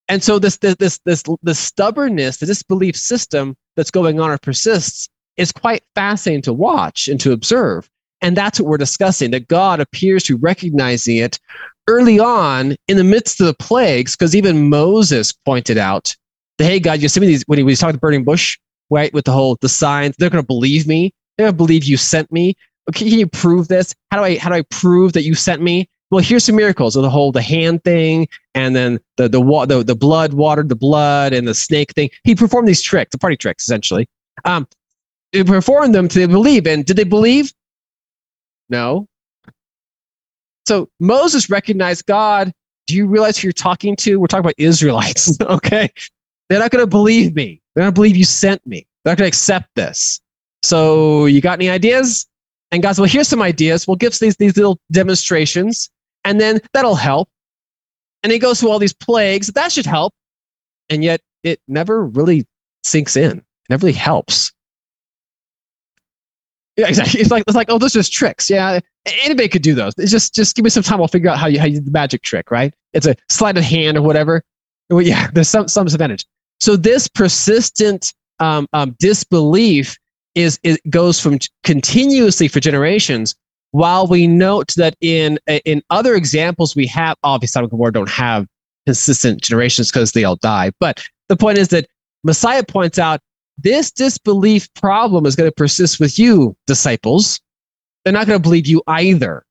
And 0.10 0.24
so 0.24 0.40
this 0.40 0.58
this 0.58 0.76
this 0.76 1.00
this, 1.06 1.24
this 1.42 1.60
stubbornness, 1.60 2.38
this 2.38 2.64
belief 2.64 2.96
system 2.96 3.56
that's 3.76 3.92
going 3.92 4.20
on 4.20 4.30
or 4.30 4.38
persists 4.38 5.10
is 5.38 5.52
quite 5.52 5.84
fascinating 5.96 6.44
to 6.44 6.54
watch 6.54 7.08
and 7.08 7.20
to 7.22 7.32
observe. 7.32 7.90
And 8.24 8.36
that's 8.36 8.60
what 8.60 8.68
we're 8.70 8.78
discussing. 8.78 9.32
That 9.32 9.48
God 9.48 9.80
appears 9.80 10.24
to 10.24 10.38
recognizing 10.38 11.18
it 11.18 11.40
early 11.88 12.20
on 12.20 12.76
in 12.88 12.98
the 12.98 13.04
midst 13.04 13.42
of 13.42 13.48
the 13.48 13.54
plagues, 13.54 14.16
because 14.16 14.36
even 14.36 14.70
Moses 14.70 15.32
pointed 15.32 15.78
out 15.78 16.16
that, 16.58 16.66
hey, 16.66 16.80
God, 16.80 17.02
you 17.02 17.10
see 17.10 17.20
me 17.20 17.28
these 17.28 17.44
when 17.44 17.58
he 17.58 17.64
was 17.64 17.80
talking 17.80 17.92
to 17.92 17.98
the 17.98 18.02
burning 18.02 18.24
bush, 18.24 18.58
right? 18.90 19.14
With 19.14 19.26
the 19.26 19.34
whole 19.34 19.58
the 19.60 19.70
signs, 19.70 20.16
they're 20.18 20.30
going 20.30 20.42
to 20.42 20.48
believe 20.48 20.88
me. 20.88 21.14
They're 21.38 21.46
going 21.46 21.54
to 21.54 21.58
believe 21.58 21.84
you 21.84 21.98
sent 21.98 22.32
me. 22.32 22.56
Okay, 22.90 23.10
can 23.10 23.20
you 23.20 23.28
prove 23.28 23.68
this? 23.68 23.94
How 24.12 24.18
do 24.18 24.24
I 24.24 24.38
how 24.38 24.50
do 24.50 24.56
I 24.56 24.64
prove 24.70 25.14
that 25.14 25.24
you 25.24 25.36
sent 25.36 25.62
me? 25.62 25.90
Well, 26.12 26.24
here's 26.24 26.44
some 26.44 26.56
miracles. 26.56 26.94
So 26.94 27.02
the 27.02 27.10
whole 27.10 27.32
the 27.32 27.42
hand 27.42 27.84
thing, 27.84 28.28
and 28.54 28.76
then 28.76 29.00
the 29.18 29.28
the 29.28 29.42
the, 29.68 29.84
the 29.84 29.96
blood 29.96 30.34
watered 30.34 30.70
the 30.70 30.76
blood, 30.76 31.34
and 31.34 31.48
the 31.48 31.56
snake 31.56 31.92
thing. 31.94 32.10
He 32.24 32.36
performed 32.36 32.68
these 32.68 32.82
tricks, 32.82 33.12
the 33.12 33.18
party 33.18 33.36
tricks, 33.36 33.64
essentially. 33.64 34.08
Um, 34.46 34.68
he 35.32 35.44
performed 35.44 35.96
them 35.96 36.08
to 36.10 36.28
believe. 36.28 36.68
And 36.68 36.86
did 36.86 36.98
they 36.98 37.04
believe? 37.04 37.52
No. 38.70 39.08
So 40.66 40.90
Moses 41.00 41.50
recognized 41.50 42.06
God. 42.06 42.52
Do 42.88 42.96
you 42.96 43.08
realize 43.08 43.38
who 43.38 43.48
you're 43.48 43.54
talking 43.54 43.96
to? 43.98 44.20
We're 44.20 44.28
talking 44.28 44.46
about 44.46 44.56
Israelites. 44.58 45.38
okay, 45.42 45.90
they're 46.50 46.60
not 46.60 46.72
going 46.72 46.84
to 46.84 46.90
believe 46.90 47.36
me. 47.36 47.62
They're 47.74 47.84
not 47.84 47.88
going 47.88 47.94
to 47.94 48.00
believe 48.00 48.18
you 48.18 48.26
sent 48.26 48.66
me. 48.66 48.86
They're 49.04 49.12
not 49.12 49.18
going 49.18 49.26
to 49.26 49.30
accept 49.30 49.70
this. 49.76 50.22
So 50.64 51.26
you 51.26 51.42
got 51.42 51.60
any 51.60 51.70
ideas? 51.70 52.28
And 52.72 52.82
God 52.82 52.94
said, 52.94 53.02
well, 53.02 53.10
here's 53.10 53.28
some 53.28 53.42
ideas. 53.42 53.88
We'll 53.88 53.98
give 53.98 54.18
these, 54.18 54.38
these 54.38 54.56
little 54.56 54.80
demonstrations 54.92 55.90
and 56.24 56.40
then 56.40 56.62
that'll 56.74 56.96
help. 56.96 57.30
And 58.24 58.32
he 58.32 58.40
goes 58.40 58.60
through 58.60 58.70
all 58.70 58.80
these 58.80 58.94
plagues. 58.94 59.48
That 59.48 59.72
should 59.72 59.86
help. 59.86 60.14
And 60.90 61.04
yet 61.04 61.22
it 61.44 61.60
never 61.68 62.06
really 62.06 62.48
sinks 62.84 63.18
in. 63.18 63.40
It 63.40 63.46
never 63.70 63.86
really 63.86 63.98
helps. 63.98 64.53
Yeah, 66.78 66.88
exactly. 66.88 67.22
It's 67.22 67.30
like, 67.30 67.44
it's 67.48 67.56
like, 67.56 67.70
oh, 67.70 67.78
those 67.78 67.96
are 67.96 68.00
just 68.00 68.14
tricks. 68.14 68.50
Yeah. 68.50 68.80
Anybody 69.24 69.48
could 69.48 69.62
do 69.62 69.76
those. 69.76 69.94
It's 69.98 70.12
just, 70.12 70.34
just 70.34 70.56
give 70.56 70.64
me 70.64 70.70
some 70.70 70.84
time. 70.84 71.02
I'll 71.02 71.08
figure 71.08 71.30
out 71.30 71.38
how 71.38 71.48
you, 71.48 71.60
how 71.60 71.66
you 71.66 71.80
do 71.80 71.86
the 71.86 71.92
magic 71.92 72.24
trick, 72.24 72.50
right? 72.50 72.74
It's 72.94 73.06
a 73.06 73.16
sleight 73.30 73.58
of 73.58 73.64
hand 73.64 73.98
or 73.98 74.02
whatever. 74.02 74.44
Well, 74.90 75.02
yeah, 75.02 75.30
there's 75.34 75.50
some, 75.50 75.68
some 75.68 75.86
advantage. 75.86 76.26
So 76.60 76.76
this 76.76 77.08
persistent 77.08 78.14
um, 78.40 78.68
um, 78.74 78.96
disbelief 79.00 79.98
is 80.36 80.60
it 80.64 80.80
goes 80.90 81.20
from 81.20 81.40
continuously 81.64 82.48
for 82.48 82.60
generations. 82.60 83.36
While 83.72 84.08
we 84.08 84.28
note 84.28 84.74
that 84.76 84.96
in 85.02 85.40
in 85.48 85.82
other 85.90 86.16
examples 86.16 86.76
we 86.76 86.86
have, 86.88 87.18
obviously, 87.24 87.62
and 87.62 87.70
Gomorrah 87.72 87.92
don't 87.92 88.10
have 88.10 88.48
consistent 88.86 89.42
generations 89.42 89.92
because 89.92 90.12
they 90.12 90.24
all 90.24 90.36
die. 90.36 90.72
But 90.80 91.04
the 91.28 91.36
point 91.36 91.58
is 91.58 91.70
that 91.70 91.88
Messiah 92.24 92.64
points 92.64 93.00
out 93.00 93.20
this 93.64 93.92
disbelief 93.92 94.72
problem 94.76 95.26
is 95.26 95.36
going 95.36 95.50
to 95.50 95.56
persist 95.56 96.00
with 96.00 96.20
you, 96.20 96.56
disciples. 96.68 97.40
They're 98.04 98.14
not 98.14 98.28
going 98.28 98.38
to 98.38 98.44
believe 98.44 98.68
you 98.68 98.84
either. 98.88 99.46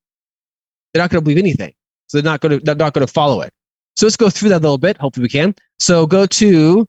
They're 0.93 1.03
not 1.03 1.09
going 1.09 1.21
to 1.21 1.23
believe 1.23 1.39
anything. 1.39 1.73
So 2.07 2.17
they're 2.17 2.31
not 2.31 2.39
going 2.41 2.59
to 2.59 2.63
they're 2.63 2.75
not 2.75 2.93
going 2.93 3.05
to 3.05 3.11
follow 3.11 3.41
it. 3.41 3.51
So 3.95 4.05
let's 4.05 4.17
go 4.17 4.29
through 4.29 4.49
that 4.49 4.57
a 4.57 4.59
little 4.59 4.77
bit. 4.77 4.97
Hopefully 4.97 5.23
we 5.23 5.29
can. 5.29 5.55
So 5.79 6.05
go 6.05 6.25
to 6.27 6.87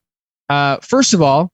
uh, 0.51 0.77
first 0.83 1.15
of 1.15 1.23
all, 1.23 1.51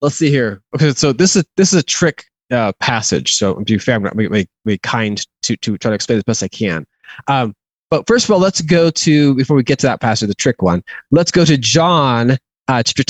let's 0.00 0.16
see 0.16 0.30
here. 0.30 0.62
Okay, 0.74 0.92
so 0.92 1.12
this 1.12 1.36
is 1.36 1.44
this 1.56 1.72
is 1.72 1.80
a 1.80 1.82
trick 1.82 2.24
uh, 2.50 2.72
passage. 2.80 3.34
So 3.34 3.54
be 3.56 3.78
fair, 3.78 3.96
I'm 3.96 4.02
going 4.02 4.16
to 4.16 4.46
be, 4.64 4.78
kind 4.78 5.24
to 5.42 5.56
to 5.58 5.76
try 5.78 5.90
to 5.90 5.94
explain 5.94 6.18
as 6.18 6.24
best 6.24 6.42
I 6.42 6.48
can. 6.48 6.86
Um, 7.28 7.54
but 7.90 8.06
first 8.06 8.24
of 8.24 8.30
all, 8.30 8.38
let's 8.38 8.62
go 8.62 8.90
to 8.90 9.34
before 9.34 9.56
we 9.56 9.62
get 9.62 9.78
to 9.80 9.86
that 9.88 10.00
passage, 10.00 10.28
the 10.28 10.34
trick 10.34 10.62
one. 10.62 10.82
Let's 11.10 11.30
go 11.30 11.44
to 11.44 11.58
John 11.58 12.38
uh, 12.68 12.82
chapter 12.82 13.04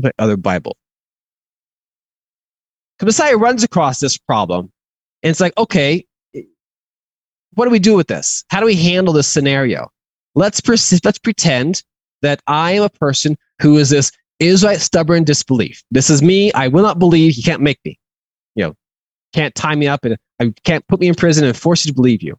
ten, 0.00 0.12
my 0.18 0.24
other 0.24 0.36
Bible. 0.36 0.76
The 2.98 3.06
Messiah 3.06 3.36
runs 3.36 3.62
across 3.62 4.00
this 4.00 4.18
problem, 4.18 4.72
and 5.22 5.30
it's 5.30 5.40
like, 5.40 5.56
okay, 5.56 6.04
what 7.54 7.64
do 7.64 7.70
we 7.70 7.78
do 7.78 7.94
with 7.94 8.08
this? 8.08 8.44
How 8.50 8.60
do 8.60 8.66
we 8.66 8.76
handle 8.76 9.12
this 9.12 9.28
scenario? 9.28 9.90
Let's 10.34 10.60
persist, 10.60 11.04
let's 11.04 11.18
pretend 11.18 11.82
that 12.22 12.40
I 12.46 12.72
am 12.72 12.82
a 12.82 12.88
person 12.88 13.36
who 13.60 13.78
is 13.78 13.90
this 13.90 14.12
Israelite 14.40 14.80
stubborn 14.80 15.24
disbelief. 15.24 15.82
This 15.90 16.10
is 16.10 16.22
me. 16.22 16.52
I 16.52 16.68
will 16.68 16.82
not 16.82 16.98
believe. 16.98 17.34
You 17.34 17.42
can't 17.42 17.62
make 17.62 17.80
me. 17.84 17.98
You 18.54 18.66
know, 18.66 18.74
can't 19.32 19.54
tie 19.54 19.74
me 19.74 19.88
up 19.88 20.04
and 20.04 20.16
I 20.40 20.52
can't 20.64 20.86
put 20.86 21.00
me 21.00 21.08
in 21.08 21.14
prison 21.14 21.44
and 21.44 21.56
force 21.56 21.84
you 21.84 21.90
to 21.90 21.94
believe 21.94 22.22
you. 22.22 22.36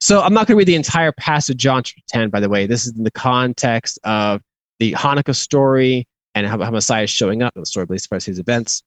So 0.00 0.20
I'm 0.20 0.34
not 0.34 0.46
going 0.46 0.56
to 0.56 0.58
read 0.58 0.68
the 0.68 0.74
entire 0.74 1.12
passage, 1.12 1.56
John 1.56 1.82
10, 2.08 2.28
by 2.28 2.40
the 2.40 2.50
way. 2.50 2.66
This 2.66 2.86
is 2.86 2.96
in 2.96 3.04
the 3.04 3.10
context 3.10 3.98
of 4.04 4.42
the 4.78 4.92
Hanukkah 4.92 5.34
story 5.34 6.06
and 6.36 6.46
how, 6.46 6.62
how 6.62 6.70
Messiah 6.70 7.04
is 7.04 7.10
showing 7.10 7.42
up 7.42 7.56
in 7.56 7.62
the 7.62 7.66
story, 7.66 7.86
least 7.88 8.12
as 8.12 8.24
his 8.24 8.38
events. 8.38 8.82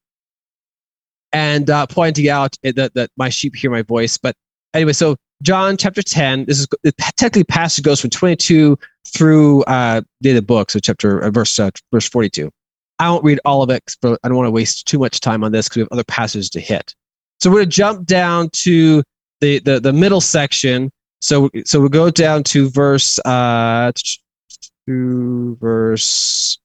And 1.33 1.69
uh, 1.69 1.87
pointing 1.87 2.29
out 2.29 2.55
that, 2.63 2.93
that 2.93 3.09
my 3.17 3.29
sheep 3.29 3.55
hear 3.55 3.71
my 3.71 3.81
voice. 3.81 4.17
But 4.17 4.35
anyway, 4.73 4.93
so 4.93 5.17
John 5.41 5.75
chapter 5.75 6.03
10, 6.03 6.45
this 6.45 6.59
is 6.59 6.67
technically 6.97 7.43
passage 7.43 7.83
goes 7.83 7.99
from 7.99 8.11
22 8.11 8.77
through 9.07 9.63
uh, 9.63 10.01
the, 10.21 10.33
the 10.33 10.41
book, 10.41 10.69
so 10.69 10.79
chapter 10.79 11.19
uh, 11.19 11.31
verse 11.31 11.57
uh, 11.59 11.71
verse 11.91 12.07
42. 12.07 12.51
I 12.99 13.09
won't 13.09 13.23
read 13.23 13.39
all 13.45 13.63
of 13.63 13.69
it, 13.69 13.95
but 14.01 14.19
I 14.23 14.27
don't 14.27 14.37
want 14.37 14.47
to 14.47 14.51
waste 14.51 14.87
too 14.87 14.99
much 14.99 15.19
time 15.19 15.43
on 15.43 15.51
this 15.51 15.67
because 15.67 15.77
we 15.77 15.81
have 15.81 15.91
other 15.91 16.03
passages 16.03 16.49
to 16.51 16.59
hit. 16.59 16.93
So 17.39 17.49
we're 17.49 17.57
going 17.57 17.69
to 17.69 17.75
jump 17.75 18.05
down 18.05 18.49
to 18.49 19.01
the, 19.39 19.59
the, 19.59 19.79
the 19.79 19.93
middle 19.93 20.21
section. 20.21 20.91
So 21.21 21.49
so 21.65 21.79
we'll 21.79 21.89
go 21.89 22.09
down 22.09 22.43
to 22.45 22.69
verse 22.69 23.19
uh 23.25 23.91
to 24.87 25.57
verse 25.59 26.59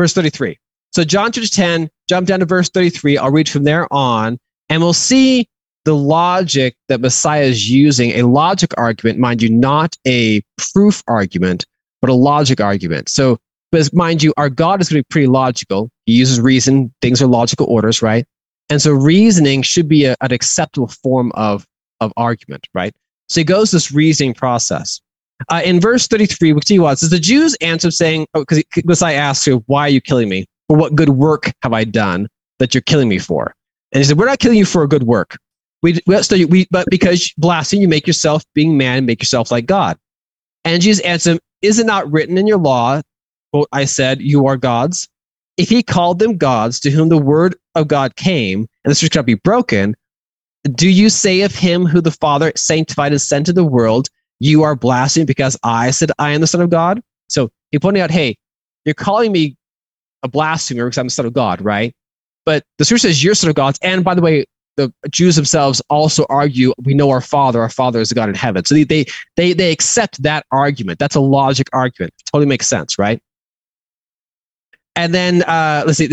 verse 0.00 0.14
33. 0.14 0.58
So 0.92 1.04
John 1.04 1.30
chapter 1.30 1.48
10, 1.48 1.90
jump 2.08 2.26
down 2.26 2.40
to 2.40 2.46
verse 2.46 2.70
33. 2.70 3.18
I'll 3.18 3.30
read 3.30 3.48
from 3.48 3.64
there 3.64 3.92
on, 3.92 4.38
and 4.70 4.80
we'll 4.80 4.92
see 4.94 5.46
the 5.84 5.94
logic 5.94 6.74
that 6.88 7.00
Messiah 7.00 7.42
is 7.42 7.70
using, 7.70 8.10
a 8.12 8.22
logic 8.22 8.72
argument, 8.78 9.18
mind 9.18 9.42
you, 9.42 9.50
not 9.50 9.96
a 10.06 10.42
proof 10.72 11.02
argument, 11.06 11.66
but 12.00 12.10
a 12.10 12.14
logic 12.14 12.60
argument. 12.60 13.08
So, 13.08 13.38
but 13.72 13.92
mind 13.94 14.22
you, 14.22 14.32
our 14.36 14.48
God 14.48 14.80
is 14.80 14.88
going 14.88 15.00
to 15.00 15.06
be 15.06 15.12
pretty 15.12 15.26
logical. 15.26 15.90
He 16.06 16.14
uses 16.14 16.40
reason. 16.40 16.92
Things 17.02 17.20
are 17.20 17.26
logical 17.26 17.66
orders, 17.66 18.00
right? 18.02 18.24
And 18.70 18.80
so 18.80 18.92
reasoning 18.92 19.62
should 19.62 19.88
be 19.88 20.06
a, 20.06 20.16
an 20.22 20.32
acceptable 20.32 20.88
form 20.88 21.30
of, 21.34 21.66
of 22.00 22.12
argument, 22.16 22.66
right? 22.74 22.94
So 23.28 23.40
he 23.40 23.44
goes 23.44 23.70
this 23.70 23.92
reasoning 23.92 24.34
process. 24.34 25.00
Uh, 25.48 25.62
in 25.64 25.80
verse 25.80 26.06
33, 26.06 26.52
we 26.52 26.60
see 26.62 26.78
what 26.78 26.98
says, 26.98 27.10
the 27.10 27.18
Jews 27.18 27.56
answered 27.60 27.92
saying, 27.92 28.26
because 28.34 28.58
oh, 28.58 28.80
Messiah 28.84 29.16
asks 29.16 29.46
you, 29.46 29.64
why 29.66 29.82
are 29.82 29.90
you 29.90 30.00
killing 30.00 30.28
me? 30.28 30.46
For 30.68 30.76
what 30.76 30.94
good 30.94 31.10
work 31.10 31.52
have 31.62 31.72
I 31.72 31.84
done 31.84 32.28
that 32.58 32.74
you're 32.74 32.82
killing 32.82 33.08
me 33.08 33.18
for? 33.18 33.54
And 33.92 34.00
he 34.00 34.04
said, 34.04 34.18
we're 34.18 34.26
not 34.26 34.38
killing 34.38 34.58
you 34.58 34.66
for 34.66 34.82
a 34.82 34.88
good 34.88 35.04
work. 35.04 35.36
We, 35.82 35.98
we, 36.06 36.22
so 36.22 36.36
we, 36.46 36.66
but 36.70 36.86
because 36.90 37.32
blasphemy, 37.38 37.82
you 37.82 37.88
make 37.88 38.06
yourself 38.06 38.44
being 38.54 38.76
man, 38.76 39.06
make 39.06 39.22
yourself 39.22 39.50
like 39.50 39.66
God. 39.66 39.96
And 40.64 40.82
Jesus 40.82 41.04
answered 41.04 41.32
him, 41.32 41.40
Is 41.62 41.78
it 41.78 41.86
not 41.86 42.10
written 42.10 42.36
in 42.36 42.46
your 42.46 42.58
law? 42.58 43.00
Quote, 43.52 43.68
I 43.72 43.86
said, 43.86 44.20
You 44.20 44.46
are 44.46 44.56
gods. 44.56 45.08
if 45.56 45.68
he 45.68 45.82
called 45.82 46.18
them 46.18 46.36
gods 46.36 46.80
to 46.80 46.90
whom 46.90 47.08
the 47.08 47.18
word 47.18 47.56
of 47.74 47.88
God 47.88 48.16
came, 48.16 48.60
and 48.60 48.90
this 48.90 49.00
the 49.00 49.06
scripture 49.06 49.18
cannot 49.18 49.26
be 49.26 49.34
broken, 49.34 49.96
do 50.74 50.88
you 50.88 51.08
say 51.08 51.40
of 51.40 51.54
him 51.54 51.86
who 51.86 52.00
the 52.00 52.10
Father 52.10 52.52
sanctified 52.56 53.12
and 53.12 53.20
sent 53.20 53.46
to 53.46 53.52
the 53.52 53.64
world, 53.64 54.08
you 54.40 54.64
are 54.64 54.74
blaspheming 54.74 55.26
because 55.26 55.56
I 55.62 55.92
said 55.92 56.10
I 56.18 56.30
am 56.30 56.40
the 56.40 56.46
Son 56.46 56.60
of 56.60 56.70
God? 56.70 57.00
So 57.28 57.50
he 57.70 57.78
pointed 57.78 58.00
out, 58.00 58.10
hey, 58.10 58.36
you're 58.84 58.94
calling 58.94 59.30
me 59.30 59.56
a 60.22 60.28
blasphemer 60.28 60.86
because 60.86 60.98
I'm 60.98 61.06
the 61.06 61.10
Son 61.10 61.26
of 61.26 61.32
God, 61.32 61.60
right? 61.60 61.94
But 62.44 62.64
the 62.78 62.84
scripture 62.84 63.08
says 63.08 63.22
you're 63.22 63.34
Son 63.34 63.50
of 63.50 63.56
God. 63.56 63.76
And 63.82 64.02
by 64.02 64.14
the 64.14 64.22
way, 64.22 64.46
the 64.76 64.92
Jews 65.10 65.36
themselves 65.36 65.82
also 65.90 66.24
argue, 66.30 66.72
we 66.82 66.94
know 66.94 67.10
our 67.10 67.20
Father, 67.20 67.60
our 67.60 67.68
Father 67.68 68.00
is 68.00 68.08
the 68.08 68.14
God 68.14 68.28
in 68.30 68.34
heaven. 68.34 68.64
So 68.64 68.74
they, 68.74 68.84
they, 68.84 69.04
they, 69.36 69.52
they 69.52 69.70
accept 69.70 70.22
that 70.22 70.46
argument. 70.50 70.98
That's 70.98 71.16
a 71.16 71.20
logic 71.20 71.68
argument. 71.72 72.14
It 72.18 72.30
totally 72.32 72.46
makes 72.46 72.66
sense, 72.66 72.98
right? 72.98 73.22
And 74.96 75.14
then, 75.14 75.42
uh, 75.42 75.84
let's 75.86 75.98
see, 75.98 76.08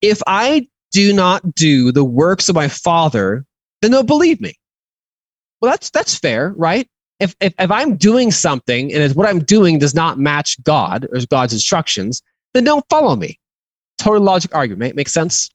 if 0.00 0.22
I 0.26 0.68
do 0.92 1.12
not 1.12 1.54
do 1.54 1.92
the 1.92 2.04
works 2.04 2.48
of 2.48 2.54
my 2.54 2.68
Father, 2.68 3.44
then 3.82 3.90
they'll 3.90 4.02
believe 4.02 4.40
me. 4.40 4.54
Well, 5.60 5.70
that's, 5.70 5.90
that's 5.90 6.18
fair, 6.18 6.54
right? 6.56 6.88
If, 7.20 7.34
if, 7.40 7.54
if 7.58 7.70
I'm 7.70 7.96
doing 7.96 8.30
something 8.30 8.92
and 8.92 9.02
if 9.02 9.16
what 9.16 9.28
I'm 9.28 9.40
doing 9.40 9.78
does 9.78 9.94
not 9.94 10.18
match 10.18 10.62
God 10.62 11.06
or 11.12 11.18
God's 11.30 11.52
instructions, 11.52 12.22
then 12.54 12.64
don't 12.64 12.84
follow 12.88 13.16
me. 13.16 13.38
Total 13.98 14.22
logic 14.22 14.54
argument. 14.54 14.94
Makes 14.94 15.12
sense? 15.12 15.50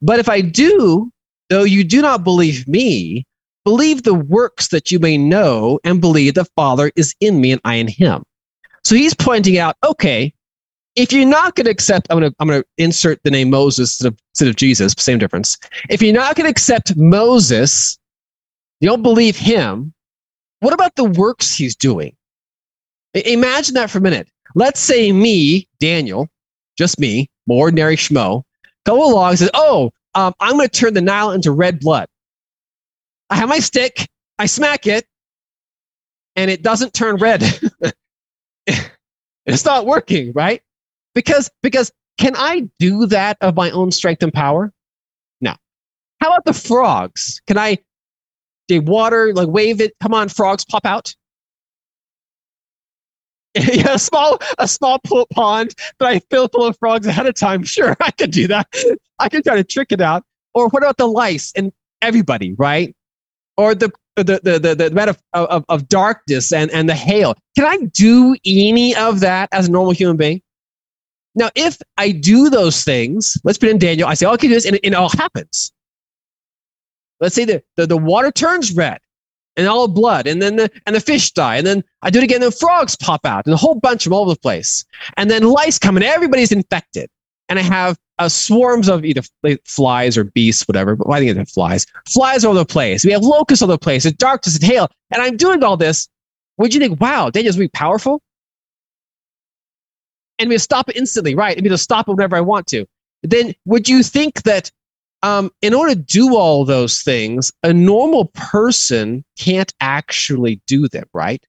But 0.00 0.18
if 0.18 0.28
I 0.28 0.40
do 0.40 1.12
Though 1.48 1.64
you 1.64 1.84
do 1.84 2.02
not 2.02 2.24
believe 2.24 2.68
me, 2.68 3.26
believe 3.64 4.02
the 4.02 4.14
works 4.14 4.68
that 4.68 4.90
you 4.90 4.98
may 4.98 5.16
know 5.16 5.80
and 5.84 6.00
believe 6.00 6.34
the 6.34 6.44
Father 6.44 6.92
is 6.94 7.14
in 7.20 7.40
me 7.40 7.52
and 7.52 7.60
I 7.64 7.74
in 7.74 7.88
him. 7.88 8.22
So 8.84 8.94
he's 8.94 9.14
pointing 9.14 9.58
out, 9.58 9.76
okay, 9.84 10.32
if 10.94 11.12
you're 11.12 11.26
not 11.26 11.54
going 11.54 11.66
to 11.66 11.70
accept, 11.70 12.06
I'm 12.10 12.18
going 12.18 12.30
to, 12.30 12.36
I'm 12.40 12.48
going 12.48 12.62
to 12.62 12.68
insert 12.76 13.22
the 13.22 13.30
name 13.30 13.50
Moses 13.50 13.92
instead 13.92 14.08
of, 14.08 14.18
instead 14.32 14.48
of 14.48 14.56
Jesus, 14.56 14.94
same 14.98 15.18
difference. 15.18 15.56
If 15.88 16.02
you're 16.02 16.14
not 16.14 16.36
going 16.36 16.44
to 16.44 16.50
accept 16.50 16.96
Moses, 16.96 17.98
you 18.80 18.88
don't 18.88 19.02
believe 19.02 19.36
him, 19.36 19.94
what 20.60 20.72
about 20.72 20.96
the 20.96 21.04
works 21.04 21.54
he's 21.54 21.76
doing? 21.76 22.16
Imagine 23.14 23.74
that 23.74 23.90
for 23.90 23.98
a 23.98 24.00
minute. 24.00 24.28
Let's 24.54 24.80
say 24.80 25.12
me, 25.12 25.68
Daniel, 25.78 26.28
just 26.76 26.98
me, 26.98 27.28
ordinary 27.48 27.96
schmo, 27.96 28.42
go 28.86 29.10
along 29.10 29.30
and 29.30 29.38
says, 29.38 29.50
oh, 29.54 29.90
um, 30.14 30.34
I'm 30.40 30.56
going 30.56 30.68
to 30.68 30.78
turn 30.78 30.94
the 30.94 31.00
Nile 31.00 31.32
into 31.32 31.52
red 31.52 31.80
blood. 31.80 32.08
I 33.30 33.36
have 33.36 33.48
my 33.48 33.58
stick, 33.58 34.08
I 34.38 34.46
smack 34.46 34.86
it, 34.86 35.06
and 36.36 36.50
it 36.50 36.62
doesn't 36.62 36.94
turn 36.94 37.16
red. 37.16 37.42
it's 38.66 39.64
not 39.64 39.86
working, 39.86 40.32
right? 40.32 40.62
Because, 41.14 41.50
because 41.62 41.92
can 42.18 42.34
I 42.36 42.68
do 42.78 43.06
that 43.06 43.36
of 43.40 43.54
my 43.54 43.70
own 43.70 43.90
strength 43.90 44.22
and 44.22 44.32
power? 44.32 44.72
No. 45.40 45.54
How 46.20 46.28
about 46.28 46.44
the 46.44 46.54
frogs? 46.54 47.40
Can 47.46 47.58
I, 47.58 47.78
they 48.68 48.78
water, 48.78 49.32
like 49.34 49.48
wave 49.48 49.80
it, 49.80 49.94
come 50.00 50.14
on, 50.14 50.28
frogs, 50.28 50.64
pop 50.64 50.86
out? 50.86 51.14
yeah, 53.54 53.94
a 53.94 53.98
small 53.98 54.38
a 54.58 54.68
small 54.68 55.00
pond 55.32 55.74
that 55.98 56.08
I 56.08 56.20
fill 56.30 56.48
full 56.48 56.66
of 56.66 56.78
frogs 56.78 57.06
ahead 57.06 57.26
of 57.26 57.34
time. 57.34 57.64
Sure, 57.68 57.96
I 58.00 58.10
could 58.12 58.30
do 58.30 58.46
that. 58.48 58.66
I 59.18 59.28
could 59.28 59.44
try 59.44 59.56
to 59.56 59.64
trick 59.64 59.92
it 59.92 60.00
out. 60.00 60.24
Or 60.54 60.68
what 60.68 60.82
about 60.82 60.96
the 60.96 61.06
lice 61.06 61.52
and 61.54 61.72
everybody, 62.02 62.52
right? 62.54 62.94
Or 63.56 63.74
the 63.74 63.90
the 64.16 64.40
the 64.42 64.58
the, 64.58 64.74
the 64.74 65.16
of, 65.32 65.64
of, 65.68 65.88
darkness 65.88 66.52
and, 66.52 66.70
and 66.70 66.88
the 66.88 66.94
hail. 66.94 67.36
Can 67.56 67.66
I 67.66 67.78
do 67.92 68.36
any 68.44 68.94
of 68.96 69.20
that 69.20 69.48
as 69.52 69.68
a 69.68 69.70
normal 69.70 69.92
human 69.92 70.16
being? 70.16 70.42
Now, 71.34 71.50
if 71.54 71.78
I 71.96 72.10
do 72.10 72.50
those 72.50 72.82
things, 72.82 73.36
let's 73.44 73.58
put 73.58 73.68
in 73.68 73.78
Daniel, 73.78 74.08
I 74.08 74.14
say, 74.14 74.26
oh, 74.26 74.32
I 74.32 74.36
can 74.36 74.48
do 74.48 74.54
this, 74.54 74.66
and 74.66 74.74
it, 74.76 74.80
it 74.82 74.94
all 74.94 75.10
happens. 75.10 75.72
Let's 77.20 77.34
say 77.34 77.44
the, 77.44 77.62
the, 77.76 77.86
the 77.86 77.96
water 77.96 78.30
turns 78.30 78.72
red 78.72 79.00
and 79.56 79.66
all 79.66 79.88
blood, 79.88 80.26
and 80.26 80.40
then 80.40 80.56
the 80.56 80.70
and 80.86 80.94
the 80.94 81.00
fish 81.00 81.32
die, 81.32 81.56
and 81.56 81.66
then 81.66 81.82
I 82.02 82.10
do 82.10 82.20
it 82.20 82.24
again, 82.24 82.42
and 82.42 82.54
frogs 82.54 82.96
pop 82.96 83.26
out, 83.26 83.44
and 83.44 83.52
a 83.52 83.56
whole 83.56 83.74
bunch 83.74 84.04
from 84.04 84.12
all 84.12 84.22
over 84.22 84.34
the 84.34 84.40
place, 84.40 84.84
and 85.16 85.28
then 85.30 85.42
lice 85.42 85.78
come, 85.78 85.96
and 85.96 86.04
everybody's 86.04 86.52
infected, 86.52 87.10
and 87.48 87.58
I 87.58 87.62
have 87.62 87.98
uh, 88.20 88.28
swarms 88.28 88.88
of 88.88 89.04
either 89.04 89.22
flies 89.64 90.16
or 90.16 90.24
beasts, 90.24 90.66
whatever. 90.68 90.94
But 90.94 91.10
I 91.10 91.18
think 91.18 91.36
it's 91.36 91.52
flies. 91.52 91.86
Flies 92.08 92.44
all 92.44 92.52
over 92.52 92.60
the 92.60 92.66
place. 92.66 93.04
We 93.04 93.12
have 93.12 93.22
locusts 93.22 93.62
all 93.62 93.68
over 93.68 93.74
the 93.74 93.78
place. 93.78 94.06
It's 94.06 94.16
darkness 94.16 94.56
and 94.56 94.64
hail, 94.64 94.90
and 95.10 95.20
I'm 95.20 95.36
doing 95.36 95.64
all 95.64 95.76
this. 95.76 96.08
Would 96.58 96.72
you 96.72 96.80
think, 96.80 97.00
wow, 97.00 97.30
Daniel's 97.30 97.58
really 97.58 97.68
powerful? 97.68 98.22
And 100.38 100.48
we 100.48 100.58
stop 100.58 100.88
it 100.88 100.96
instantly, 100.96 101.34
right? 101.34 101.56
And 101.56 101.64
we 101.64 101.70
just 101.70 101.82
stop 101.82 102.08
it 102.08 102.12
whenever 102.12 102.36
I 102.36 102.40
want 102.40 102.68
to. 102.68 102.86
Then 103.22 103.54
would 103.64 103.88
you 103.88 104.04
think 104.04 104.42
that 104.44 104.70
um, 105.22 105.50
in 105.62 105.74
order 105.74 105.94
to 105.94 106.00
do 106.00 106.36
all 106.36 106.64
those 106.64 107.02
things, 107.02 107.52
a 107.62 107.72
normal 107.72 108.26
person 108.34 109.24
can't 109.38 109.72
actually 109.80 110.60
do 110.66 110.88
them, 110.88 111.06
right? 111.12 111.44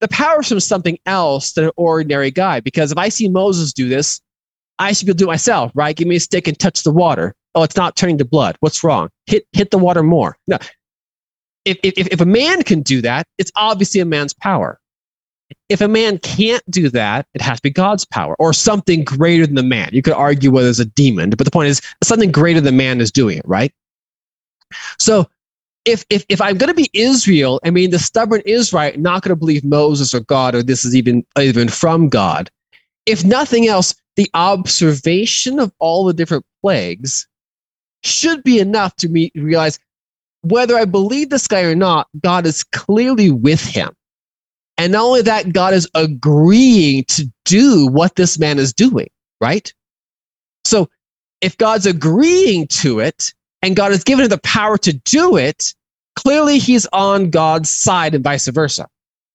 The 0.00 0.08
power 0.08 0.40
is 0.40 0.48
from 0.48 0.60
something 0.60 0.98
else 1.06 1.52
than 1.52 1.64
an 1.64 1.70
ordinary 1.76 2.30
guy. 2.30 2.60
Because 2.60 2.92
if 2.92 2.98
I 2.98 3.08
see 3.08 3.28
Moses 3.28 3.72
do 3.72 3.88
this, 3.88 4.20
I 4.78 4.92
should 4.92 5.06
be 5.06 5.10
able 5.10 5.18
to 5.18 5.24
do 5.24 5.28
it 5.28 5.32
myself, 5.32 5.72
right? 5.74 5.94
Give 5.96 6.08
me 6.08 6.16
a 6.16 6.20
stick 6.20 6.48
and 6.48 6.58
touch 6.58 6.82
the 6.82 6.90
water. 6.90 7.34
Oh, 7.54 7.62
it's 7.62 7.76
not 7.76 7.96
turning 7.96 8.18
to 8.18 8.24
blood. 8.24 8.56
What's 8.60 8.82
wrong? 8.82 9.10
Hit 9.26 9.46
hit 9.52 9.70
the 9.70 9.78
water 9.78 10.02
more. 10.02 10.36
No. 10.46 10.58
If, 11.64 11.78
if, 11.84 12.08
if 12.08 12.20
a 12.20 12.26
man 12.26 12.64
can 12.64 12.82
do 12.82 13.00
that, 13.02 13.28
it's 13.38 13.52
obviously 13.54 14.00
a 14.00 14.04
man's 14.04 14.34
power. 14.34 14.80
If 15.68 15.80
a 15.80 15.88
man 15.88 16.18
can't 16.18 16.62
do 16.70 16.88
that, 16.90 17.26
it 17.34 17.40
has 17.40 17.58
to 17.58 17.62
be 17.62 17.70
God's 17.70 18.04
power 18.04 18.34
or 18.38 18.52
something 18.52 19.04
greater 19.04 19.46
than 19.46 19.54
the 19.54 19.62
man. 19.62 19.90
You 19.92 20.02
could 20.02 20.14
argue 20.14 20.50
whether 20.50 20.68
it's 20.68 20.78
a 20.78 20.84
demon, 20.84 21.30
but 21.30 21.44
the 21.44 21.50
point 21.50 21.68
is 21.68 21.80
something 22.02 22.30
greater 22.30 22.60
than 22.60 22.76
man 22.76 23.00
is 23.00 23.10
doing 23.10 23.38
it, 23.38 23.46
right? 23.46 23.72
So 24.98 25.28
if 25.84 26.04
if 26.10 26.24
if 26.28 26.40
I'm 26.40 26.58
going 26.58 26.68
to 26.68 26.74
be 26.74 26.90
Israel, 26.92 27.60
I 27.64 27.70
mean 27.70 27.90
the 27.90 27.98
stubborn 27.98 28.42
Israelite 28.46 29.00
not 29.00 29.22
going 29.22 29.30
to 29.30 29.36
believe 29.36 29.64
Moses 29.64 30.14
or 30.14 30.20
God 30.20 30.54
or 30.54 30.62
this 30.62 30.84
is 30.84 30.94
even 30.94 31.24
even 31.38 31.68
from 31.68 32.08
God. 32.08 32.50
If 33.06 33.24
nothing 33.24 33.66
else, 33.66 33.94
the 34.16 34.30
observation 34.34 35.58
of 35.58 35.72
all 35.78 36.04
the 36.04 36.12
different 36.12 36.44
plagues 36.62 37.26
should 38.04 38.42
be 38.44 38.58
enough 38.58 38.94
to 38.96 39.08
me 39.08 39.32
realize 39.34 39.78
whether 40.42 40.76
I 40.76 40.84
believe 40.84 41.30
this 41.30 41.48
guy 41.48 41.62
or 41.62 41.74
not, 41.74 42.08
God 42.20 42.46
is 42.46 42.64
clearly 42.64 43.30
with 43.30 43.64
him. 43.64 43.94
And 44.78 44.92
not 44.92 45.04
only 45.04 45.22
that, 45.22 45.52
God 45.52 45.74
is 45.74 45.88
agreeing 45.94 47.04
to 47.04 47.30
do 47.44 47.86
what 47.86 48.16
this 48.16 48.38
man 48.38 48.58
is 48.58 48.72
doing, 48.72 49.08
right? 49.40 49.72
So 50.64 50.88
if 51.40 51.58
God's 51.58 51.86
agreeing 51.86 52.66
to 52.68 53.00
it 53.00 53.34
and 53.60 53.76
God 53.76 53.92
has 53.92 54.04
given 54.04 54.24
him 54.24 54.30
the 54.30 54.38
power 54.38 54.78
to 54.78 54.92
do 54.92 55.36
it, 55.36 55.74
clearly 56.16 56.58
he's 56.58 56.86
on 56.92 57.30
God's 57.30 57.70
side 57.70 58.14
and 58.14 58.24
vice 58.24 58.48
versa. 58.48 58.88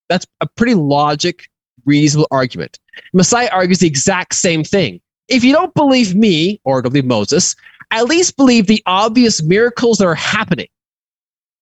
That's 0.09 0.25
a 0.41 0.47
pretty 0.47 0.73
logic, 0.73 1.49
reasonable 1.85 2.27
argument. 2.31 2.79
Messiah 3.13 3.49
argues 3.51 3.79
the 3.79 3.88
exact 3.88 4.35
same 4.35 4.63
thing. 4.63 5.01
If 5.27 5.43
you 5.43 5.53
don't 5.53 5.73
believe 5.73 6.15
me 6.15 6.61
or 6.63 6.81
don't 6.81 6.93
believe 6.93 7.05
Moses, 7.05 7.55
at 7.91 8.05
least 8.05 8.38
believe 8.38 8.67
the 8.67 8.81
obvious 8.85 9.43
miracles 9.43 9.97
that 9.97 10.05
are 10.05 10.15
happening. 10.15 10.67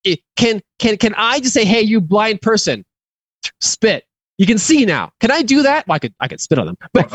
It, 0.03 0.19
can, 0.35 0.61
can, 0.77 0.97
can 0.97 1.15
I 1.17 1.39
just 1.39 1.53
say, 1.53 1.65
hey, 1.65 1.81
you 1.81 1.99
blind 1.99 2.41
person, 2.41 2.85
spit. 3.61 4.05
You 4.37 4.45
can 4.45 4.57
see 4.57 4.85
now. 4.85 5.11
Can 5.19 5.31
I 5.31 5.41
do 5.41 5.63
that? 5.63 5.87
Well, 5.87 5.95
I 5.95 5.99
could 5.99 6.13
I 6.19 6.27
could 6.27 6.41
spit 6.41 6.59
on 6.59 6.67
them, 6.67 6.77
but 6.93 7.09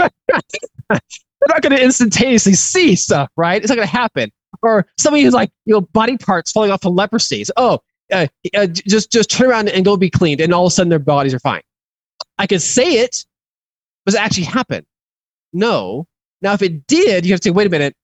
they're 0.88 1.48
not 1.48 1.62
going 1.62 1.76
to 1.76 1.82
instantaneously 1.82 2.54
see 2.54 2.94
stuff, 2.96 3.30
right? 3.36 3.60
It's 3.60 3.68
not 3.68 3.76
going 3.76 3.88
to 3.88 3.92
happen. 3.92 4.32
Or 4.62 4.86
somebody 4.98 5.24
who's 5.24 5.32
like, 5.32 5.50
you 5.64 5.74
know, 5.74 5.80
body 5.80 6.18
parts 6.18 6.52
falling 6.52 6.70
off 6.70 6.84
of 6.84 6.94
leprosy. 6.94 7.44
So, 7.44 7.52
oh, 7.56 7.80
uh, 8.12 8.26
uh, 8.54 8.66
just 8.66 9.12
just 9.12 9.30
turn 9.30 9.50
around 9.50 9.68
and 9.68 9.84
go 9.84 9.96
be 9.96 10.10
cleaned, 10.10 10.40
and 10.40 10.52
all 10.52 10.66
of 10.66 10.72
a 10.72 10.74
sudden 10.74 10.90
their 10.90 10.98
bodies 10.98 11.34
are 11.34 11.38
fine. 11.38 11.62
I 12.38 12.46
could 12.46 12.62
say 12.62 13.00
it, 13.00 13.24
does 14.06 14.14
it 14.14 14.20
actually 14.20 14.44
happen? 14.44 14.84
No. 15.52 16.06
Now, 16.42 16.54
if 16.54 16.62
it 16.62 16.86
did, 16.86 17.26
you 17.26 17.32
have 17.32 17.40
to 17.40 17.48
say, 17.48 17.52
wait 17.52 17.66
a 17.66 17.70
minute. 17.70 17.94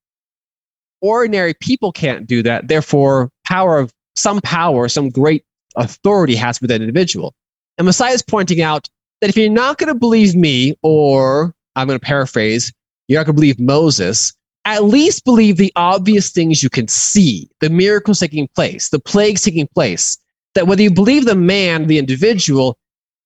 Ordinary 1.00 1.54
people 1.54 1.92
can't 1.92 2.26
do 2.26 2.42
that. 2.42 2.68
Therefore, 2.68 3.30
power 3.44 3.78
of 3.78 3.92
some 4.14 4.40
power, 4.40 4.88
some 4.88 5.10
great 5.10 5.44
authority 5.76 6.34
has 6.36 6.56
to 6.56 6.62
be 6.62 6.66
that 6.68 6.80
individual. 6.80 7.34
And 7.78 7.86
Messiah 7.86 8.12
is 8.12 8.22
pointing 8.22 8.62
out 8.62 8.88
that 9.20 9.30
if 9.30 9.36
you're 9.36 9.50
not 9.50 9.78
going 9.78 9.92
to 9.92 9.98
believe 9.98 10.34
me, 10.34 10.76
or 10.82 11.54
I'm 11.74 11.86
going 11.86 11.98
to 11.98 12.04
paraphrase, 12.04 12.72
you're 13.08 13.20
not 13.20 13.26
going 13.26 13.36
to 13.36 13.40
believe 13.40 13.60
Moses, 13.60 14.32
at 14.64 14.84
least 14.84 15.24
believe 15.24 15.56
the 15.56 15.72
obvious 15.76 16.30
things 16.30 16.62
you 16.62 16.70
can 16.70 16.88
see, 16.88 17.48
the 17.60 17.70
miracles 17.70 18.20
taking 18.20 18.48
place, 18.54 18.88
the 18.88 18.98
plagues 18.98 19.42
taking 19.42 19.68
place. 19.68 20.18
That 20.54 20.66
whether 20.66 20.82
you 20.82 20.90
believe 20.90 21.26
the 21.26 21.34
man, 21.34 21.86
the 21.86 21.98
individual, 21.98 22.78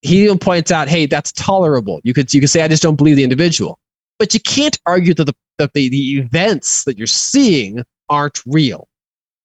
he 0.03 0.25
even 0.25 0.39
points 0.39 0.71
out, 0.71 0.89
hey, 0.89 1.07
that's 1.07 1.33
tolerable. 1.33 2.01
You 2.03 2.13
could 2.13 2.33
you 2.35 2.41
could 2.41 2.51
say, 2.51 2.63
I 2.63 2.69
just 2.69 2.83
don't 2.83 2.97
believe 2.97 3.17
the 3.17 3.25
individual. 3.25 3.79
But 4.19 4.35
you 4.35 4.41
can't 4.41 4.79
argue 4.85 5.15
that 5.15 5.25
the 5.25 5.35
that 5.59 5.73
the, 5.75 5.89
the 5.89 6.19
events 6.19 6.85
that 6.85 6.99
you're 6.99 7.07
seeing 7.07 7.85
aren't 8.09 8.43
real. 8.47 8.89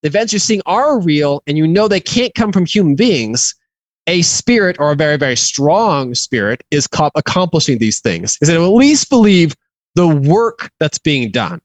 The 0.02 0.08
events 0.08 0.34
you're 0.34 0.40
seeing 0.40 0.62
are 0.66 1.00
real, 1.00 1.44
and 1.46 1.58
you 1.58 1.68
know 1.68 1.88
they 1.88 2.00
can't 2.00 2.34
come 2.34 2.52
from 2.52 2.66
human 2.66 2.96
beings 2.96 3.54
a 4.08 4.22
spirit 4.22 4.78
or 4.80 4.92
a 4.92 4.96
very, 4.96 5.18
very 5.18 5.36
strong 5.36 6.14
spirit 6.14 6.64
is 6.72 6.88
co- 6.88 7.12
accomplishing 7.16 7.80
these 7.80 8.00
things. 8.00 8.38
Is 8.42 8.48
that 8.48 8.58
at 8.58 8.68
least 8.68 9.10
believe 9.10 9.56
the 9.96 10.08
work 10.08 10.72
that's 10.80 11.00
being 11.00 11.32
done, 11.32 11.62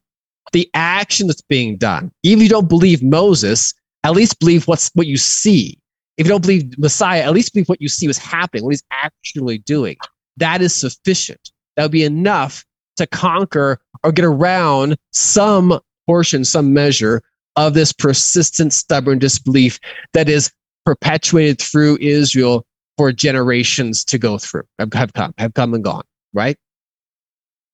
the 0.51 0.69
action 0.73 1.27
that's 1.27 1.41
being 1.41 1.77
done. 1.77 2.11
Even 2.23 2.39
if 2.39 2.43
you 2.43 2.49
don't 2.49 2.69
believe 2.69 3.03
Moses, 3.03 3.73
at 4.03 4.13
least 4.13 4.39
believe 4.39 4.67
what's 4.67 4.89
what 4.93 5.07
you 5.07 5.17
see. 5.17 5.77
If 6.17 6.25
you 6.25 6.31
don't 6.31 6.41
believe 6.41 6.77
Messiah, 6.77 7.21
at 7.21 7.33
least 7.33 7.53
believe 7.53 7.69
what 7.69 7.81
you 7.81 7.87
see 7.87 8.07
was 8.07 8.17
happening, 8.17 8.63
what 8.63 8.71
he's 8.71 8.83
actually 8.91 9.59
doing. 9.59 9.97
That 10.37 10.61
is 10.61 10.75
sufficient. 10.75 11.51
That 11.75 11.83
would 11.83 11.91
be 11.91 12.03
enough 12.03 12.65
to 12.97 13.07
conquer 13.07 13.79
or 14.03 14.11
get 14.11 14.25
around 14.25 14.97
some 15.11 15.79
portion, 16.05 16.43
some 16.43 16.73
measure 16.73 17.21
of 17.55 17.73
this 17.73 17.91
persistent, 17.93 18.73
stubborn 18.73 19.19
disbelief 19.19 19.79
that 20.13 20.29
is 20.29 20.51
perpetuated 20.85 21.59
through 21.59 21.97
Israel 22.01 22.65
for 22.97 23.11
generations 23.11 24.03
to 24.05 24.17
go 24.17 24.37
through, 24.37 24.63
have 24.77 25.13
come, 25.13 25.33
have 25.37 25.53
come 25.53 25.73
and 25.73 25.83
gone, 25.83 26.03
right? 26.33 26.57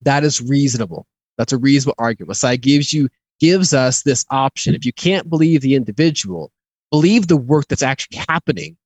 That 0.02 0.24
is 0.24 0.40
reasonable. 0.40 1.06
That's 1.36 1.52
a 1.52 1.58
reasonable 1.58 1.96
argument. 1.98 2.28
Messiah 2.28 2.56
gives 2.56 2.92
you, 2.92 3.08
gives 3.40 3.74
us 3.74 4.02
this 4.02 4.24
option. 4.30 4.74
If 4.74 4.84
you 4.84 4.92
can't 4.92 5.28
believe 5.28 5.60
the 5.60 5.74
individual, 5.74 6.50
believe 6.90 7.28
the 7.28 7.36
work 7.36 7.66
that's 7.68 7.82
actually 7.82 8.18
happening. 8.28 8.76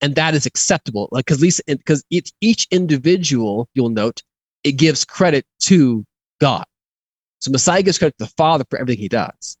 And 0.00 0.14
that 0.14 0.34
is 0.34 0.46
acceptable. 0.46 1.08
Like, 1.10 1.26
cause 1.26 1.38
at 1.38 1.42
least, 1.42 1.60
because 1.66 2.04
each, 2.10 2.32
each 2.40 2.66
individual, 2.70 3.68
you'll 3.74 3.88
note, 3.88 4.22
it 4.62 4.72
gives 4.72 5.04
credit 5.04 5.44
to 5.62 6.04
God. 6.40 6.64
So 7.40 7.50
Messiah 7.50 7.82
gives 7.82 7.98
credit 7.98 8.16
to 8.18 8.24
the 8.24 8.32
Father 8.36 8.64
for 8.70 8.78
everything 8.78 9.00
he 9.00 9.08
does. 9.08 9.56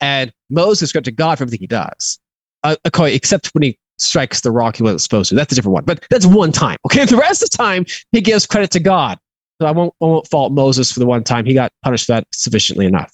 And 0.00 0.32
Moses 0.50 0.88
gives 0.88 0.92
credit 0.92 1.04
to 1.04 1.12
God 1.12 1.38
for 1.38 1.44
everything 1.44 1.60
he 1.60 1.66
does. 1.66 2.18
Uh, 2.66 2.76
okay, 2.88 3.14
except 3.14 3.48
when 3.54 3.62
he 3.62 3.78
strikes 3.98 4.40
the 4.40 4.50
rock 4.50 4.76
he 4.76 4.82
wasn't 4.82 5.00
supposed 5.00 5.28
to. 5.28 5.36
That's 5.36 5.52
a 5.52 5.54
different 5.54 5.74
one. 5.74 5.84
But 5.84 6.04
that's 6.10 6.26
one 6.26 6.50
time. 6.50 6.78
Okay. 6.86 7.04
The 7.06 7.16
rest 7.16 7.42
of 7.42 7.50
the 7.50 7.56
time, 7.56 7.86
he 8.10 8.20
gives 8.20 8.46
credit 8.46 8.72
to 8.72 8.80
God. 8.80 9.18
So 9.60 9.68
I 9.68 9.70
won't, 9.70 9.94
I 10.02 10.06
won't 10.06 10.26
fault 10.26 10.52
Moses 10.52 10.90
for 10.90 10.98
the 10.98 11.06
one 11.06 11.22
time. 11.22 11.46
He 11.46 11.54
got 11.54 11.70
punished 11.84 12.06
for 12.06 12.12
that 12.12 12.26
sufficiently 12.32 12.86
enough. 12.86 13.12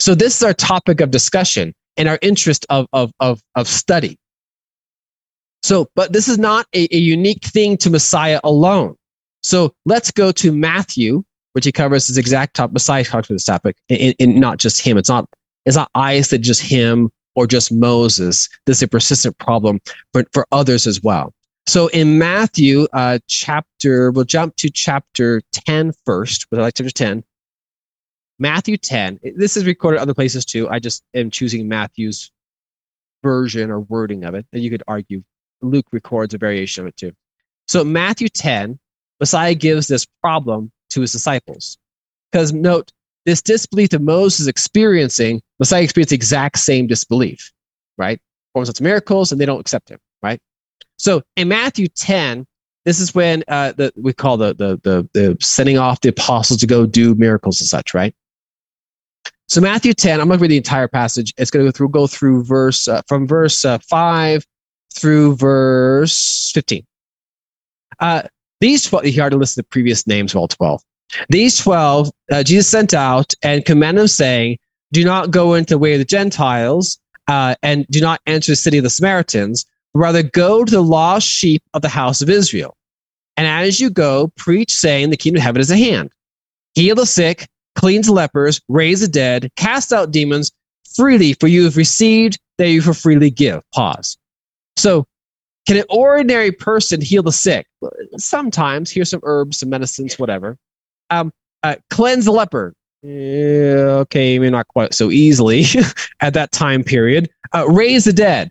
So 0.00 0.14
this 0.14 0.36
is 0.36 0.42
our 0.42 0.54
topic 0.54 1.00
of 1.00 1.10
discussion 1.10 1.74
and 1.96 2.08
our 2.08 2.18
interest 2.22 2.64
of, 2.70 2.86
of, 2.92 3.10
of, 3.18 3.42
of 3.56 3.66
study. 3.66 4.18
So, 5.64 5.88
but 5.96 6.12
this 6.12 6.28
is 6.28 6.38
not 6.38 6.66
a, 6.72 6.88
a 6.94 6.98
unique 6.98 7.44
thing 7.44 7.76
to 7.78 7.90
Messiah 7.90 8.40
alone. 8.44 8.94
So 9.42 9.74
let's 9.84 10.12
go 10.12 10.30
to 10.32 10.52
Matthew, 10.52 11.24
which 11.54 11.64
he 11.64 11.72
covers 11.72 12.06
his 12.06 12.18
exact 12.18 12.54
top. 12.54 12.72
Messiah 12.72 13.04
talks 13.04 13.28
about 13.28 13.34
this 13.34 13.44
topic, 13.44 13.76
and, 13.90 14.36
not 14.36 14.58
just 14.58 14.80
him. 14.80 14.96
It's 14.96 15.08
not 15.08 15.28
it's 15.66 15.76
not 15.76 15.90
I. 15.94 16.20
that 16.20 16.38
just 16.38 16.62
him 16.62 17.10
or 17.34 17.46
just 17.46 17.72
Moses. 17.72 18.48
This 18.66 18.78
is 18.78 18.82
a 18.82 18.88
persistent 18.88 19.38
problem 19.38 19.80
for, 20.12 20.24
for 20.32 20.46
others 20.52 20.86
as 20.86 21.02
well. 21.02 21.32
So 21.66 21.86
in 21.88 22.18
Matthew 22.18 22.86
uh, 22.92 23.20
chapter, 23.28 24.10
we'll 24.10 24.24
jump 24.24 24.56
to 24.56 24.70
chapter 24.70 25.42
10 25.52 25.92
first, 26.04 26.48
but 26.50 26.58
I 26.58 26.62
like 26.62 26.74
chapter 26.74 26.90
10. 26.90 27.24
Matthew 28.38 28.76
10. 28.76 29.20
This 29.36 29.56
is 29.56 29.64
recorded 29.64 30.00
other 30.00 30.14
places 30.14 30.44
too. 30.44 30.68
I 30.68 30.80
just 30.80 31.04
am 31.14 31.30
choosing 31.30 31.68
Matthew's 31.68 32.32
version 33.22 33.70
or 33.70 33.80
wording 33.80 34.24
of 34.24 34.34
it. 34.34 34.46
And 34.52 34.62
you 34.62 34.70
could 34.70 34.82
argue 34.88 35.22
Luke 35.60 35.86
records 35.92 36.34
a 36.34 36.38
variation 36.38 36.82
of 36.82 36.88
it 36.88 36.96
too. 36.96 37.12
So 37.68 37.84
Matthew 37.84 38.28
10, 38.28 38.78
Messiah 39.20 39.54
gives 39.54 39.86
this 39.86 40.06
problem 40.20 40.72
to 40.90 41.00
his 41.00 41.12
disciples. 41.12 41.78
Because 42.30 42.52
note, 42.52 42.92
this 43.24 43.42
disbelief 43.42 43.90
that 43.90 44.02
Moses 44.02 44.40
is 44.40 44.48
experiencing, 44.48 45.42
Messiah 45.58 45.82
experienced 45.82 46.10
the 46.10 46.16
exact 46.16 46.58
same 46.58 46.86
disbelief, 46.86 47.52
right? 47.96 48.20
Performs 48.52 48.68
lots 48.68 48.80
of 48.80 48.84
miracles 48.84 49.32
and 49.32 49.40
they 49.40 49.46
don't 49.46 49.60
accept 49.60 49.88
him, 49.88 49.98
right? 50.22 50.40
So 50.98 51.22
in 51.36 51.48
Matthew 51.48 51.88
10, 51.88 52.46
this 52.84 52.98
is 52.98 53.14
when 53.14 53.44
uh, 53.46 53.72
the, 53.72 53.92
we 53.96 54.12
call 54.12 54.36
the, 54.36 54.54
the, 54.54 54.80
the, 54.82 55.08
the 55.12 55.36
sending 55.40 55.78
off 55.78 56.00
the 56.00 56.08
apostles 56.08 56.60
to 56.60 56.66
go 56.66 56.84
do 56.84 57.14
miracles 57.14 57.60
and 57.60 57.68
such, 57.68 57.94
right? 57.94 58.14
So 59.48 59.60
Matthew 59.60 59.92
10, 59.92 60.20
I'm 60.20 60.28
going 60.28 60.38
to 60.38 60.42
read 60.42 60.50
the 60.50 60.56
entire 60.56 60.88
passage. 60.88 61.32
It's 61.36 61.50
going 61.50 61.64
to 61.64 61.70
go 61.70 61.76
through, 61.76 61.88
go 61.90 62.06
through 62.06 62.44
verse, 62.44 62.88
uh, 62.88 63.02
from 63.06 63.26
verse 63.26 63.64
uh, 63.64 63.78
5 63.78 64.46
through 64.94 65.36
verse 65.36 66.50
15. 66.54 66.86
Uh, 68.00 68.22
these 68.60 68.84
12, 68.84 69.04
he 69.06 69.20
already 69.20 69.36
listed 69.36 69.64
the 69.64 69.68
previous 69.68 70.06
names 70.06 70.32
of 70.32 70.38
all 70.38 70.48
12. 70.48 70.82
These 71.28 71.58
12, 71.58 72.10
uh, 72.30 72.42
Jesus 72.42 72.68
sent 72.68 72.94
out 72.94 73.34
and 73.42 73.64
commanded 73.64 74.00
them, 74.00 74.08
saying, 74.08 74.58
Do 74.92 75.04
not 75.04 75.30
go 75.30 75.54
into 75.54 75.74
the 75.74 75.78
way 75.78 75.94
of 75.94 75.98
the 75.98 76.04
Gentiles, 76.04 76.98
uh, 77.28 77.54
and 77.62 77.86
do 77.88 78.00
not 78.00 78.20
enter 78.26 78.52
the 78.52 78.56
city 78.56 78.78
of 78.78 78.84
the 78.84 78.90
Samaritans, 78.90 79.64
but 79.92 80.00
rather 80.00 80.22
go 80.22 80.64
to 80.64 80.70
the 80.70 80.82
lost 80.82 81.28
sheep 81.28 81.62
of 81.74 81.82
the 81.82 81.88
house 81.88 82.22
of 82.22 82.30
Israel. 82.30 82.76
And 83.36 83.46
as 83.46 83.80
you 83.80 83.90
go, 83.90 84.32
preach, 84.36 84.74
saying, 84.74 85.10
The 85.10 85.16
kingdom 85.16 85.40
of 85.40 85.44
heaven 85.44 85.60
is 85.60 85.70
at 85.70 85.78
hand. 85.78 86.12
Heal 86.74 86.94
the 86.94 87.06
sick, 87.06 87.48
cleanse 87.74 88.08
lepers, 88.08 88.60
raise 88.68 89.00
the 89.00 89.08
dead, 89.08 89.50
cast 89.56 89.92
out 89.92 90.10
demons 90.10 90.50
freely, 90.94 91.34
for 91.34 91.48
you 91.48 91.64
have 91.64 91.76
received, 91.76 92.38
that 92.58 92.68
you 92.68 92.82
for 92.82 92.94
freely 92.94 93.30
give. 93.30 93.62
Pause. 93.72 94.18
So 94.76 95.06
can 95.66 95.76
an 95.76 95.84
ordinary 95.88 96.52
person 96.52 97.00
heal 97.00 97.22
the 97.22 97.32
sick? 97.32 97.66
Sometimes. 98.16 98.90
Here's 98.90 99.10
some 99.10 99.20
herbs, 99.22 99.58
some 99.58 99.70
medicines, 99.70 100.18
whatever. 100.18 100.58
Um, 101.12 101.32
uh, 101.62 101.76
cleanse 101.90 102.24
the 102.24 102.32
leper. 102.32 102.74
Yeah, 103.02 104.00
okay, 104.02 104.38
maybe 104.38 104.50
not 104.50 104.68
quite 104.68 104.94
so 104.94 105.10
easily 105.10 105.64
at 106.20 106.34
that 106.34 106.52
time 106.52 106.82
period. 106.82 107.30
Uh, 107.52 107.68
raise 107.68 108.04
the 108.04 108.12
dead. 108.12 108.50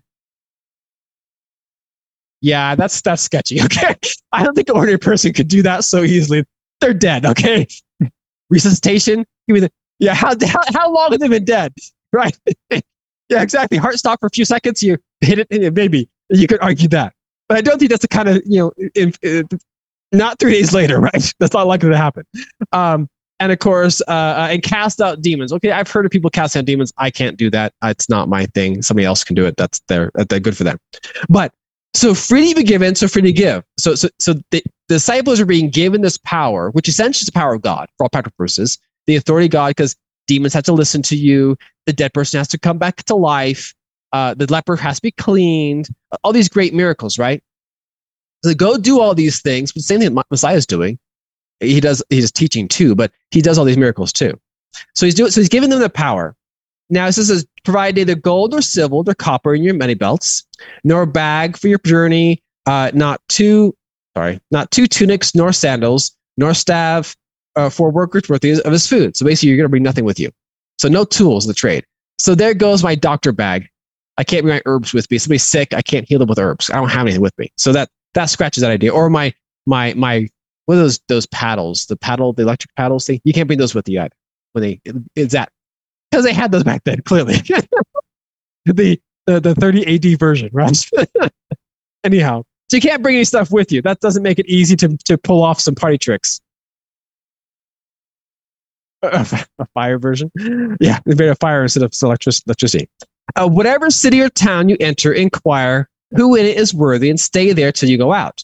Yeah, 2.42 2.76
that's 2.76 3.02
that's 3.02 3.22
sketchy. 3.22 3.60
Okay, 3.64 3.96
I 4.32 4.44
don't 4.44 4.54
think 4.54 4.70
an 4.70 4.76
ordinary 4.76 5.00
person 5.00 5.34
could 5.34 5.48
do 5.48 5.62
that 5.64 5.84
so 5.84 6.04
easily. 6.04 6.46
They're 6.80 6.94
dead. 6.94 7.26
Okay, 7.26 7.68
resuscitation. 8.50 9.26
Give 9.48 9.54
me 9.56 9.60
the 9.62 9.72
yeah. 10.00 10.14
How 10.14 10.34
how, 10.46 10.62
how 10.74 10.92
long 10.92 11.12
have 11.12 11.20
they 11.20 11.28
been 11.28 11.46
dead? 11.46 11.74
Right. 12.14 12.38
yeah, 12.70 13.42
exactly. 13.42 13.78
Heart 13.78 13.98
stop 14.00 14.20
for 14.20 14.28
a 14.28 14.30
few 14.30 14.46
seconds. 14.46 14.84
You 14.84 14.98
hit 15.22 15.48
it, 15.50 15.74
maybe. 15.74 16.10
You 16.30 16.48
could 16.48 16.60
argue 16.62 16.90
that. 16.90 17.14
But 17.48 17.58
I 17.58 17.62
don't 17.62 17.80
think 17.80 17.90
that's 17.92 18.02
the 18.02 18.08
kind 18.08 18.30
of, 18.30 18.42
you 18.46 18.60
know, 18.60 18.72
in, 18.96 19.14
in, 19.22 19.48
not 20.12 20.40
three 20.40 20.54
days 20.54 20.74
later, 20.74 21.00
right? 21.00 21.34
That's 21.40 21.54
not 21.54 21.68
likely 21.68 21.90
to 21.90 21.98
happen. 21.98 22.26
Um, 22.72 23.08
and 23.40 23.52
of 23.52 23.60
course, 23.60 24.02
uh, 24.08 24.12
uh, 24.12 24.48
and 24.52 24.62
cast 24.62 25.02
out 25.02 25.22
demons. 25.22 25.52
Okay, 25.52 25.72
I've 25.72 25.90
heard 25.90 26.06
of 26.06 26.12
people 26.12 26.30
casting 26.30 26.60
out 26.60 26.66
demons. 26.66 26.94
I 26.98 27.10
can't 27.10 27.38
do 27.38 27.50
that. 27.50 27.74
It's 27.84 28.08
not 28.08 28.30
my 28.30 28.46
thing. 28.48 28.82
Somebody 28.84 29.06
else 29.06 29.24
can 29.24 29.36
do 29.36 29.46
it. 29.46 29.58
That's 29.58 29.80
their, 29.88 30.12
that's 30.14 30.38
good 30.40 30.56
for 30.56 30.64
them. 30.64 30.78
But 31.28 31.52
so 31.96 32.14
freely 32.14 32.54
be 32.54 32.64
given, 32.64 32.94
so 32.94 33.08
free 33.08 33.24
to 33.24 33.32
give. 33.32 33.64
So, 33.80 33.96
so, 33.96 34.10
so 34.20 34.34
the, 34.52 34.64
the 34.88 34.96
disciples 34.96 35.40
are 35.40 35.46
being 35.46 35.70
given 35.70 36.02
this 36.02 36.18
power, 36.18 36.70
which 36.72 36.88
essentially 36.88 37.22
is 37.22 37.26
the 37.26 37.32
power 37.32 37.56
of 37.56 37.64
God 37.64 37.90
for 37.98 38.04
all 38.04 38.10
practical 38.10 38.36
purposes, 38.38 38.78
the 39.08 39.16
authority 39.16 39.48
of 39.48 39.52
God, 39.52 39.70
because 39.70 39.96
demons 40.28 40.54
have 40.54 40.64
to 40.66 40.74
listen 40.74 41.02
to 41.04 41.16
you. 41.18 41.58
The 41.88 41.94
dead 41.94 42.14
person 42.14 42.38
has 42.38 42.48
to 42.50 42.60
come 42.60 42.78
back 42.78 42.98
to 43.06 43.16
life 43.16 43.74
uh, 44.14 44.34
the 44.34 44.52
leper 44.52 44.76
has 44.76 44.98
to 44.98 45.02
be 45.02 45.12
cleaned, 45.12 45.90
all 46.24 46.34
these 46.34 46.50
great 46.50 46.74
miracles, 46.74 47.18
right? 47.18 47.42
So 48.44 48.54
go 48.54 48.78
do 48.78 49.00
all 49.00 49.14
these 49.14 49.42
things, 49.42 49.72
but 49.72 49.84
same 49.84 50.00
thing 50.00 50.18
Messiah 50.30 50.56
is 50.56 50.66
doing. 50.66 50.98
He 51.60 51.80
does, 51.80 52.04
he's 52.10 52.32
teaching 52.32 52.68
too, 52.68 52.96
but 52.96 53.12
he 53.30 53.42
does 53.42 53.58
all 53.58 53.66
these 53.66 53.78
miracles 53.78 54.12
too. 54.12 54.40
So 54.96 55.06
he's 55.06 55.16
doing, 55.16 55.32
so 55.32 55.42
he's 55.42 55.50
giving 55.50 55.70
them 55.70 55.80
the 55.80 55.90
power. 55.90 56.36
Now 56.90 57.08
it 57.08 57.14
says, 57.14 57.46
provide 57.64 57.96
neither 57.96 58.16
gold 58.16 58.54
or 58.54 58.62
silver 58.62 58.96
or 58.96 59.16
copper 59.16 59.54
in 59.54 59.64
your 59.64 59.76
money 59.76 59.94
belts, 59.94 60.44
nor 60.84 61.06
bag 61.06 61.56
for 61.56 61.68
your 61.68 61.80
journey, 61.80 62.42
uh, 62.66 62.92
not 62.94 63.22
two, 63.30 63.76
sorry, 64.18 64.42
not 64.52 64.72
two 64.72 64.88
tunics, 64.88 65.36
nor 65.36 65.54
sandals, 65.54 66.18
nor 66.38 66.54
staff 66.54 67.16
uh, 67.56 67.70
for 67.70 67.92
workers 67.92 68.28
worthy 68.28 68.52
of 68.62 68.72
his 68.72 68.88
food. 68.88 69.16
So 69.16 69.26
basically, 69.26 69.50
you're 69.50 69.58
going 69.58 69.66
to 69.66 69.70
bring 69.70 69.84
nothing 69.84 70.06
with 70.06 70.20
you. 70.20 70.32
So 70.80 70.90
no 70.90 71.06
tools 71.06 71.46
of 71.46 71.50
the 71.50 71.54
trade. 71.54 71.86
So 72.18 72.36
there 72.36 72.54
goes 72.54 72.84
my 72.84 72.96
doctor 72.96 73.32
bag. 73.32 73.68
I 74.18 74.24
can't 74.24 74.44
bring 74.44 74.56
my 74.56 74.62
herbs 74.66 74.94
with 74.94 75.10
me. 75.10 75.18
Somebody's 75.18 75.44
sick, 75.44 75.74
I 75.74 75.82
can't 75.82 76.08
heal 76.08 76.20
them 76.20 76.28
with 76.28 76.40
herbs. 76.40 76.70
I 76.70 76.76
don't 76.76 76.90
have 76.90 77.02
anything 77.02 77.22
with 77.22 77.38
me. 77.38 77.52
So 77.56 77.72
that 77.72 77.90
that 78.14 78.26
scratches 78.26 78.62
that 78.62 78.72
idea. 78.72 78.94
Or 78.94 79.10
my 79.10 79.34
my 79.66 79.94
my 79.94 80.28
what 80.66 80.76
are 80.76 80.82
those 80.82 81.00
those 81.08 81.26
paddles? 81.28 81.86
The 81.86 81.98
paddle, 81.98 82.34
the 82.34 82.44
electric 82.44 82.74
paddles 82.76 83.06
thing. 83.06 83.22
You 83.24 83.34
can't 83.34 83.48
bring 83.48 83.60
those 83.60 83.76
with 83.76 83.88
you 83.88 84.02
either. 84.02 84.16
When 84.54 84.64
they 84.64 84.82
is 85.16 85.32
that 85.32 85.52
because 86.10 86.26
they 86.26 86.34
had 86.34 86.52
those 86.52 86.64
back 86.64 86.84
then, 86.84 87.02
clearly. 87.02 87.36
the, 88.66 89.00
the 89.28 89.40
the 89.40 89.56
30 89.56 90.14
AD 90.14 90.20
version, 90.20 90.50
right? 90.52 90.78
Anyhow, 92.04 92.44
so 92.70 92.78
you 92.78 92.82
can't 92.82 93.02
bring 93.04 93.16
any 93.16 93.26
stuff 93.26 93.52
with 93.52 93.72
you. 93.72 93.82
That 93.82 94.00
doesn't 94.00 94.24
make 94.24 94.40
it 94.40 94.46
easy 94.48 94.76
to 94.78 94.98
to 95.06 95.18
pull 95.18 95.44
off 95.44 95.60
some 95.60 95.76
party 95.76 95.98
tricks. 95.98 96.42
a 99.04 99.26
fire 99.74 99.98
version, 99.98 100.32
yeah, 100.80 101.00
they 101.06 101.16
made 101.16 101.30
a 101.30 101.36
fire 101.36 101.64
instead 101.64 101.82
of 101.82 101.92
electricity. 102.04 102.88
Uh, 103.36 103.48
whatever 103.48 103.90
city 103.90 104.22
or 104.22 104.30
town 104.30 104.70
you 104.70 104.78
enter, 104.80 105.12
inquire 105.12 105.90
who 106.12 106.36
in 106.36 106.46
it 106.46 106.58
is 106.58 106.74
worthy 106.74 107.10
and 107.10 107.20
stay 107.20 107.54
there 107.54 107.72
till 107.72 107.90
you 107.90 107.98
go 107.98 108.14
out. 108.14 108.44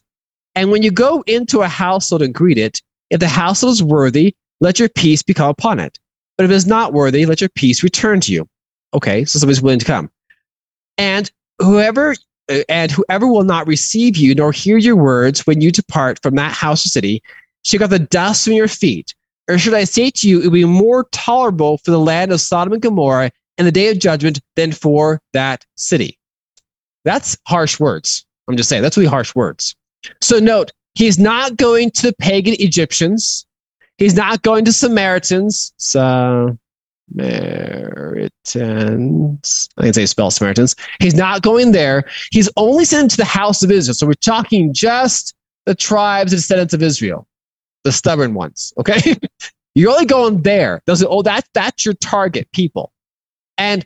And 0.55 0.71
when 0.71 0.83
you 0.83 0.91
go 0.91 1.23
into 1.27 1.61
a 1.61 1.67
household 1.67 2.21
and 2.21 2.33
greet 2.33 2.57
it, 2.57 2.81
if 3.09 3.19
the 3.19 3.27
household 3.27 3.73
is 3.73 3.83
worthy, 3.83 4.35
let 4.59 4.79
your 4.79 4.89
peace 4.89 5.21
become 5.23 5.49
upon 5.49 5.79
it. 5.79 5.99
But 6.37 6.45
if 6.45 6.51
it 6.51 6.55
is 6.55 6.67
not 6.67 6.93
worthy, 6.93 7.25
let 7.25 7.41
your 7.41 7.49
peace 7.49 7.83
return 7.83 8.19
to 8.21 8.33
you. 8.33 8.47
Okay, 8.93 9.25
so 9.25 9.39
somebody's 9.39 9.61
willing 9.61 9.79
to 9.79 9.85
come. 9.85 10.09
And 10.97 11.31
whoever 11.59 12.15
and 12.69 12.91
whoever 12.91 13.27
will 13.27 13.43
not 13.43 13.67
receive 13.67 14.15
you 14.15 14.33
nor 14.33 14.51
hear 14.51 14.77
your 14.77 14.95
words 14.95 15.45
when 15.45 15.61
you 15.61 15.71
depart 15.71 16.21
from 16.23 16.35
that 16.35 16.53
house 16.53 16.85
or 16.85 16.89
city, 16.89 17.21
shake 17.63 17.81
off 17.81 17.89
the 17.89 17.99
dust 17.99 18.45
from 18.45 18.53
your 18.53 18.69
feet. 18.69 19.13
Or 19.49 19.57
should 19.57 19.73
I 19.73 19.83
say 19.83 20.09
to 20.11 20.29
you, 20.29 20.39
it 20.39 20.45
would 20.45 20.53
be 20.53 20.65
more 20.65 21.05
tolerable 21.11 21.77
for 21.79 21.91
the 21.91 21.99
land 21.99 22.31
of 22.31 22.41
Sodom 22.41 22.73
and 22.73 22.81
Gomorrah 22.81 23.31
in 23.57 23.65
the 23.65 23.71
day 23.71 23.89
of 23.89 23.99
judgment 23.99 24.39
than 24.55 24.71
for 24.71 25.21
that 25.33 25.65
city? 25.75 26.16
That's 27.07 27.37
harsh 27.47 27.79
words. 27.79 28.25
I'm 28.49 28.57
just 28.57 28.67
saying, 28.67 28.81
that's 28.81 28.97
really 28.97 29.07
harsh 29.07 29.33
words. 29.33 29.77
So 30.21 30.39
note, 30.39 30.71
he's 30.93 31.17
not 31.17 31.55
going 31.55 31.89
to 31.91 32.07
the 32.07 32.13
pagan 32.19 32.55
Egyptians. 32.59 33.45
He's 33.97 34.13
not 34.13 34.41
going 34.41 34.65
to 34.65 34.73
Samaritans. 34.73 35.73
Samaritans. 35.77 36.49
I 39.77 39.83
can 39.83 39.93
say 39.93 40.05
spell 40.05 40.31
Samaritans. 40.31 40.75
He's 40.99 41.15
not 41.15 41.43
going 41.43 41.71
there. 41.71 42.03
He's 42.31 42.49
only 42.57 42.83
sent 42.83 43.11
to 43.11 43.17
the 43.17 43.23
house 43.23 43.63
of 43.63 43.71
Israel. 43.71 43.95
So 43.95 44.05
we're 44.05 44.13
talking 44.15 44.73
just 44.73 45.33
the 45.65 45.75
tribes 45.75 46.33
and 46.33 46.41
descendants 46.41 46.73
of 46.73 46.83
Israel, 46.83 47.25
the 47.85 47.93
stubborn 47.93 48.33
ones. 48.33 48.73
Okay. 48.77 49.15
You're 49.75 49.91
only 49.91 50.07
going 50.07 50.41
there. 50.41 50.81
Those 50.87 51.01
are, 51.03 51.07
oh, 51.09 51.21
that, 51.21 51.47
that's 51.53 51.85
your 51.85 51.93
target 51.93 52.51
people. 52.51 52.91
And 53.57 53.85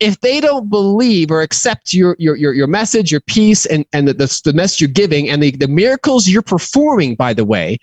if 0.00 0.20
they 0.20 0.40
don't 0.40 0.70
believe 0.70 1.30
or 1.30 1.42
accept 1.42 1.92
your, 1.92 2.14
your, 2.18 2.36
your, 2.36 2.52
your 2.52 2.66
message, 2.66 3.10
your 3.10 3.20
peace, 3.22 3.66
and, 3.66 3.84
and 3.92 4.06
the, 4.06 4.14
the, 4.14 4.40
the 4.44 4.52
message 4.52 4.80
you're 4.80 4.88
giving, 4.88 5.28
and 5.28 5.42
the, 5.42 5.50
the 5.50 5.68
miracles 5.68 6.28
you're 6.28 6.42
performing, 6.42 7.14
by 7.14 7.34
the 7.34 7.44
way, 7.44 7.78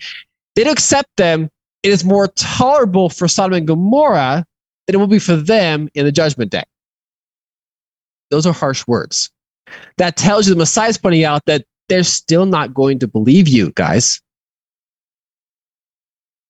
they 0.54 0.64
don't 0.64 0.72
accept 0.72 1.14
them, 1.16 1.50
it 1.82 1.90
is 1.90 2.04
more 2.04 2.28
tolerable 2.28 3.08
for 3.10 3.28
Sodom 3.28 3.54
and 3.54 3.66
Gomorrah 3.66 4.44
than 4.86 4.94
it 4.94 4.98
will 4.98 5.06
be 5.06 5.18
for 5.18 5.36
them 5.36 5.88
in 5.94 6.04
the 6.04 6.12
judgment 6.12 6.50
day. 6.50 6.64
Those 8.30 8.46
are 8.46 8.52
harsh 8.52 8.86
words. 8.86 9.30
That 9.98 10.16
tells 10.16 10.48
you 10.48 10.54
the 10.54 10.58
Messiah 10.58 10.88
is 10.88 10.98
pointing 10.98 11.24
out 11.24 11.44
that 11.46 11.64
they're 11.88 12.02
still 12.02 12.46
not 12.46 12.74
going 12.74 12.98
to 13.00 13.08
believe 13.08 13.46
you, 13.46 13.72
guys. 13.72 14.20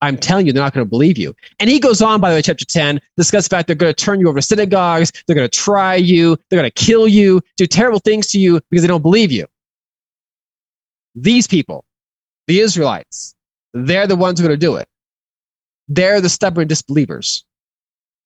I'm 0.02 0.18
telling 0.18 0.46
you, 0.46 0.52
they're 0.52 0.62
not 0.62 0.74
going 0.74 0.84
to 0.84 0.90
believe 0.90 1.16
you. 1.16 1.34
And 1.58 1.70
he 1.70 1.80
goes 1.80 2.02
on, 2.02 2.20
by 2.20 2.30
the 2.30 2.36
way, 2.36 2.42
chapter 2.42 2.64
10, 2.64 3.00
discuss 3.16 3.44
the 3.44 3.56
fact 3.56 3.66
they're 3.66 3.76
going 3.76 3.92
to 3.92 4.04
turn 4.04 4.20
you 4.20 4.28
over 4.28 4.38
to 4.38 4.42
synagogues, 4.42 5.12
they're 5.26 5.36
going 5.36 5.48
to 5.48 5.58
try 5.58 5.94
you, 5.94 6.36
they're 6.48 6.58
going 6.60 6.70
to 6.70 6.84
kill 6.84 7.08
you, 7.08 7.40
do 7.56 7.66
terrible 7.66 7.98
things 8.00 8.26
to 8.28 8.38
you 8.38 8.60
because 8.70 8.82
they 8.82 8.88
don't 8.88 9.02
believe 9.02 9.32
you. 9.32 9.46
These 11.14 11.46
people, 11.46 11.84
the 12.46 12.60
Israelites, 12.60 13.34
they're 13.72 14.06
the 14.06 14.16
ones 14.16 14.38
who 14.38 14.44
are 14.44 14.48
going 14.48 14.60
to 14.60 14.66
do 14.66 14.76
it. 14.76 14.86
They're 15.88 16.20
the 16.20 16.28
stubborn 16.28 16.68
disbelievers. 16.68 17.44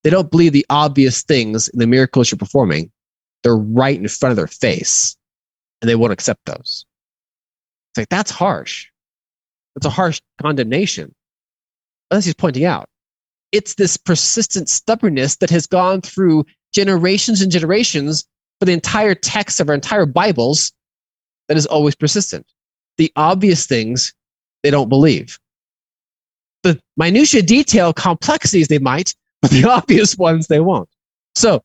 They 0.02 0.10
don't 0.10 0.30
believe 0.30 0.52
the 0.52 0.66
obvious 0.70 1.22
things 1.22 1.68
in 1.68 1.78
the 1.78 1.86
miracles 1.86 2.30
you're 2.30 2.38
performing. 2.38 2.90
They're 3.44 3.56
right 3.56 3.98
in 3.98 4.08
front 4.08 4.32
of 4.32 4.36
their 4.36 4.46
face, 4.46 5.16
and 5.80 5.88
they 5.88 5.94
won't 5.94 6.12
accept 6.12 6.40
those. 6.46 6.84
It's 7.90 7.98
like, 7.98 8.08
that's 8.08 8.30
harsh. 8.30 8.88
That's 9.74 9.86
a 9.86 9.90
harsh 9.90 10.20
condemnation 10.42 11.14
as 12.10 12.24
he's 12.24 12.34
pointing 12.34 12.64
out, 12.64 12.88
it's 13.52 13.74
this 13.74 13.96
persistent 13.96 14.68
stubbornness 14.68 15.36
that 15.36 15.50
has 15.50 15.66
gone 15.66 16.00
through 16.00 16.44
generations 16.72 17.40
and 17.40 17.50
generations 17.50 18.24
for 18.58 18.66
the 18.66 18.72
entire 18.72 19.14
text 19.14 19.60
of 19.60 19.68
our 19.68 19.74
entire 19.74 20.06
Bibles 20.06 20.72
that 21.48 21.56
is 21.56 21.66
always 21.66 21.94
persistent. 21.94 22.46
The 22.96 23.12
obvious 23.16 23.66
things 23.66 24.14
they 24.62 24.70
don't 24.70 24.88
believe. 24.88 25.38
The 26.62 26.80
minutia 26.96 27.42
detail 27.42 27.92
complexities 27.92 28.68
they 28.68 28.78
might, 28.78 29.14
but 29.42 29.50
the 29.50 29.64
obvious 29.64 30.16
ones 30.16 30.46
they 30.46 30.60
won't. 30.60 30.88
So 31.34 31.62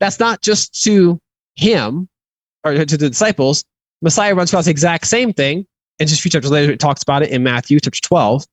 that's 0.00 0.18
not 0.18 0.42
just 0.42 0.82
to 0.84 1.20
him 1.54 2.08
or 2.64 2.84
to 2.84 2.96
the 2.96 3.08
disciples. 3.08 3.64
Messiah 4.02 4.34
runs 4.34 4.50
across 4.50 4.66
the 4.66 4.70
exact 4.70 5.06
same 5.06 5.32
thing. 5.32 5.66
And 5.98 6.08
just 6.08 6.20
a 6.20 6.22
few 6.22 6.30
chapters 6.30 6.50
later, 6.50 6.72
it 6.72 6.80
talks 6.80 7.02
about 7.02 7.22
it 7.22 7.30
in 7.30 7.42
Matthew 7.42 7.80
chapter 7.80 8.00
12. 8.00 8.44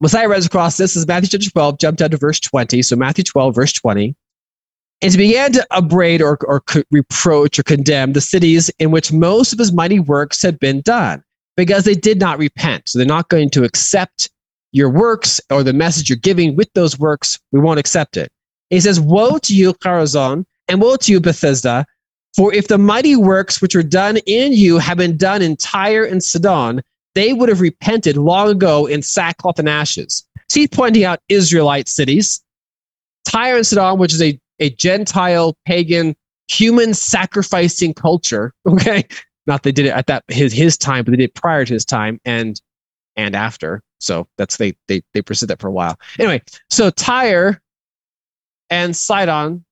Messiah 0.00 0.28
runs 0.28 0.46
across 0.46 0.76
this 0.76 0.94
is 0.94 1.06
Matthew 1.06 1.28
chapter 1.28 1.50
12, 1.50 1.78
jumped 1.78 1.98
down 1.98 2.10
to 2.10 2.16
verse 2.16 2.38
20. 2.40 2.82
So 2.82 2.96
Matthew 2.96 3.24
12, 3.24 3.54
verse 3.54 3.72
20. 3.72 4.14
And 5.00 5.12
he 5.12 5.16
began 5.16 5.52
to 5.52 5.66
upbraid 5.70 6.22
or, 6.22 6.38
or 6.42 6.62
reproach 6.90 7.58
or 7.58 7.62
condemn 7.62 8.12
the 8.12 8.20
cities 8.20 8.68
in 8.78 8.90
which 8.90 9.12
most 9.12 9.52
of 9.52 9.58
his 9.58 9.72
mighty 9.72 10.00
works 10.00 10.42
had 10.42 10.58
been 10.58 10.80
done 10.80 11.22
because 11.56 11.84
they 11.84 11.94
did 11.94 12.18
not 12.18 12.38
repent. 12.38 12.88
So 12.88 12.98
they're 12.98 13.06
not 13.06 13.28
going 13.28 13.50
to 13.50 13.64
accept 13.64 14.30
your 14.72 14.90
works 14.90 15.40
or 15.50 15.62
the 15.62 15.72
message 15.72 16.08
you're 16.08 16.16
giving 16.16 16.56
with 16.56 16.72
those 16.74 16.98
works. 16.98 17.38
We 17.52 17.60
won't 17.60 17.80
accept 17.80 18.16
it. 18.16 18.30
he 18.70 18.80
says, 18.80 19.00
Woe 19.00 19.38
to 19.38 19.54
you, 19.54 19.72
Chorazin, 19.74 20.44
and 20.68 20.80
woe 20.80 20.96
to 20.96 21.12
you, 21.12 21.20
Bethsaida, 21.20 21.86
for 22.36 22.52
if 22.52 22.68
the 22.68 22.78
mighty 22.78 23.16
works 23.16 23.62
which 23.62 23.74
were 23.74 23.82
done 23.82 24.18
in 24.26 24.52
you 24.52 24.78
have 24.78 24.98
been 24.98 25.16
done 25.16 25.42
in 25.42 25.56
Tyre 25.56 26.04
and 26.04 26.22
Sidon, 26.22 26.82
they 27.14 27.32
would 27.32 27.48
have 27.48 27.60
repented 27.60 28.16
long 28.16 28.48
ago 28.48 28.86
in 28.86 29.02
sackcloth 29.02 29.58
and 29.58 29.68
ashes. 29.68 30.24
So 30.48 30.60
he's 30.60 30.68
pointing 30.68 31.04
out 31.04 31.20
Israelite 31.28 31.88
cities, 31.88 32.42
Tyre 33.26 33.56
and 33.56 33.66
Sidon, 33.66 33.98
which 33.98 34.12
is 34.12 34.22
a, 34.22 34.38
a 34.60 34.70
Gentile, 34.70 35.56
pagan, 35.66 36.16
human 36.48 36.94
sacrificing 36.94 37.94
culture. 37.94 38.52
Okay. 38.66 39.04
Not 39.46 39.62
they 39.62 39.72
did 39.72 39.86
it 39.86 39.94
at 39.94 40.08
that 40.08 40.24
his 40.28 40.52
his 40.52 40.76
time, 40.76 41.04
but 41.04 41.12
they 41.12 41.16
did 41.16 41.30
it 41.30 41.34
prior 41.34 41.64
to 41.64 41.72
his 41.72 41.86
time 41.86 42.20
and 42.26 42.60
and 43.16 43.34
after. 43.34 43.82
So 43.98 44.28
that's 44.36 44.58
they 44.58 44.76
they 44.88 45.02
they 45.14 45.22
pursued 45.22 45.48
that 45.48 45.58
for 45.58 45.68
a 45.68 45.72
while. 45.72 45.98
Anyway, 46.18 46.42
so 46.68 46.90
Tyre 46.90 47.62
and 48.68 48.94
Sidon. 48.94 49.64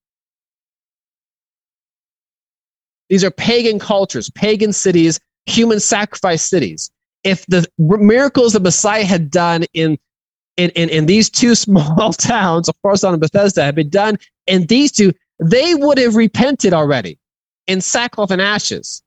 These 3.11 3.22
are 3.22 3.30
pagan 3.30 3.78
cultures, 3.78 4.30
pagan 4.30 4.72
cities, 4.72 5.20
human 5.45 5.78
sacrifice 5.78 6.43
cities 6.43 6.91
if 7.27 7.45
the 7.47 7.66
miracles 7.79 8.53
the 8.53 8.61
Messiah 8.61 9.05
had 9.05 9.31
done 9.31 9.64
in 9.74 9.99
in, 10.57 10.70
in, 10.70 10.89
in 10.89 11.05
these 11.07 11.29
two 11.29 11.55
small 11.66 12.12
towns, 12.12 12.68
of 12.68 12.81
course, 12.81 13.05
on 13.05 13.18
Bethesda, 13.18 13.62
had 13.62 13.74
been 13.74 13.91
done 13.91 14.16
in 14.47 14.66
these 14.66 14.93
two, 14.93 15.12
they 15.39 15.74
would 15.74 15.99
have 15.99 16.16
repented 16.16 16.72
already 16.72 17.18
in 17.66 17.81
sackcloth 17.81 18.31
and 18.31 18.41
ashes. 18.41 19.03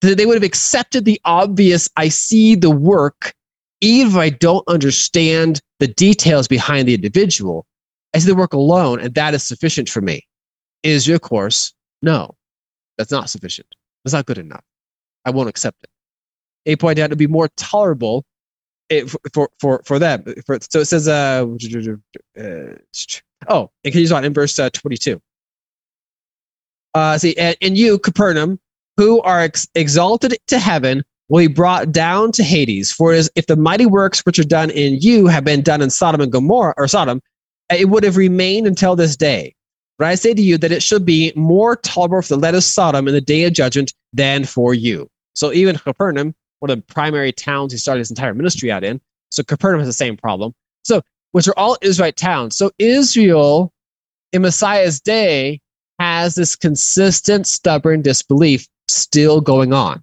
They 0.00 0.24
would 0.24 0.36
have 0.36 0.42
accepted 0.42 1.04
the 1.04 1.20
obvious, 1.26 1.90
I 1.96 2.08
see 2.08 2.54
the 2.54 2.70
work, 2.70 3.34
even 3.82 4.12
if 4.12 4.16
I 4.16 4.30
don't 4.30 4.66
understand 4.66 5.60
the 5.78 5.88
details 5.88 6.48
behind 6.48 6.88
the 6.88 6.94
individual. 6.94 7.66
I 8.14 8.18
see 8.20 8.28
the 8.28 8.34
work 8.34 8.54
alone, 8.54 9.00
and 9.00 9.14
that 9.14 9.34
is 9.34 9.42
sufficient 9.42 9.90
for 9.90 10.00
me. 10.00 10.26
Is 10.82 11.06
your 11.06 11.18
course? 11.18 11.74
No, 12.00 12.34
that's 12.96 13.10
not 13.10 13.28
sufficient. 13.28 13.68
That's 14.04 14.14
not 14.14 14.24
good 14.24 14.38
enough. 14.38 14.64
I 15.26 15.30
won't 15.30 15.50
accept 15.50 15.82
it 15.82 15.90
he 16.64 16.76
pointed 16.76 17.02
out 17.02 17.10
to 17.10 17.16
be 17.16 17.26
more 17.26 17.48
tolerable 17.56 18.24
for 19.32 19.50
for 19.60 19.82
for 19.84 19.98
them. 19.98 20.24
For, 20.46 20.58
so 20.60 20.80
it 20.80 20.86
says, 20.86 21.08
uh, 21.08 21.46
uh, 22.38 22.74
oh, 23.48 23.70
it 23.84 23.90
continues 23.90 24.12
on 24.12 24.24
in 24.24 24.34
verse 24.34 24.58
uh, 24.58 24.70
22. 24.70 25.20
Uh, 26.94 27.18
see, 27.18 27.36
and, 27.36 27.56
and 27.62 27.78
you, 27.78 27.98
Capernaum, 27.98 28.58
who 28.96 29.20
are 29.22 29.40
ex- 29.40 29.68
exalted 29.74 30.36
to 30.48 30.58
heaven, 30.58 31.04
will 31.28 31.38
be 31.38 31.46
brought 31.46 31.92
down 31.92 32.32
to 32.32 32.42
Hades. 32.42 32.90
For 32.90 33.12
as 33.12 33.30
if 33.36 33.46
the 33.46 33.56
mighty 33.56 33.86
works 33.86 34.20
which 34.26 34.38
are 34.38 34.44
done 34.44 34.70
in 34.70 34.98
you 35.00 35.26
have 35.28 35.44
been 35.44 35.62
done 35.62 35.82
in 35.82 35.90
Sodom 35.90 36.20
and 36.20 36.32
Gomorrah, 36.32 36.74
or 36.76 36.88
Sodom, 36.88 37.22
it 37.70 37.88
would 37.88 38.02
have 38.02 38.16
remained 38.16 38.66
until 38.66 38.96
this 38.96 39.16
day. 39.16 39.54
But 39.98 40.08
I 40.08 40.14
say 40.16 40.34
to 40.34 40.42
you 40.42 40.58
that 40.58 40.72
it 40.72 40.82
should 40.82 41.04
be 41.04 41.32
more 41.36 41.76
tolerable 41.76 42.22
for 42.22 42.34
the 42.34 42.40
land 42.40 42.56
of 42.56 42.64
Sodom 42.64 43.06
in 43.06 43.14
the 43.14 43.20
day 43.20 43.44
of 43.44 43.52
judgment 43.52 43.92
than 44.12 44.44
for 44.44 44.74
you. 44.74 45.08
So 45.34 45.52
even 45.52 45.76
Capernaum, 45.76 46.34
one 46.60 46.70
of 46.70 46.78
the 46.78 46.94
primary 46.94 47.32
towns 47.32 47.72
he 47.72 47.78
started 47.78 48.00
his 48.00 48.10
entire 48.10 48.34
ministry 48.34 48.70
out 48.70 48.84
in. 48.84 49.00
So 49.30 49.42
Capernaum 49.42 49.80
has 49.80 49.88
the 49.88 49.92
same 49.92 50.16
problem. 50.16 50.54
So, 50.84 51.02
which 51.32 51.48
are 51.48 51.58
all 51.58 51.76
Israelite 51.82 52.16
towns. 52.16 52.56
So 52.56 52.70
Israel 52.78 53.72
in 54.32 54.42
Messiah's 54.42 55.00
day 55.00 55.60
has 55.98 56.34
this 56.34 56.56
consistent, 56.56 57.46
stubborn 57.46 58.02
disbelief 58.02 58.66
still 58.88 59.40
going 59.40 59.72
on. 59.72 60.02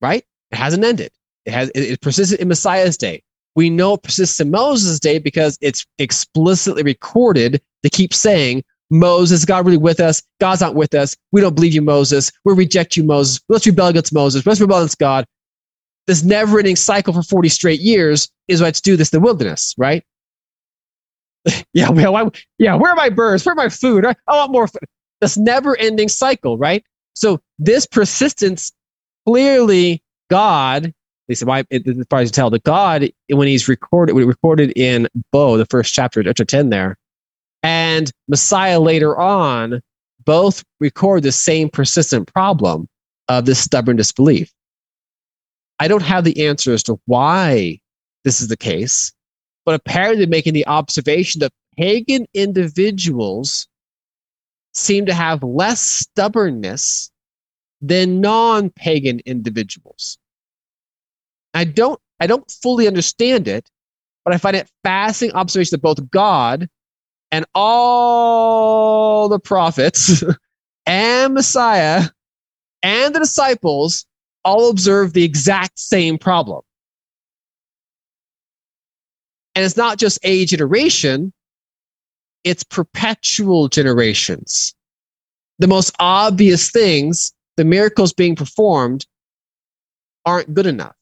Right? 0.00 0.24
It 0.50 0.56
hasn't 0.56 0.84
ended. 0.84 1.12
It 1.46 1.52
has 1.52 1.70
it, 1.70 1.80
it 1.80 2.00
persisted 2.00 2.40
in 2.40 2.48
Messiah's 2.48 2.96
day. 2.96 3.22
We 3.54 3.70
know 3.70 3.94
it 3.94 4.02
persists 4.02 4.40
in 4.40 4.50
Moses' 4.50 4.98
day 4.98 5.18
because 5.18 5.58
it's 5.60 5.86
explicitly 5.98 6.82
recorded 6.82 7.60
to 7.82 7.90
keep 7.90 8.14
saying, 8.14 8.64
Moses, 8.92 9.44
God 9.44 9.64
really 9.64 9.78
with 9.78 10.00
us? 10.00 10.22
God's 10.40 10.60
not 10.60 10.74
with 10.74 10.94
us. 10.94 11.16
We 11.32 11.40
don't 11.40 11.54
believe 11.54 11.72
you, 11.72 11.82
Moses. 11.82 12.30
We 12.44 12.54
reject 12.54 12.96
you, 12.96 13.04
Moses. 13.04 13.40
Let's 13.48 13.66
rebel 13.66 13.88
against 13.88 14.12
Moses. 14.12 14.46
Let's 14.46 14.60
rebel 14.60 14.78
against 14.78 14.98
God. 14.98 15.24
This 16.06 16.22
never 16.22 16.58
ending 16.58 16.76
cycle 16.76 17.14
for 17.14 17.22
40 17.22 17.48
straight 17.48 17.80
years 17.80 18.28
is 18.48 18.60
why 18.60 18.70
to 18.70 18.82
do 18.82 18.96
this 18.96 19.12
in 19.12 19.20
the 19.20 19.24
wilderness, 19.24 19.74
right? 19.78 20.04
yeah, 21.72 21.90
well, 21.90 22.32
yeah, 22.58 22.74
where 22.74 22.92
are 22.92 22.96
my 22.96 23.08
birds? 23.08 23.46
Where 23.46 23.54
are 23.54 23.56
my 23.56 23.68
food? 23.68 24.04
I, 24.04 24.14
I 24.28 24.36
want 24.36 24.52
more 24.52 24.68
food. 24.68 24.82
This 25.20 25.36
never 25.38 25.76
ending 25.76 26.08
cycle, 26.08 26.58
right? 26.58 26.84
So 27.14 27.40
this 27.58 27.86
persistence, 27.86 28.72
clearly 29.26 30.02
God, 30.28 30.92
said, 31.34 31.48
why, 31.48 31.64
it, 31.70 31.86
as 31.86 32.06
far 32.10 32.20
as 32.20 32.28
you 32.28 32.32
tell, 32.32 32.50
the 32.50 32.58
God, 32.58 33.08
when 33.30 33.48
he's 33.48 33.68
recorded, 33.68 34.14
recorded 34.14 34.72
in 34.76 35.08
Bo, 35.30 35.56
the 35.56 35.66
first 35.66 35.94
chapter, 35.94 36.22
chapter 36.22 36.44
10 36.44 36.70
there, 36.70 36.98
and 37.62 38.10
Messiah 38.28 38.80
later 38.80 39.18
on 39.18 39.80
both 40.24 40.64
record 40.80 41.22
the 41.22 41.32
same 41.32 41.68
persistent 41.68 42.32
problem 42.32 42.88
of 43.28 43.44
this 43.44 43.58
stubborn 43.58 43.96
disbelief. 43.96 44.52
I 45.78 45.88
don't 45.88 46.02
have 46.02 46.24
the 46.24 46.46
answer 46.46 46.72
as 46.72 46.82
to 46.84 47.00
why 47.06 47.80
this 48.24 48.40
is 48.40 48.48
the 48.48 48.56
case, 48.56 49.12
but 49.64 49.74
apparently 49.74 50.26
making 50.26 50.54
the 50.54 50.66
observation 50.66 51.40
that 51.40 51.52
pagan 51.76 52.26
individuals 52.34 53.66
seem 54.74 55.06
to 55.06 55.14
have 55.14 55.42
less 55.42 55.80
stubbornness 55.80 57.10
than 57.80 58.20
non-pagan 58.20 59.20
individuals. 59.26 60.18
I 61.54 61.64
don't 61.64 62.00
I 62.20 62.28
don't 62.28 62.48
fully 62.62 62.86
understand 62.86 63.48
it, 63.48 63.68
but 64.24 64.32
I 64.32 64.38
find 64.38 64.54
it 64.54 64.70
fascinating 64.84 65.36
observation 65.36 65.74
that 65.74 65.82
both 65.82 66.10
God 66.10 66.68
and 67.32 67.46
all 67.54 69.28
the 69.28 69.40
prophets 69.40 70.22
and 70.86 71.34
Messiah 71.34 72.04
and 72.82 73.14
the 73.14 73.18
disciples 73.18 74.06
all 74.44 74.70
observe 74.70 75.12
the 75.12 75.24
exact 75.24 75.78
same 75.78 76.18
problem. 76.18 76.62
And 79.54 79.64
it's 79.64 79.76
not 79.76 79.98
just 79.98 80.18
a 80.22 80.44
generation, 80.44 81.32
it's 82.44 82.64
perpetual 82.64 83.68
generations. 83.68 84.74
The 85.58 85.68
most 85.68 85.94
obvious 85.98 86.70
things, 86.70 87.32
the 87.56 87.64
miracles 87.64 88.12
being 88.12 88.34
performed, 88.36 89.06
aren't 90.26 90.52
good 90.54 90.66
enough. 90.66 90.96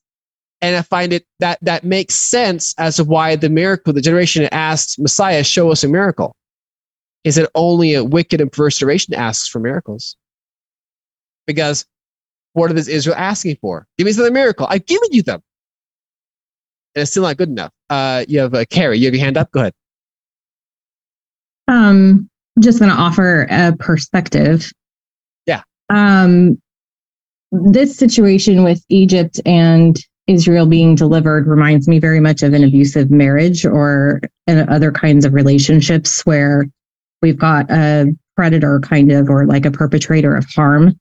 And 0.62 0.76
I 0.76 0.82
find 0.82 1.12
it 1.12 1.26
that 1.38 1.58
that 1.62 1.84
makes 1.84 2.14
sense 2.14 2.74
as 2.76 2.96
to 2.96 3.04
why 3.04 3.36
the 3.36 3.48
miracle, 3.48 3.92
the 3.92 4.02
generation 4.02 4.42
that 4.42 4.54
asked 4.54 4.98
Messiah, 4.98 5.42
show 5.42 5.70
us 5.70 5.84
a 5.84 5.88
miracle. 5.88 6.36
Is 7.24 7.38
it 7.38 7.50
only 7.54 7.94
a 7.94 8.04
wicked 8.04 8.40
and 8.40 8.52
perverse 8.52 8.78
generation 8.78 9.14
asks 9.14 9.48
for 9.48 9.58
miracles? 9.58 10.16
Because 11.46 11.86
what 12.52 12.72
is 12.72 12.88
Israel 12.88 13.16
asking 13.16 13.56
for? 13.60 13.86
Give 13.96 14.06
me 14.06 14.12
another 14.12 14.30
miracle. 14.30 14.66
I've 14.68 14.86
given 14.86 15.08
you 15.12 15.22
them. 15.22 15.42
And 16.94 17.02
it's 17.02 17.12
still 17.12 17.22
not 17.22 17.36
good 17.36 17.48
enough. 17.48 17.72
Uh, 17.88 18.24
you 18.28 18.40
have 18.40 18.54
a 18.54 18.66
Carrie. 18.66 18.98
You 18.98 19.06
have 19.06 19.14
your 19.14 19.24
hand 19.24 19.36
up. 19.36 19.50
Go 19.52 19.60
ahead. 19.60 19.74
Um, 21.68 22.28
just 22.58 22.80
going 22.80 22.90
to 22.90 22.96
offer 22.96 23.46
a 23.48 23.74
perspective. 23.78 24.70
Yeah. 25.46 25.62
Um, 25.88 26.60
this 27.52 27.96
situation 27.96 28.64
with 28.64 28.84
Egypt 28.88 29.40
and 29.46 29.98
Israel 30.30 30.66
being 30.66 30.94
delivered 30.94 31.46
reminds 31.46 31.88
me 31.88 31.98
very 31.98 32.20
much 32.20 32.42
of 32.42 32.52
an 32.52 32.62
abusive 32.62 33.10
marriage 33.10 33.64
or 33.66 34.20
other 34.46 34.92
kinds 34.92 35.24
of 35.24 35.34
relationships 35.34 36.24
where 36.24 36.66
we've 37.20 37.38
got 37.38 37.70
a 37.70 38.16
predator 38.36 38.80
kind 38.80 39.10
of 39.10 39.28
or 39.28 39.44
like 39.46 39.66
a 39.66 39.70
perpetrator 39.70 40.36
of 40.36 40.46
harm 40.54 40.98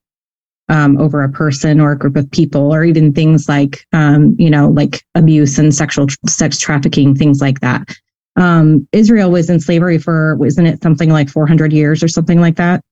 um, 0.68 0.98
over 0.98 1.22
a 1.22 1.28
person 1.28 1.80
or 1.80 1.92
a 1.92 1.98
group 1.98 2.16
of 2.16 2.30
people, 2.30 2.74
or 2.74 2.84
even 2.84 3.12
things 3.12 3.48
like, 3.48 3.84
um, 3.92 4.34
you 4.38 4.50
know, 4.50 4.68
like 4.68 5.04
abuse 5.14 5.58
and 5.58 5.74
sexual 5.74 6.06
sex 6.28 6.58
trafficking, 6.58 7.14
things 7.14 7.40
like 7.40 7.60
that. 7.60 7.88
Um, 8.36 8.88
Israel 8.92 9.30
was 9.30 9.48
in 9.50 9.60
slavery 9.60 9.98
for, 9.98 10.36
wasn't 10.36 10.68
it 10.68 10.82
something 10.82 11.10
like 11.10 11.28
400 11.28 11.72
years 11.72 12.02
or 12.02 12.08
something 12.08 12.40
like 12.40 12.56
that? 12.56 12.82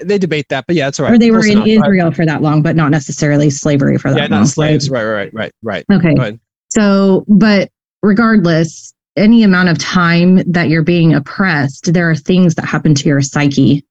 They 0.00 0.18
debate 0.18 0.46
that, 0.48 0.66
but 0.66 0.76
yeah, 0.76 0.86
that's 0.86 0.98
right. 0.98 1.12
Or 1.12 1.18
they 1.18 1.30
Close 1.30 1.46
were 1.46 1.50
in 1.52 1.58
enough, 1.58 1.66
Israel 1.68 2.06
right? 2.08 2.16
for 2.16 2.26
that 2.26 2.42
long, 2.42 2.62
but 2.62 2.74
not 2.74 2.90
necessarily 2.90 3.50
slavery 3.50 3.96
for 3.96 4.10
that 4.10 4.16
yeah, 4.16 4.22
long. 4.24 4.30
Yeah, 4.32 4.38
not 4.38 4.48
slaves. 4.48 4.90
Right, 4.90 5.04
right, 5.04 5.32
right, 5.32 5.52
right. 5.62 5.84
Okay. 5.92 6.38
So, 6.70 7.24
but 7.28 7.70
regardless, 8.02 8.92
any 9.16 9.44
amount 9.44 9.68
of 9.68 9.78
time 9.78 10.38
that 10.50 10.68
you're 10.68 10.82
being 10.82 11.14
oppressed, 11.14 11.92
there 11.92 12.10
are 12.10 12.16
things 12.16 12.56
that 12.56 12.64
happen 12.64 12.94
to 12.96 13.08
your 13.08 13.20
psyche 13.22 13.84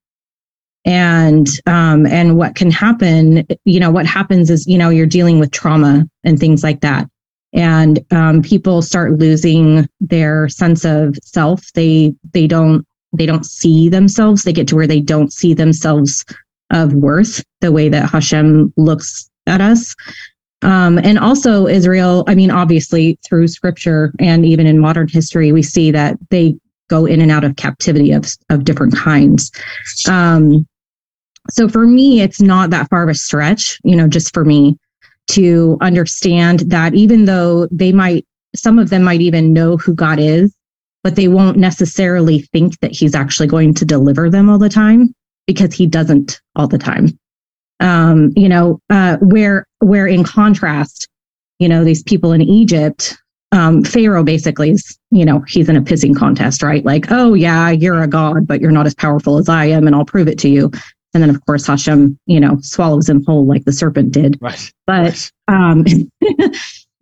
and 0.85 1.47
um, 1.65 2.05
and 2.05 2.37
what 2.37 2.55
can 2.55 2.69
happen 2.69 3.45
you 3.63 3.79
know 3.79 3.91
what 3.91 4.05
happens 4.05 4.49
is 4.49 4.67
you 4.67 4.77
know 4.77 4.89
you're 4.89 5.05
dealing 5.05 5.39
with 5.39 5.51
trauma 5.51 6.05
and 6.23 6.39
things 6.39 6.63
like 6.63 6.81
that 6.81 7.07
and 7.53 8.03
um, 8.11 8.41
people 8.41 8.81
start 8.81 9.13
losing 9.13 9.87
their 10.01 10.49
sense 10.49 10.83
of 10.83 11.15
self 11.23 11.71
they 11.73 12.13
they 12.33 12.47
don't 12.47 12.85
they 13.13 13.25
don't 13.25 13.45
see 13.45 13.89
themselves 13.89 14.43
they 14.43 14.53
get 14.53 14.67
to 14.67 14.75
where 14.75 14.87
they 14.87 15.01
don't 15.01 15.31
see 15.31 15.53
themselves 15.53 16.25
of 16.71 16.93
worth 16.93 17.43
the 17.61 17.71
way 17.71 17.89
that 17.89 18.09
hashem 18.09 18.73
looks 18.77 19.29
at 19.45 19.61
us. 19.61 19.95
Um, 20.61 20.97
and 20.97 21.19
also 21.19 21.67
israel 21.67 22.23
i 22.27 22.35
mean 22.35 22.49
obviously 22.49 23.19
through 23.25 23.47
scripture 23.49 24.13
and 24.19 24.45
even 24.45 24.65
in 24.65 24.79
modern 24.79 25.09
history 25.09 25.51
we 25.51 25.61
see 25.61 25.91
that 25.91 26.17
they 26.29 26.55
go 26.89 27.05
in 27.05 27.21
and 27.21 27.31
out 27.31 27.43
of 27.43 27.55
captivity 27.55 28.11
of, 28.11 28.31
of 28.49 28.63
different 28.63 28.95
kinds. 28.95 29.51
Um, 30.07 30.67
so 31.49 31.67
for 31.67 31.85
me, 31.85 32.21
it's 32.21 32.41
not 32.41 32.69
that 32.69 32.89
far 32.89 33.03
of 33.03 33.09
a 33.09 33.15
stretch, 33.15 33.79
you 33.83 33.95
know, 33.95 34.07
just 34.07 34.33
for 34.33 34.45
me 34.45 34.77
to 35.29 35.77
understand 35.81 36.59
that 36.67 36.93
even 36.93 37.25
though 37.25 37.67
they 37.71 37.91
might, 37.91 38.25
some 38.55 38.79
of 38.79 38.89
them 38.89 39.03
might 39.03 39.21
even 39.21 39.53
know 39.53 39.77
who 39.77 39.95
God 39.95 40.19
is, 40.19 40.55
but 41.03 41.15
they 41.15 41.27
won't 41.27 41.57
necessarily 41.57 42.39
think 42.39 42.79
that 42.79 42.91
he's 42.91 43.13
actually 43.13 43.47
going 43.47 43.73
to 43.73 43.85
deliver 43.85 44.29
them 44.29 44.49
all 44.49 44.57
the 44.57 44.69
time 44.69 45.13
because 45.45 45.73
he 45.73 45.85
doesn't 45.85 46.41
all 46.55 46.67
the 46.67 46.77
time. 46.77 47.17
Um, 47.79 48.31
you 48.35 48.47
know, 48.47 48.79
uh, 48.89 49.17
where, 49.17 49.65
where 49.79 50.07
in 50.07 50.23
contrast, 50.23 51.07
you 51.59 51.67
know, 51.67 51.83
these 51.83 52.01
people 52.03 52.31
in 52.31 52.41
Egypt, 52.41 53.17
um, 53.51 53.83
Pharaoh 53.83 54.23
basically 54.23 54.71
is, 54.71 54.97
you 55.11 55.25
know, 55.25 55.43
he's 55.47 55.69
in 55.69 55.75
a 55.75 55.81
pissing 55.81 56.15
contest, 56.15 56.63
right? 56.63 56.83
Like, 56.85 57.07
oh 57.11 57.33
yeah, 57.33 57.69
you're 57.69 58.01
a 58.01 58.07
god, 58.07 58.47
but 58.47 58.61
you're 58.61 58.71
not 58.71 58.87
as 58.87 58.95
powerful 58.95 59.37
as 59.37 59.49
I 59.49 59.65
am, 59.65 59.85
and 59.85 59.95
I'll 59.95 60.05
prove 60.05 60.27
it 60.27 60.39
to 60.39 60.49
you. 60.49 60.71
And 61.13 61.21
then, 61.21 61.29
of 61.29 61.45
course, 61.45 61.67
Hashem, 61.67 62.17
you 62.25 62.39
know, 62.39 62.57
swallows 62.61 63.07
him 63.07 63.23
whole 63.25 63.45
like 63.45 63.65
the 63.65 63.71
serpent 63.71 64.11
did. 64.11 64.37
Right. 64.41 64.71
But, 64.87 65.29
right. 65.47 65.55
um, 65.55 65.85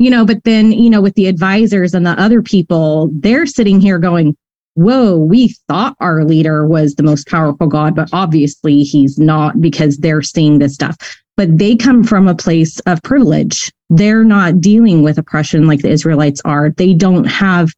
you 0.01 0.09
know, 0.09 0.25
but 0.25 0.43
then, 0.43 0.71
you 0.71 0.89
know, 0.89 1.01
with 1.01 1.15
the 1.15 1.27
advisors 1.27 1.93
and 1.93 2.05
the 2.05 2.19
other 2.19 2.41
people, 2.41 3.09
they're 3.13 3.45
sitting 3.45 3.79
here 3.79 3.99
going, 3.99 4.35
whoa, 4.73 5.17
we 5.17 5.49
thought 5.67 5.95
our 5.99 6.23
leader 6.23 6.65
was 6.65 6.95
the 6.95 7.03
most 7.03 7.27
powerful 7.27 7.67
God, 7.67 7.95
but 7.95 8.09
obviously 8.13 8.83
he's 8.83 9.19
not 9.19 9.59
because 9.61 9.97
they're 9.97 10.21
seeing 10.21 10.59
this 10.59 10.73
stuff. 10.73 10.95
But 11.37 11.57
they 11.57 11.75
come 11.75 12.03
from 12.03 12.27
a 12.27 12.35
place 12.35 12.79
of 12.81 13.03
privilege. 13.03 13.71
They're 13.89 14.23
not 14.23 14.61
dealing 14.61 15.03
with 15.03 15.17
oppression 15.17 15.67
like 15.67 15.81
the 15.81 15.89
Israelites 15.89 16.41
are. 16.45 16.71
They 16.71 16.93
don't 16.93 17.25
have 17.25 17.69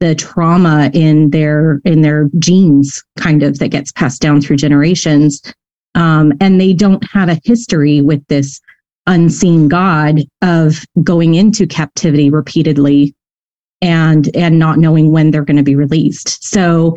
the 0.00 0.14
trauma 0.14 0.90
in 0.94 1.30
their 1.30 1.80
in 1.84 2.02
their 2.02 2.30
genes 2.38 3.02
kind 3.18 3.42
of 3.42 3.58
that 3.58 3.68
gets 3.68 3.90
passed 3.92 4.22
down 4.22 4.40
through 4.40 4.56
generations 4.56 5.42
um, 5.94 6.32
and 6.40 6.60
they 6.60 6.72
don't 6.72 7.04
have 7.10 7.28
a 7.28 7.40
history 7.44 8.00
with 8.00 8.24
this 8.28 8.60
unseen 9.08 9.66
God 9.66 10.20
of 10.42 10.84
going 11.02 11.34
into 11.34 11.66
captivity 11.66 12.30
repeatedly 12.30 13.14
and 13.80 14.34
and 14.36 14.58
not 14.58 14.78
knowing 14.78 15.10
when 15.10 15.30
they're 15.30 15.44
going 15.44 15.56
to 15.56 15.62
be 15.62 15.74
released. 15.74 16.44
So 16.44 16.96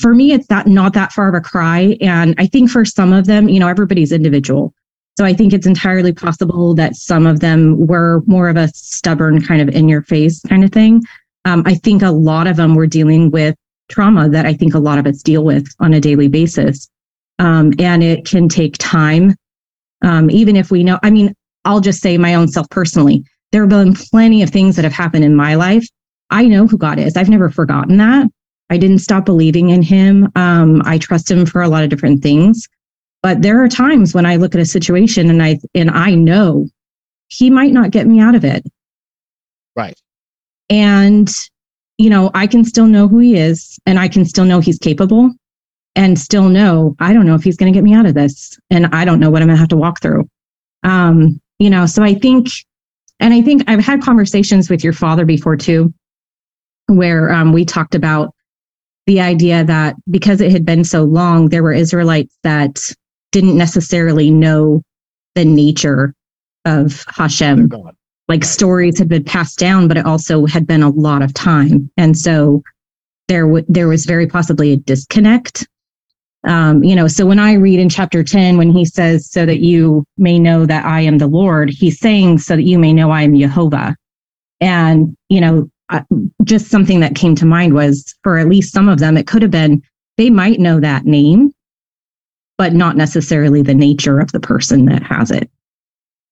for 0.00 0.14
me, 0.14 0.32
it's 0.32 0.46
that 0.48 0.66
not 0.66 0.92
that 0.94 1.12
far 1.12 1.28
of 1.28 1.34
a 1.34 1.40
cry. 1.40 1.96
And 2.00 2.34
I 2.38 2.46
think 2.46 2.70
for 2.70 2.84
some 2.84 3.12
of 3.12 3.26
them, 3.26 3.48
you 3.48 3.58
know, 3.58 3.68
everybody's 3.68 4.12
individual. 4.12 4.72
So 5.18 5.24
I 5.24 5.34
think 5.34 5.52
it's 5.52 5.66
entirely 5.66 6.12
possible 6.12 6.74
that 6.74 6.94
some 6.94 7.26
of 7.26 7.40
them 7.40 7.86
were 7.86 8.22
more 8.26 8.48
of 8.48 8.56
a 8.56 8.68
stubborn 8.68 9.42
kind 9.42 9.60
of 9.60 9.68
in 9.68 9.88
your 9.88 10.02
face 10.02 10.40
kind 10.42 10.62
of 10.62 10.70
thing. 10.70 11.02
Um, 11.44 11.64
I 11.66 11.74
think 11.74 12.02
a 12.02 12.10
lot 12.10 12.46
of 12.46 12.56
them 12.56 12.76
were 12.76 12.86
dealing 12.86 13.30
with 13.30 13.56
trauma 13.88 14.28
that 14.28 14.46
I 14.46 14.54
think 14.54 14.74
a 14.74 14.78
lot 14.78 14.98
of 14.98 15.06
us 15.06 15.22
deal 15.22 15.42
with 15.42 15.66
on 15.80 15.94
a 15.94 16.00
daily 16.00 16.28
basis. 16.28 16.88
Um, 17.40 17.72
and 17.78 18.02
it 18.04 18.26
can 18.26 18.48
take 18.48 18.76
time. 18.78 19.34
Um, 20.02 20.30
even 20.30 20.54
if 20.54 20.70
we 20.70 20.84
know, 20.84 21.00
I 21.02 21.10
mean, 21.10 21.34
I'll 21.68 21.80
just 21.80 22.00
say 22.00 22.16
my 22.16 22.34
own 22.34 22.48
self 22.48 22.68
personally, 22.70 23.22
there 23.52 23.60
have 23.60 23.68
been 23.68 23.92
plenty 23.92 24.42
of 24.42 24.48
things 24.48 24.74
that 24.76 24.86
have 24.86 24.92
happened 24.92 25.22
in 25.22 25.36
my 25.36 25.54
life. 25.54 25.86
I 26.30 26.46
know 26.46 26.66
who 26.66 26.78
God 26.78 26.98
is. 26.98 27.14
I've 27.14 27.28
never 27.28 27.50
forgotten 27.50 27.98
that. 27.98 28.26
I 28.70 28.78
didn't 28.78 29.00
stop 29.00 29.26
believing 29.26 29.68
in 29.68 29.82
him. 29.82 30.32
Um, 30.34 30.80
I 30.86 30.96
trust 30.96 31.30
him 31.30 31.44
for 31.44 31.60
a 31.60 31.68
lot 31.68 31.84
of 31.84 31.90
different 31.90 32.22
things. 32.22 32.66
But 33.22 33.42
there 33.42 33.62
are 33.62 33.68
times 33.68 34.14
when 34.14 34.24
I 34.24 34.36
look 34.36 34.54
at 34.54 34.62
a 34.62 34.66
situation 34.66 35.28
and 35.28 35.42
I 35.42 35.58
and 35.74 35.90
I 35.90 36.14
know 36.14 36.68
he 37.28 37.50
might 37.50 37.74
not 37.74 37.90
get 37.90 38.06
me 38.06 38.18
out 38.18 38.34
of 38.34 38.44
it. 38.46 38.64
Right. 39.76 39.98
And 40.70 41.28
you 41.98 42.08
know, 42.08 42.30
I 42.32 42.46
can 42.46 42.64
still 42.64 42.86
know 42.86 43.08
who 43.08 43.18
he 43.18 43.36
is 43.36 43.78
and 43.84 43.98
I 43.98 44.08
can 44.08 44.24
still 44.24 44.46
know 44.46 44.60
he's 44.60 44.78
capable 44.78 45.32
and 45.96 46.18
still 46.18 46.48
know 46.48 46.96
I 46.98 47.12
don't 47.12 47.26
know 47.26 47.34
if 47.34 47.44
he's 47.44 47.56
going 47.58 47.70
to 47.70 47.76
get 47.76 47.84
me 47.84 47.92
out 47.92 48.06
of 48.06 48.14
this, 48.14 48.58
and 48.70 48.86
I 48.86 49.04
don't 49.04 49.20
know 49.20 49.30
what 49.30 49.42
I'm 49.42 49.48
going 49.48 49.56
to 49.56 49.60
have 49.60 49.68
to 49.68 49.76
walk 49.76 50.00
through. 50.00 50.26
Um, 50.82 51.40
you 51.58 51.70
know, 51.70 51.86
so 51.86 52.02
I 52.02 52.14
think, 52.14 52.48
and 53.20 53.34
I 53.34 53.42
think 53.42 53.64
I've 53.66 53.84
had 53.84 54.02
conversations 54.02 54.70
with 54.70 54.84
your 54.84 54.92
father 54.92 55.24
before 55.24 55.56
too, 55.56 55.92
where 56.86 57.30
um, 57.30 57.52
we 57.52 57.64
talked 57.64 57.94
about 57.94 58.32
the 59.06 59.20
idea 59.20 59.64
that 59.64 59.96
because 60.10 60.40
it 60.40 60.52
had 60.52 60.64
been 60.64 60.84
so 60.84 61.04
long, 61.04 61.48
there 61.48 61.62
were 61.62 61.72
Israelites 61.72 62.36
that 62.42 62.78
didn't 63.32 63.56
necessarily 63.56 64.30
know 64.30 64.82
the 65.34 65.44
nature 65.44 66.14
of 66.64 67.04
Hashem. 67.08 67.70
Like 68.28 68.44
stories 68.44 68.98
had 68.98 69.08
been 69.08 69.24
passed 69.24 69.58
down, 69.58 69.88
but 69.88 69.96
it 69.96 70.04
also 70.04 70.44
had 70.44 70.66
been 70.66 70.82
a 70.82 70.90
lot 70.90 71.22
of 71.22 71.32
time, 71.32 71.90
and 71.96 72.16
so 72.16 72.62
there 73.28 73.46
w- 73.46 73.64
there 73.68 73.88
was 73.88 74.04
very 74.04 74.26
possibly 74.26 74.72
a 74.72 74.76
disconnect 74.76 75.66
um, 76.46 76.84
you 76.84 76.94
know, 76.94 77.08
so 77.08 77.26
when 77.26 77.38
I 77.38 77.54
read 77.54 77.80
in 77.80 77.88
chapter 77.88 78.22
10, 78.22 78.56
when 78.56 78.70
he 78.70 78.84
says, 78.84 79.30
so 79.30 79.44
that 79.44 79.60
you 79.60 80.04
may 80.16 80.38
know 80.38 80.66
that 80.66 80.84
I 80.84 81.00
am 81.00 81.18
the 81.18 81.26
Lord, 81.26 81.70
he's 81.70 81.98
saying, 81.98 82.38
so 82.38 82.56
that 82.56 82.62
you 82.62 82.78
may 82.78 82.92
know 82.92 83.10
I 83.10 83.22
am 83.22 83.36
Jehovah. 83.36 83.96
And, 84.60 85.16
you 85.28 85.40
know, 85.40 85.70
just 86.44 86.68
something 86.68 87.00
that 87.00 87.14
came 87.14 87.34
to 87.36 87.46
mind 87.46 87.74
was 87.74 88.14
for 88.22 88.38
at 88.38 88.48
least 88.48 88.72
some 88.72 88.88
of 88.88 88.98
them, 88.98 89.16
it 89.16 89.26
could 89.26 89.42
have 89.42 89.50
been 89.50 89.82
they 90.16 90.30
might 90.30 90.58
know 90.58 90.80
that 90.80 91.06
name, 91.06 91.52
but 92.58 92.72
not 92.72 92.96
necessarily 92.96 93.62
the 93.62 93.74
nature 93.74 94.18
of 94.18 94.32
the 94.32 94.40
person 94.40 94.86
that 94.86 95.02
has 95.02 95.30
it. 95.30 95.48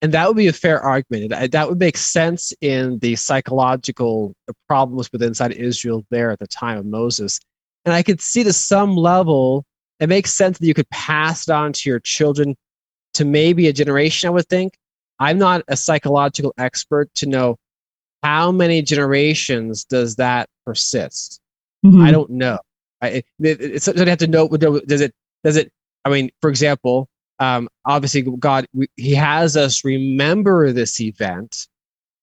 And 0.03 0.13
that 0.13 0.29
would 0.29 0.37
be 0.37 0.49
a 0.49 0.53
fair 0.53 0.81
argument. 0.81 1.53
That 1.53 1.69
would 1.69 1.79
make 1.79 1.97
sense 1.97 2.53
in 2.61 2.99
the 2.99 3.17
psychological 3.17 4.35
problems 4.69 5.11
within 5.11 5.29
inside 5.29 5.53
Israel 5.53 6.05
there 6.11 6.31
at 6.31 6.39
the 6.39 6.47
time 6.47 6.79
of 6.79 6.85
Moses. 6.85 7.41
And 7.85 7.95
I 7.95 8.03
could 8.03 8.21
see 8.21 8.43
to 8.45 8.53
some 8.53 8.95
level, 8.95 9.65
it 10.01 10.09
makes 10.09 10.35
sense 10.35 10.59
that 10.59 10.67
you 10.67 10.75
could 10.75 10.89
pass 10.91 11.49
it 11.49 11.53
on 11.53 11.73
to 11.73 11.89
your 11.89 12.01
children 12.01 12.57
to 13.15 13.25
maybe 13.25 13.69
a 13.69 13.73
generation, 13.73 14.29
I 14.29 14.31
would 14.31 14.49
think. 14.49 14.77
I'm 15.19 15.39
not 15.39 15.63
a 15.69 15.77
psychological 15.77 16.53
expert 16.59 17.15
to 17.17 17.27
know 17.27 17.57
how 18.23 18.53
many 18.53 18.83
generations 18.83 19.85
does 19.85 20.17
that 20.17 20.49
persist. 20.65 21.41
Mm-hmm. 21.85 22.03
I 22.03 22.11
don't 22.11 22.31
know. 22.31 22.59
I, 23.01 23.09
it, 23.09 23.27
it, 23.41 23.61
it's, 23.61 23.89
I 23.89 24.09
have 24.09 24.19
to 24.19 24.27
know. 24.27 24.49
Does 24.49 25.01
it? 25.01 25.15
Does 25.45 25.57
it? 25.57 25.73
I 26.05 26.11
mean, 26.11 26.31
for 26.41 26.51
example, 26.51 27.09
um, 27.39 27.69
obviously, 27.85 28.23
God, 28.23 28.67
we, 28.75 28.89
He 28.97 29.15
has 29.15 29.57
us 29.57 29.85
remember 29.85 30.73
this 30.73 31.01
event 31.01 31.69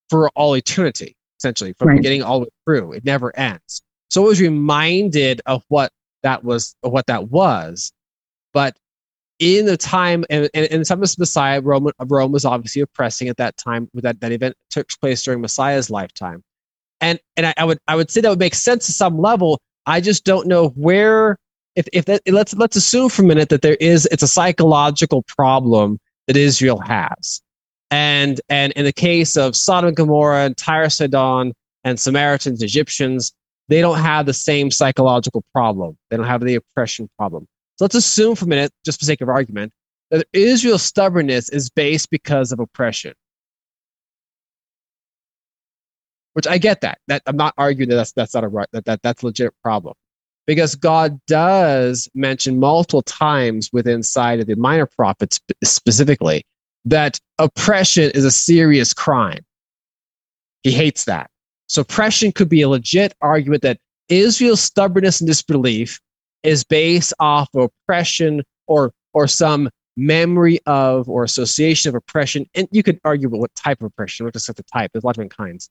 for 0.10 0.30
all 0.36 0.56
eternity, 0.56 1.16
essentially, 1.40 1.74
from 1.74 1.90
right. 1.90 1.98
beginning 1.98 2.24
all 2.24 2.40
the 2.40 2.46
way 2.46 2.50
through. 2.66 2.94
It 2.94 3.06
never 3.06 3.36
ends. 3.38 3.82
So 4.10 4.24
I 4.24 4.28
was 4.28 4.42
reminded 4.42 5.42
of 5.46 5.64
what 5.70 5.92
that 6.24 6.44
was, 6.44 6.76
what 6.82 7.08
that 7.08 7.30
was. 7.30 7.92
But 8.54 8.76
in 9.40 9.66
the 9.66 9.78
time, 9.78 10.26
and, 10.30 10.50
and 10.54 10.88
some 10.88 11.02
of 11.02 11.20
Messiah, 11.20 11.62
Rome, 11.62 11.92
Rome 12.00 12.32
was 12.32 12.46
obviously 12.46 12.82
oppressing 12.82 13.28
at 13.28 13.38
that 13.38 13.58
time. 13.58 13.90
That 13.94 14.20
that 14.22 14.32
event 14.32 14.56
took 14.70 14.88
place 15.02 15.24
during 15.24 15.42
Messiah's 15.42 15.90
lifetime, 15.90 16.44
and 17.02 17.20
and 17.36 17.48
I, 17.48 17.54
I 17.58 17.66
would 17.66 17.80
I 17.88 17.96
would 17.96 18.12
say 18.12 18.22
that 18.22 18.30
would 18.30 18.40
make 18.40 18.56
sense 18.56 18.86
to 18.86 18.92
some 18.92 19.20
level. 19.20 19.60
I 19.86 20.02
just 20.02 20.24
don't 20.24 20.48
know 20.48 20.70
where 20.70 21.38
if 21.76 21.88
if 21.92 22.06
that, 22.06 22.22
let's 22.28 22.54
let's 22.54 22.76
assume 22.76 23.10
for 23.10 23.24
a 23.24 23.26
minute 23.26 23.50
that 23.50 23.62
there 23.62 23.78
is 23.80 24.08
it's 24.12 24.24
a 24.24 24.28
psychological 24.28 25.24
problem 25.24 26.00
that 26.28 26.38
Israel 26.38 26.80
has, 26.80 27.42
and 27.92 28.40
and 28.50 28.72
in 28.74 28.86
the 28.86 28.94
case 28.94 29.36
of 29.36 29.56
Sodom 29.56 29.90
and 29.90 29.98
Gomorrah 29.98 30.46
and 30.46 30.56
Tyre, 30.56 30.90
Sidon, 30.90 31.54
and 31.84 32.00
Samaritans, 32.00 32.62
Egyptians, 32.62 33.34
they 33.70 33.82
don't 33.82 34.00
have 34.00 34.26
the 34.26 34.34
same 34.34 34.72
psychological 34.72 35.44
problem. 35.54 35.98
They 36.10 36.18
don't 36.18 36.28
have 36.28 36.42
the 36.42 36.56
oppression 36.56 37.10
problem. 37.18 37.48
So 37.78 37.86
let's 37.86 37.96
assume 37.96 38.36
for 38.36 38.46
a 38.46 38.48
minute, 38.48 38.72
just 38.86 39.00
for 39.00 39.06
sake 39.06 39.22
of 39.22 39.30
argument, 39.30 39.72
that 40.12 40.28
Israel's 40.34 40.84
stubbornness 40.84 41.50
is 41.50 41.70
based 41.70 42.10
because 42.10 42.52
of 42.52 42.60
oppression. 42.60 43.14
Which 46.34 46.48
I 46.48 46.58
get 46.58 46.82
that. 46.82 47.00
That 47.08 47.22
I'm 47.26 47.38
not 47.38 47.54
arguing 47.58 47.90
that 47.90 47.96
that's 47.96 48.12
that's 48.12 48.34
not 48.34 48.44
a 48.44 48.48
right 48.48 48.68
that, 48.74 48.86
that 48.86 49.02
that's 49.04 49.24
a 49.24 49.28
legit 49.28 49.54
problem 49.62 49.96
because 50.46 50.76
God 50.76 51.20
does 51.28 52.10
mention 52.14 52.60
multiple 52.60 53.02
times 53.04 53.70
within 53.72 54.04
side 54.04 54.40
of 54.40 54.48
the 54.48 54.56
minor 54.56 54.86
prophets 54.86 55.40
specifically 55.64 56.44
that 56.86 57.20
oppression 57.40 58.12
is 58.12 58.26
a 58.26 58.32
serious 58.32 58.94
crime. 58.94 59.46
He 60.64 60.72
hates 60.72 61.06
that. 61.06 61.30
So 61.68 61.82
oppression 61.82 62.32
could 62.32 62.50
be 62.50 62.62
a 62.62 62.70
legit 62.70 63.14
argument 63.22 63.62
that 63.64 63.80
Israel's 64.10 64.62
stubbornness 64.62 65.22
and 65.22 65.28
disbelief 65.28 66.00
is 66.44 66.64
based 66.64 67.14
off 67.20 67.50
of 67.54 67.72
oppression 67.86 68.44
or 68.68 68.94
or 69.14 69.28
some 69.28 69.70
memory 69.96 70.60
of 70.66 71.08
or 71.10 71.24
association 71.24 71.90
of 71.90 71.96
oppression. 71.96 72.46
And 72.56 72.68
you 72.72 72.84
could 72.84 73.00
argue 73.04 73.28
about 73.28 73.40
what 73.40 73.56
type 73.56 73.82
of 73.82 73.88
oppression, 73.88 74.26
not 74.26 74.34
just 74.34 74.48
the 74.48 74.64
type. 74.64 74.92
There's 74.92 75.04
a 75.04 75.08
lot 75.08 75.12
of 75.12 75.16
different 75.16 75.38
kinds. 75.38 75.70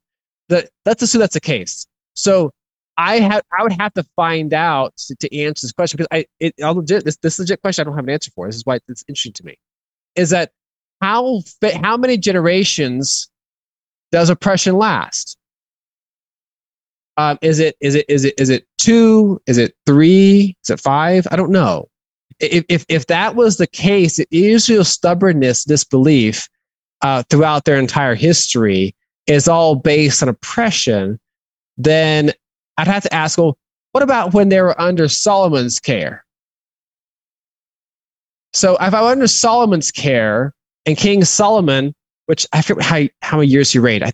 That 0.49 0.70
let's 0.86 1.03
assume 1.03 1.20
that's 1.20 1.34
the 1.34 1.40
case. 1.40 1.86
So 2.14 2.53
I 2.97 3.20
have 3.20 3.43
I 3.57 3.62
would 3.62 3.72
have 3.72 3.95
to 3.95 4.05
find 4.16 4.53
out 4.53 4.97
to, 4.97 5.14
to 5.16 5.38
answer 5.38 5.66
this 5.66 5.72
question 5.72 5.97
because 5.97 6.09
I 6.11 6.26
it 6.40 6.55
I'll 6.62 6.74
legit 6.74 7.05
this 7.05 7.16
this 7.18 7.38
legit 7.38 7.61
question 7.61 7.82
I 7.82 7.84
don't 7.84 7.97
have 7.97 8.05
an 8.05 8.11
answer 8.11 8.30
for. 8.34 8.47
This 8.47 8.57
is 8.57 8.66
why 8.66 8.78
it's 8.88 9.05
interesting 9.09 9.32
to 9.34 9.45
me. 9.45 9.59
Is 10.14 10.30
that 10.30 10.53
how 11.01 11.43
how 11.74 11.97
many 11.97 12.18
generations 12.18 13.28
does 14.11 14.30
oppression 14.30 14.76
last? 14.76 15.36
Um, 17.16 17.38
is 17.42 17.58
it 17.58 17.76
is 17.80 17.94
it 17.94 18.06
is 18.08 18.24
it 18.24 18.34
is 18.38 18.48
it 18.48 18.66
two? 18.78 19.40
Is 19.46 19.58
it 19.58 19.74
three? 19.86 20.56
Is 20.64 20.70
it 20.70 20.80
five? 20.80 21.26
I 21.30 21.36
don't 21.36 21.50
know. 21.50 21.88
If 22.40 22.64
if 22.68 22.86
if 22.88 23.06
that 23.08 23.36
was 23.36 23.58
the 23.58 23.66
case, 23.66 24.18
Israel's 24.30 24.88
stubbornness, 24.88 25.64
disbelief 25.64 26.48
uh, 27.02 27.22
throughout 27.28 27.64
their 27.64 27.78
entire 27.78 28.14
history 28.14 28.94
is 29.26 29.46
all 29.48 29.74
based 29.74 30.22
on 30.22 30.28
oppression, 30.28 31.20
then 31.76 32.32
I'd 32.78 32.88
have 32.88 33.02
to 33.04 33.14
ask, 33.14 33.38
well, 33.38 33.58
what 33.92 34.02
about 34.02 34.34
when 34.34 34.48
they 34.48 34.60
were 34.60 34.78
under 34.80 35.08
Solomon's 35.08 35.78
care? 35.78 36.24
So 38.54 38.76
if 38.80 38.94
I 38.94 39.02
were 39.02 39.08
under 39.08 39.26
Solomon's 39.26 39.90
care 39.90 40.54
and 40.86 40.96
King 40.96 41.24
Solomon, 41.24 41.94
which 42.26 42.46
I 42.52 42.62
forget 42.62 42.84
how, 42.84 43.02
how 43.20 43.36
many 43.38 43.50
years 43.50 43.70
he 43.70 43.78
reigned, 43.78 44.04
I, 44.04 44.12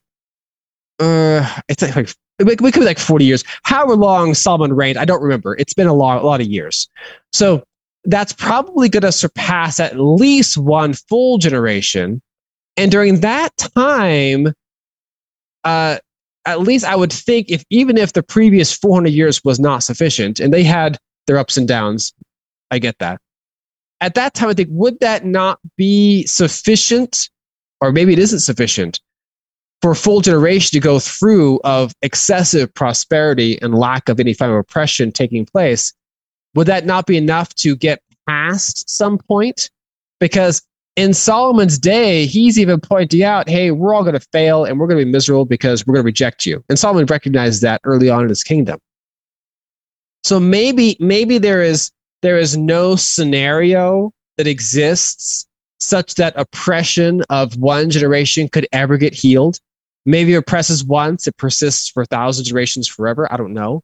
uh, 1.01 1.61
it's 1.69 1.83
like, 1.83 2.11
we 2.39 2.57
could 2.57 2.81
be 2.81 2.81
like 2.81 2.99
40 2.99 3.25
years. 3.25 3.45
However 3.65 3.97
long 3.97 4.35
Solomon 4.35 4.75
reigned, 4.75 4.99
I 4.99 5.05
don't 5.05 5.23
remember. 5.23 5.57
It's 5.57 5.75
been 5.75 5.87
a, 5.87 5.93
a 5.93 5.95
lot 5.95 6.41
of 6.41 6.47
years. 6.47 6.89
So 7.33 7.65
that's 8.05 8.33
probably 8.33 8.89
going 8.89 9.03
to 9.03 9.13
surpass 9.13 9.81
at 9.81 9.99
least 9.99 10.57
one 10.57 10.95
full 10.95 11.39
generation. 11.39 12.23
And 12.77 12.91
during 12.91 13.21
that 13.21 13.57
time, 13.57 14.55
uh, 15.65 15.99
at 16.47 16.61
least 16.61 16.85
I 16.85 16.97
would 16.97 17.13
think 17.13 17.51
if 17.51 17.65
even 17.71 17.99
if 17.99 18.13
the 18.13 18.23
previous 18.23 18.73
400 18.73 19.09
years 19.09 19.43
was 19.45 19.59
not 19.59 19.83
sufficient 19.83 20.41
and 20.41 20.53
they 20.53 20.63
had 20.63 20.97
their 21.27 21.39
ups 21.39 21.57
and 21.57 21.67
downs, 21.67 22.15
I 22.71 22.79
get 22.79 22.99
that. 23.01 23.21
At 24.01 24.15
that 24.15 24.35
time, 24.35 24.49
I 24.49 24.55
think, 24.55 24.69
would 24.71 25.01
that 25.01 25.25
not 25.25 25.59
be 25.77 26.25
sufficient? 26.27 27.29
Or 27.81 27.93
maybe 27.93 28.13
it 28.13 28.19
isn't 28.19 28.41
sufficient 28.41 29.01
for 29.81 29.93
a 29.93 29.97
full 29.97 30.21
generation 30.21 30.71
to 30.73 30.81
go 30.81 30.99
through 30.99 31.61
of 31.65 31.93
excessive 32.03 32.73
prosperity 32.75 33.61
and 33.63 33.75
lack 33.75 34.09
of 34.09 34.19
any 34.19 34.35
form 34.35 34.51
of 34.51 34.59
oppression 34.59 35.13
taking 35.13 35.47
place. 35.47 35.93
Would 36.55 36.67
that 36.67 36.85
not 36.85 37.07
be 37.07 37.17
enough 37.17 37.55
to 37.57 37.77
get 37.77 38.03
past 38.27 38.91
some 38.91 39.19
point? 39.19 39.71
Because 40.19 40.63
in 40.97 41.15
Solomon's 41.15 41.79
day, 41.79 42.27
he's 42.27 42.59
even 42.59 42.81
pointing 42.81 43.23
out, 43.23 43.49
hey, 43.49 43.71
we're 43.71 43.95
all 43.95 44.03
going 44.03 44.19
to 44.19 44.27
fail 44.33 44.65
and 44.65 44.81
we're 44.81 44.89
going 44.89 44.99
to 44.99 45.05
be 45.05 45.11
miserable 45.11 45.45
because 45.45 45.87
we're 45.87 45.95
going 45.95 46.03
to 46.03 46.07
reject 46.07 46.45
you. 46.45 46.65
And 46.69 46.77
Solomon 46.77 47.07
recognized 47.07 47.63
that 47.63 47.81
early 47.85 48.11
on 48.11 48.25
in 48.25 48.29
his 48.29 48.43
kingdom. 48.43 48.81
So 50.25 50.41
maybe, 50.41 50.97
maybe 50.99 51.39
there 51.39 51.63
is, 51.63 51.93
there 52.23 52.37
is 52.37 52.57
no 52.57 52.97
scenario 52.97 54.13
that 54.39 54.49
exists 54.49 55.47
such 55.79 56.17
that 56.17 56.33
oppression 56.37 57.23
of 57.31 57.57
one 57.57 57.91
generation 57.91 58.49
could 58.49 58.67
ever 58.73 58.99
get 58.99 59.15
healed. 59.15 59.61
Maybe 60.07 60.35
it 60.35 60.39
oppresses 60.39 60.85
once, 60.85 61.27
it 61.27 61.37
persists 61.37 61.91
for 61.91 62.03
a 62.03 62.07
thousand 62.07 62.45
generations 62.45 62.89
forever. 62.89 63.31
I 63.33 63.37
don't 63.37 63.53
know. 63.53 63.83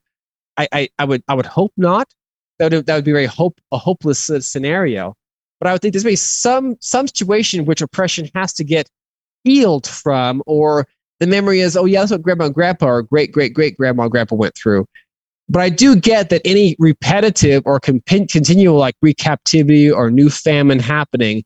I, 0.57 0.67
I, 0.71 0.89
I 0.97 1.05
would, 1.05 1.23
I 1.27 1.33
would 1.33 1.45
hope 1.45 1.73
not. 1.77 2.07
That 2.59 2.71
would, 2.71 2.85
that 2.85 2.95
would 2.95 3.03
be 3.05 3.11
very 3.11 3.25
hope, 3.25 3.59
a 3.71 3.77
hopeless 3.77 4.31
scenario. 4.39 5.15
But 5.59 5.67
I 5.67 5.73
would 5.73 5.81
think 5.81 5.93
there's 5.93 6.03
maybe 6.03 6.15
some 6.17 6.75
some 6.81 7.07
situation 7.07 7.61
in 7.61 7.65
which 7.65 7.81
oppression 7.81 8.29
has 8.35 8.53
to 8.53 8.63
get 8.63 8.89
healed 9.43 9.87
from, 9.87 10.43
or 10.45 10.87
the 11.19 11.27
memory 11.27 11.61
is, 11.61 11.77
oh 11.77 11.85
yeah, 11.85 12.01
that's 12.01 12.11
what 12.11 12.21
grandma 12.21 12.45
and 12.45 12.53
grandpa 12.53 12.87
or 12.87 13.01
great 13.03 13.31
great 13.31 13.53
great 13.53 13.77
grandma 13.77 14.03
and 14.03 14.11
grandpa 14.11 14.35
went 14.35 14.55
through. 14.55 14.85
But 15.47 15.61
I 15.61 15.69
do 15.69 15.95
get 15.95 16.29
that 16.29 16.41
any 16.43 16.75
repetitive 16.77 17.63
or 17.65 17.79
continual 17.79 18.77
like 18.77 18.95
recaptivity 19.03 19.95
or 19.95 20.11
new 20.11 20.29
famine 20.29 20.79
happening 20.79 21.43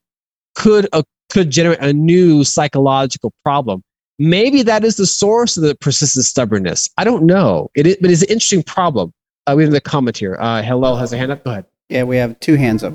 could 0.55 0.88
uh, 0.91 1.03
could 1.30 1.51
generate 1.51 1.80
a 1.80 1.93
new 1.93 2.43
psychological 2.43 3.32
problem. 3.43 3.84
Maybe 4.20 4.61
that 4.63 4.84
is 4.84 4.97
the 4.97 5.05
source 5.05 5.57
of 5.57 5.63
the 5.63 5.76
persistent 5.76 6.26
stubbornness. 6.26 6.89
I 6.97 7.05
don't 7.05 7.26
know. 7.26 7.72
It 7.74 7.88
is, 7.88 7.97
but 8.01 8.11
it's 8.11 8.22
an 8.22 8.30
interesting 8.30 8.63
problem. 8.63 9.13
Uh, 9.47 9.55
we 9.55 9.63
have 9.63 9.72
the 9.72 9.82
comment 9.82 10.17
here. 10.17 10.38
Uh, 10.39 10.61
Hillel 10.61 10.97
has 10.97 11.13
a 11.13 11.17
hand 11.17 11.32
up. 11.32 11.43
Go 11.43 11.51
ahead. 11.51 11.65
Yeah, 11.88 12.03
we 12.03 12.17
have 12.17 12.39
two 12.39 12.55
hands 12.55 12.84
up. 12.84 12.93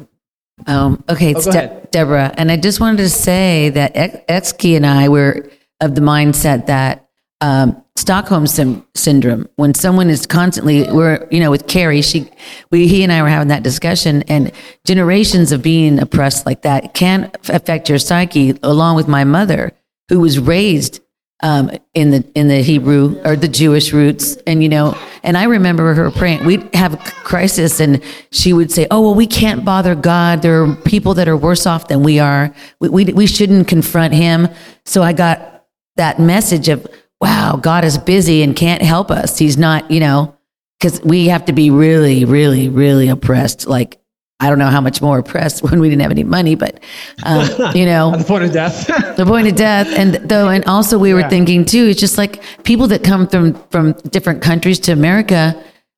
Um, 0.66 1.02
okay, 1.08 1.32
it's 1.32 1.46
oh, 1.46 1.52
De- 1.52 1.88
Deborah. 1.90 2.32
And 2.36 2.52
I 2.52 2.56
just 2.56 2.78
wanted 2.78 2.98
to 2.98 3.08
say 3.08 3.70
that 3.70 3.94
Etsky 4.28 4.76
and 4.76 4.86
I 4.86 5.08
were 5.08 5.48
of 5.80 5.94
the 5.94 6.00
mindset 6.00 6.66
that 6.66 7.08
um, 7.40 7.82
Stockholm 7.96 8.46
sim- 8.46 8.86
syndrome, 8.94 9.48
when 9.56 9.74
someone 9.74 10.10
is 10.10 10.26
constantly, 10.26 10.84
we're, 10.90 11.26
you 11.30 11.40
know, 11.40 11.50
with 11.50 11.66
Carrie, 11.66 12.02
she, 12.02 12.30
we, 12.70 12.86
he 12.86 13.02
and 13.02 13.12
I 13.12 13.22
were 13.22 13.28
having 13.28 13.48
that 13.48 13.62
discussion, 13.62 14.22
and 14.28 14.52
generations 14.84 15.52
of 15.52 15.62
being 15.62 15.98
oppressed 15.98 16.46
like 16.46 16.62
that 16.62 16.94
can 16.94 17.30
affect 17.48 17.88
your 17.88 17.98
psyche, 17.98 18.58
along 18.62 18.96
with 18.96 19.08
my 19.08 19.24
mother, 19.24 19.72
who 20.08 20.20
was 20.20 20.38
raised 20.38 21.00
um, 21.44 21.70
in 21.92 22.10
the 22.10 22.24
in 22.34 22.48
the 22.48 22.62
Hebrew 22.62 23.20
or 23.24 23.36
the 23.36 23.48
Jewish 23.48 23.92
roots, 23.92 24.36
and 24.46 24.62
you 24.62 24.68
know, 24.68 24.98
and 25.22 25.36
I 25.36 25.44
remember 25.44 25.94
her 25.94 26.10
praying. 26.10 26.44
We'd 26.44 26.74
have 26.74 26.94
a 26.94 26.96
crisis, 26.96 27.80
and 27.80 28.02
she 28.32 28.52
would 28.52 28.72
say, 28.72 28.86
"Oh 28.90 29.02
well, 29.02 29.14
we 29.14 29.26
can't 29.26 29.64
bother 29.64 29.94
God. 29.94 30.40
There 30.40 30.64
are 30.64 30.74
people 30.74 31.14
that 31.14 31.28
are 31.28 31.36
worse 31.36 31.66
off 31.66 31.86
than 31.88 32.02
we 32.02 32.18
are. 32.18 32.52
We 32.80 32.88
we, 32.88 33.04
we 33.12 33.26
shouldn't 33.26 33.68
confront 33.68 34.14
Him." 34.14 34.48
So 34.86 35.02
I 35.02 35.12
got 35.12 35.66
that 35.96 36.18
message 36.18 36.68
of 36.70 36.86
wow, 37.20 37.56
God 37.56 37.84
is 37.84 37.98
busy 37.98 38.42
and 38.42 38.56
can't 38.56 38.82
help 38.82 39.10
us. 39.10 39.38
He's 39.38 39.56
not, 39.56 39.90
you 39.90 40.00
know, 40.00 40.36
because 40.78 41.00
we 41.02 41.28
have 41.28 41.44
to 41.46 41.52
be 41.52 41.70
really, 41.70 42.24
really, 42.24 42.68
really 42.68 43.08
oppressed. 43.08 43.66
Like, 43.66 43.98
I 44.40 44.48
don't 44.48 44.58
know 44.58 44.68
how 44.68 44.80
much 44.80 45.00
more 45.00 45.18
oppressed 45.18 45.62
when 45.70 45.80
we 45.80 45.88
didn't 45.88 46.02
have 46.02 46.10
any 46.10 46.24
money, 46.24 46.54
but, 46.54 46.80
um, 47.24 47.46
you 47.74 47.86
know, 47.86 48.16
the 48.16 48.24
point 48.24 48.44
of 48.44 48.52
death. 48.52 48.86
the 49.16 49.24
point 49.24 49.46
of 49.46 49.54
death. 49.54 49.86
And 49.96 50.14
though 50.28 50.48
and 50.48 50.64
also 50.66 50.98
we 50.98 51.14
were 51.14 51.20
Yeah. 51.20 51.28
thinking 51.28 51.64
too 51.64 51.86
it's 51.86 52.00
just 52.00 52.18
like 52.18 52.42
people 52.64 52.86
that 52.88 53.04
come 53.04 53.26
from 53.28 53.54
from 53.70 53.92
different 54.10 54.42
countries 54.42 54.78
to 54.80 54.92
america 54.92 55.54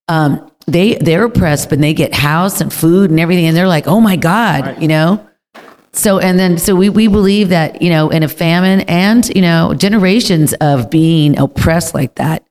um 0.09 0.51
they 0.67 0.95
they're 0.97 1.25
oppressed 1.25 1.69
but 1.71 1.81
they 1.81 1.95
get 1.95 2.15
house 2.15 2.61
and 2.61 2.73
food 2.73 3.11
and 3.11 3.19
everything 3.19 3.47
and 3.47 3.57
they're 3.57 3.69
like 3.69 3.87
oh 3.87 4.01
my 4.01 4.17
god 4.17 4.81
you 4.81 4.89
know? 4.89 5.27
So 5.93 6.19
and 6.19 6.39
then 6.39 6.59
so 6.59 6.77
we 6.77 6.91
we 6.91 7.09
believe 7.09 7.49
that 7.49 7.81
you 7.81 7.89
know 7.89 8.11
in 8.11 8.23
a 8.23 8.29
famine 8.29 8.81
and 8.83 9.27
you 9.35 9.41
know 9.41 9.73
generations 9.75 10.53
of 10.61 10.91
being 10.91 11.39
oppressed 11.39 11.95
like 11.95 12.17
that 12.17 12.45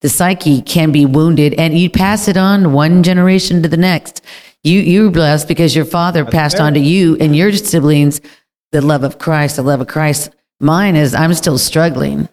the 0.00 0.08
psyche 0.08 0.62
can 0.62 0.92
be 0.92 1.04
wounded 1.04 1.52
and 1.54 1.76
you 1.78 1.90
pass 1.90 2.26
it 2.28 2.36
on 2.38 2.72
one 2.72 3.02
generation 3.02 3.62
to 3.62 3.68
the 3.68 3.76
next 3.76 4.22
you 4.66 4.80
you're 4.80 5.10
blessed 5.10 5.48
because 5.48 5.74
your 5.76 5.84
father 5.84 6.24
passed 6.24 6.58
on 6.60 6.74
to 6.74 6.80
you 6.80 7.16
and 7.18 7.36
your 7.36 7.52
siblings 7.52 8.20
the 8.72 8.80
love 8.80 9.04
of 9.04 9.18
Christ, 9.18 9.56
the 9.56 9.62
love 9.62 9.80
of 9.80 9.86
Christ. 9.86 10.30
Mine 10.60 10.96
is 10.96 11.14
I'm 11.14 11.34
still 11.34 11.58
struggling. 11.58 12.28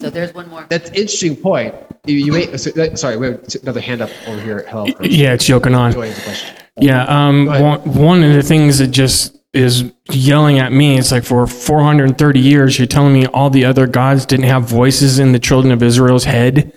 So 0.00 0.10
there's 0.10 0.34
one 0.34 0.48
more. 0.50 0.66
That's 0.68 0.90
an 0.90 0.94
interesting 0.94 1.36
point. 1.36 1.74
You, 2.04 2.16
you 2.16 2.32
may, 2.32 2.56
so- 2.56 2.70
uh, 2.80 2.94
sorry, 2.96 3.16
we 3.16 3.28
have 3.28 3.42
another 3.62 3.80
hand 3.80 4.02
up 4.02 4.10
over 4.28 4.40
here. 4.40 4.66
Hello. 4.68 4.86
Yeah, 5.00 5.32
it's 5.32 5.46
joking 5.46 5.74
on. 5.74 5.92
Joy 5.92 6.08
has 6.08 6.18
a 6.18 6.22
question. 6.22 6.56
Yeah, 6.78 7.04
um, 7.04 7.46
one, 7.46 7.80
one 7.94 8.22
of 8.22 8.34
the 8.34 8.42
things 8.42 8.78
that 8.78 8.88
just 8.88 9.38
is 9.54 9.90
yelling 10.10 10.58
at 10.58 10.70
me, 10.70 10.98
it's 10.98 11.10
like 11.10 11.24
for 11.24 11.46
430 11.46 12.38
years, 12.38 12.78
you're 12.78 12.86
telling 12.86 13.14
me 13.14 13.24
all 13.26 13.48
the 13.48 13.64
other 13.64 13.86
gods 13.86 14.26
didn't 14.26 14.44
have 14.44 14.64
voices 14.64 15.18
in 15.18 15.32
the 15.32 15.38
children 15.38 15.72
of 15.72 15.82
Israel's 15.82 16.24
head. 16.24 16.76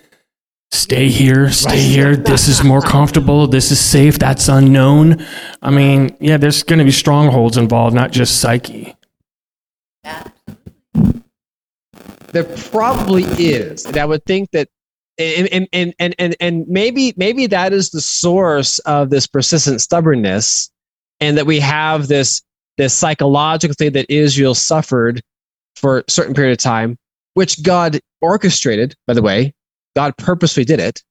Stay 0.72 1.08
here, 1.08 1.50
stay 1.50 1.80
here. 1.80 2.16
This 2.16 2.46
is 2.46 2.62
more 2.62 2.80
comfortable. 2.80 3.48
This 3.48 3.72
is 3.72 3.80
safe. 3.80 4.20
That's 4.20 4.48
unknown. 4.48 5.26
I 5.62 5.70
mean, 5.70 6.16
yeah, 6.20 6.36
there's 6.36 6.62
going 6.62 6.78
to 6.78 6.84
be 6.84 6.92
strongholds 6.92 7.56
involved, 7.56 7.94
not 7.94 8.12
just 8.12 8.40
psyche. 8.40 8.94
There 12.32 12.44
probably 12.44 13.24
is, 13.24 13.84
and 13.84 13.96
I 13.96 14.04
would 14.04 14.24
think 14.24 14.52
that, 14.52 14.68
and 15.18 15.48
and 15.48 15.68
and 15.72 15.94
and 15.98 16.14
and, 16.20 16.36
and 16.38 16.68
maybe 16.68 17.14
maybe 17.16 17.48
that 17.48 17.72
is 17.72 17.90
the 17.90 18.00
source 18.00 18.78
of 18.80 19.10
this 19.10 19.26
persistent 19.26 19.80
stubbornness, 19.80 20.70
and 21.18 21.36
that 21.36 21.46
we 21.46 21.58
have 21.58 22.06
this 22.06 22.42
this 22.78 22.94
psychological 22.94 23.74
thing 23.74 23.92
that 23.92 24.06
Israel 24.08 24.54
suffered 24.54 25.20
for 25.74 25.98
a 25.98 26.04
certain 26.08 26.34
period 26.34 26.52
of 26.52 26.58
time, 26.58 26.96
which 27.34 27.60
God 27.64 27.98
orchestrated. 28.20 28.94
By 29.08 29.14
the 29.14 29.22
way, 29.22 29.52
God 29.96 30.16
purposely 30.16 30.64
did 30.64 30.80
it. 30.80 31.02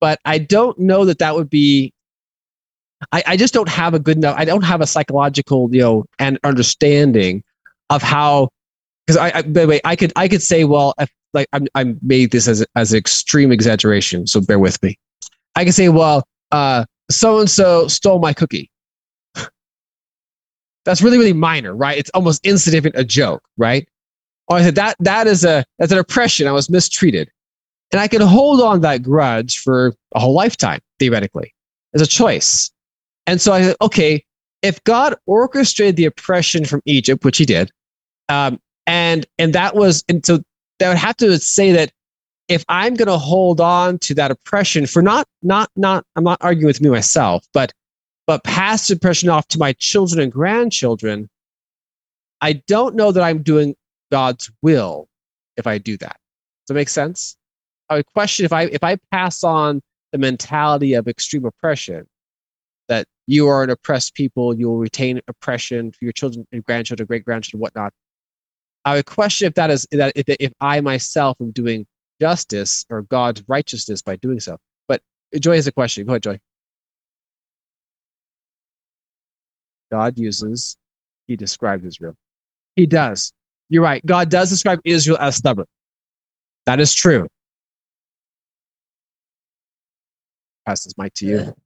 But 0.00 0.18
I 0.24 0.38
don't 0.38 0.78
know 0.78 1.04
that 1.04 1.18
that 1.18 1.34
would 1.34 1.50
be. 1.50 1.92
I, 3.10 3.22
I 3.26 3.36
just 3.36 3.52
don't 3.52 3.68
have 3.68 3.94
a 3.94 3.98
good 3.98 4.16
enough. 4.16 4.36
I 4.38 4.44
don't 4.44 4.62
have 4.62 4.80
a 4.80 4.86
psychological, 4.86 5.68
you 5.72 5.80
know, 5.80 6.04
and 6.18 6.38
understanding 6.44 7.42
of 7.90 8.02
how 8.02 8.48
because 9.06 9.16
I, 9.16 9.38
I 9.38 9.42
by 9.42 9.62
the 9.62 9.66
way 9.66 9.80
I 9.84 9.96
could 9.96 10.12
I 10.16 10.28
could 10.28 10.42
say 10.42 10.64
well 10.64 10.94
if, 10.98 11.10
like 11.34 11.48
I'm 11.52 11.66
I 11.74 11.94
made 12.02 12.30
this 12.30 12.48
as 12.48 12.64
as 12.76 12.94
extreme 12.94 13.52
exaggeration 13.52 14.26
so 14.26 14.40
bear 14.40 14.58
with 14.58 14.82
me 14.82 14.98
I 15.56 15.64
could 15.64 15.74
say 15.74 15.88
well 15.88 16.24
so 17.10 17.40
and 17.40 17.50
so 17.50 17.88
stole 17.88 18.18
my 18.18 18.32
cookie 18.32 18.70
that's 20.84 21.02
really 21.02 21.18
really 21.18 21.32
minor 21.32 21.74
right 21.74 21.98
it's 21.98 22.10
almost 22.10 22.44
insignificant 22.44 23.00
a 23.00 23.04
joke 23.04 23.42
right 23.56 23.88
or 24.52 24.58
I 24.58 24.62
said 24.62 24.74
that 24.76 24.96
that 25.00 25.26
is 25.26 25.44
a 25.44 25.64
that's 25.78 25.92
an 25.92 25.98
oppression. 25.98 26.46
I 26.46 26.52
was 26.52 26.70
mistreated. 26.70 27.30
And 27.90 28.00
I 28.00 28.08
can 28.08 28.22
hold 28.22 28.62
on 28.62 28.80
that 28.80 29.02
grudge 29.02 29.58
for 29.58 29.92
a 30.14 30.20
whole 30.20 30.32
lifetime 30.32 30.80
theoretically 30.98 31.54
as 31.94 32.00
a 32.00 32.06
choice. 32.06 32.70
And 33.26 33.40
so 33.40 33.52
I 33.52 33.62
said 33.62 33.76
okay 33.80 34.24
if 34.62 34.82
God 34.84 35.16
orchestrated 35.26 35.96
the 35.96 36.04
oppression 36.04 36.64
from 36.64 36.80
Egypt 36.86 37.24
which 37.24 37.38
he 37.38 37.44
did 37.44 37.70
um, 38.28 38.60
and 38.86 39.26
and 39.38 39.52
that 39.54 39.74
was 39.74 40.04
and 40.08 40.24
so 40.24 40.42
that 40.78 40.88
would 40.88 40.98
have 40.98 41.16
to 41.16 41.38
say 41.38 41.72
that 41.72 41.92
if 42.48 42.64
i'm 42.68 42.94
going 42.94 43.08
to 43.08 43.18
hold 43.18 43.60
on 43.60 43.98
to 43.98 44.14
that 44.14 44.30
oppression 44.30 44.86
for 44.86 45.02
not 45.02 45.26
not 45.42 45.70
not 45.76 46.04
i'm 46.16 46.24
not 46.24 46.38
arguing 46.40 46.66
with 46.66 46.80
me 46.80 46.90
myself 46.90 47.46
but 47.52 47.72
but 48.26 48.42
pass 48.44 48.88
the 48.88 48.94
oppression 48.94 49.28
off 49.28 49.46
to 49.48 49.58
my 49.58 49.72
children 49.74 50.20
and 50.20 50.32
grandchildren 50.32 51.28
i 52.40 52.52
don't 52.52 52.96
know 52.96 53.12
that 53.12 53.22
i'm 53.22 53.42
doing 53.42 53.74
god's 54.12 54.50
will 54.62 55.08
if 55.56 55.66
i 55.66 55.78
do 55.78 55.96
that 55.96 56.16
does 56.62 56.68
that 56.68 56.74
make 56.74 56.88
sense 56.88 57.36
i 57.88 57.96
would 57.96 58.06
question 58.06 58.44
if 58.44 58.52
i 58.52 58.62
if 58.64 58.84
i 58.84 58.96
pass 59.10 59.42
on 59.42 59.80
the 60.12 60.18
mentality 60.18 60.94
of 60.94 61.08
extreme 61.08 61.44
oppression 61.44 62.06
that 62.88 63.06
you 63.26 63.48
are 63.48 63.64
an 63.64 63.70
oppressed 63.70 64.14
people 64.14 64.54
you 64.54 64.68
will 64.68 64.78
retain 64.78 65.20
oppression 65.26 65.90
for 65.90 66.04
your 66.04 66.12
children 66.12 66.46
and 66.52 66.62
grandchildren 66.64 67.06
great 67.06 67.24
grandchildren 67.24 67.60
whatnot 67.60 67.92
I 68.84 68.96
would 68.96 69.06
question 69.06 69.46
if 69.46 69.54
that 69.54 69.70
is 69.70 69.86
that 69.92 70.12
if, 70.16 70.24
if 70.28 70.52
I 70.60 70.80
myself 70.80 71.36
am 71.40 71.52
doing 71.52 71.86
justice 72.20 72.84
or 72.90 73.02
God's 73.02 73.42
righteousness 73.48 74.02
by 74.02 74.16
doing 74.16 74.40
so. 74.40 74.58
But 74.88 75.02
Joy 75.38 75.56
has 75.56 75.66
a 75.66 75.72
question. 75.72 76.06
Go 76.06 76.12
ahead, 76.12 76.22
Joy. 76.22 76.40
God 79.90 80.18
uses, 80.18 80.76
he 81.26 81.36
describes 81.36 81.84
Israel. 81.84 82.16
He 82.76 82.86
does. 82.86 83.32
You're 83.72 83.82
right. 83.82 84.04
God 84.04 84.28
does 84.28 84.50
describe 84.50 84.80
Israel 84.84 85.16
as 85.18 85.36
stubborn. 85.36 85.64
That 86.66 86.78
is 86.78 86.92
true. 86.92 87.26
Pass 90.66 90.84
this 90.84 90.92
mic 90.98 91.14
to 91.14 91.26
you. 91.26 91.56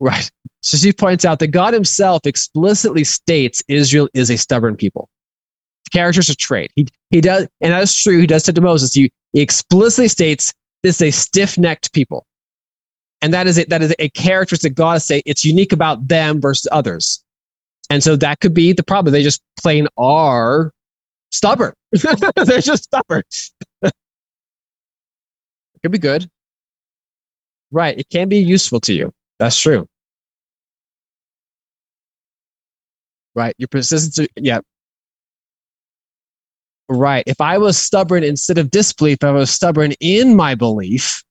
Right. 0.00 0.28
So 0.60 0.76
she 0.76 0.92
points 0.92 1.24
out 1.24 1.38
that 1.38 1.48
God 1.48 1.72
himself 1.72 2.22
explicitly 2.24 3.04
states 3.04 3.62
Israel 3.68 4.08
is 4.12 4.28
a 4.28 4.36
stubborn 4.36 4.74
people 4.74 5.08
characters 5.92 6.28
a 6.28 6.34
trait. 6.34 6.72
He 6.74 6.88
he 7.10 7.20
does, 7.20 7.46
and 7.60 7.72
that 7.72 7.84
is 7.84 7.94
true. 7.94 8.18
He 8.18 8.26
does 8.26 8.44
say 8.44 8.52
to 8.52 8.60
Moses, 8.60 8.92
he, 8.92 9.12
he 9.32 9.40
explicitly 9.40 10.08
states 10.08 10.52
this 10.82 11.00
is 11.00 11.08
a 11.08 11.10
stiff-necked 11.12 11.92
people, 11.92 12.26
and 13.22 13.32
that 13.32 13.46
is 13.46 13.56
it. 13.56 13.68
That 13.68 13.82
is 13.82 13.94
a 14.00 14.08
characteristic 14.10 14.74
God 14.74 15.00
say 15.00 15.22
it's 15.26 15.44
unique 15.44 15.72
about 15.72 16.08
them 16.08 16.40
versus 16.40 16.66
others, 16.72 17.22
and 17.88 18.02
so 18.02 18.16
that 18.16 18.40
could 18.40 18.52
be 18.52 18.72
the 18.72 18.82
problem. 18.82 19.12
They 19.12 19.22
just 19.22 19.42
plain 19.62 19.86
are 19.96 20.72
stubborn. 21.30 21.74
They're 21.92 22.60
just 22.60 22.84
stubborn. 22.84 23.22
it 23.82 23.92
could 25.82 25.92
be 25.92 25.98
good, 25.98 26.28
right? 27.70 27.98
It 27.98 28.08
can 28.10 28.28
be 28.28 28.38
useful 28.38 28.80
to 28.80 28.94
you. 28.94 29.12
That's 29.38 29.58
true. 29.60 29.86
Right, 33.34 33.54
your 33.58 33.68
persistence. 33.68 34.28
Yeah, 34.36 34.60
Right. 36.88 37.24
If 37.26 37.40
I 37.40 37.58
was 37.58 37.76
stubborn 37.76 38.24
instead 38.24 38.56
of 38.56 38.70
disbelief, 38.70 39.18
I 39.22 39.30
was 39.30 39.50
stubborn 39.50 39.92
in 40.00 40.34
my 40.36 40.54
belief, 40.54 41.22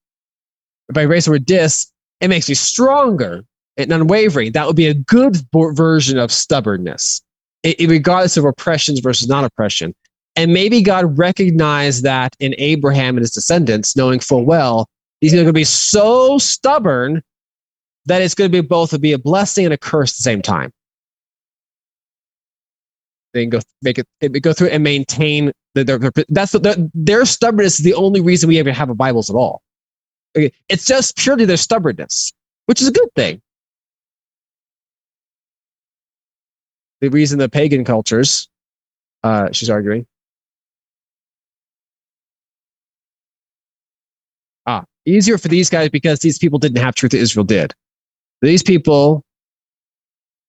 if 0.89 0.97
I 0.97 1.01
erase 1.01 1.25
the 1.25 1.31
word 1.31 1.45
dis, 1.45 1.91
it 2.21 2.27
makes 2.29 2.47
me 2.47 2.55
stronger 2.55 3.43
and 3.75 3.91
unwavering. 3.91 4.51
That 4.51 4.67
would 4.67 4.75
be 4.75 4.87
a 4.87 4.93
good 4.93 5.37
version 5.53 6.19
of 6.19 6.31
stubbornness, 6.31 7.21
regardless 7.63 8.37
of 8.37 8.45
oppressions 8.45 8.99
versus 8.99 9.27
non 9.27 9.43
oppression. 9.43 9.93
And 10.35 10.53
maybe 10.53 10.81
God 10.81 11.17
recognized 11.17 12.03
that 12.03 12.35
in 12.39 12.53
Abraham 12.57 13.15
and 13.15 13.21
his 13.21 13.31
descendants, 13.31 13.95
knowing 13.95 14.19
full 14.19 14.45
well 14.45 14.87
he's 15.19 15.33
going 15.33 15.47
to 15.47 15.53
be 15.53 15.63
so 15.63 16.37
stubborn 16.37 17.23
that 18.05 18.21
it's 18.21 18.35
going 18.35 18.51
to 18.51 18.61
be 18.61 18.65
both 18.65 18.91
to 18.91 18.99
be 18.99 19.13
a 19.13 19.17
blessing 19.17 19.65
and 19.65 19.73
a 19.73 19.77
curse 19.77 20.13
at 20.13 20.17
the 20.17 20.23
same 20.23 20.41
time 20.41 20.71
they 23.37 23.43
can 23.43 23.49
go 23.49 23.59
make 23.81 23.99
it, 23.99 24.41
go 24.41 24.53
through 24.53 24.69
and 24.69 24.83
maintain 24.83 25.51
the, 25.75 25.83
their, 25.83 25.97
their 25.97 26.11
that's 26.29 26.51
the, 26.51 26.59
their, 26.59 26.75
their 26.93 27.25
stubbornness 27.25 27.79
is 27.79 27.85
the 27.85 27.93
only 27.93 28.19
reason 28.21 28.47
we 28.47 28.59
even 28.59 28.73
have 28.73 28.89
a 28.89 28.95
Bibles 28.95 29.29
at 29.29 29.35
all. 29.35 29.61
It's 30.33 30.85
just 30.85 31.17
purely 31.17 31.45
their 31.45 31.57
stubbornness, 31.57 32.33
which 32.65 32.81
is 32.81 32.87
a 32.87 32.91
good 32.91 33.09
thing. 33.15 33.41
The 37.01 37.09
reason 37.09 37.39
the 37.39 37.49
pagan 37.49 37.85
cultures, 37.85 38.49
uh, 39.23 39.51
she's 39.51 39.69
arguing. 39.69 40.05
Ah, 44.65 44.83
easier 45.05 45.37
for 45.37 45.47
these 45.47 45.69
guys 45.69 45.89
because 45.89 46.19
these 46.19 46.39
people 46.39 46.59
didn't 46.59 46.81
have 46.81 46.95
truth 46.95 47.11
that 47.11 47.19
Israel 47.19 47.43
did. 47.43 47.73
These 48.41 48.63
people 48.63 49.23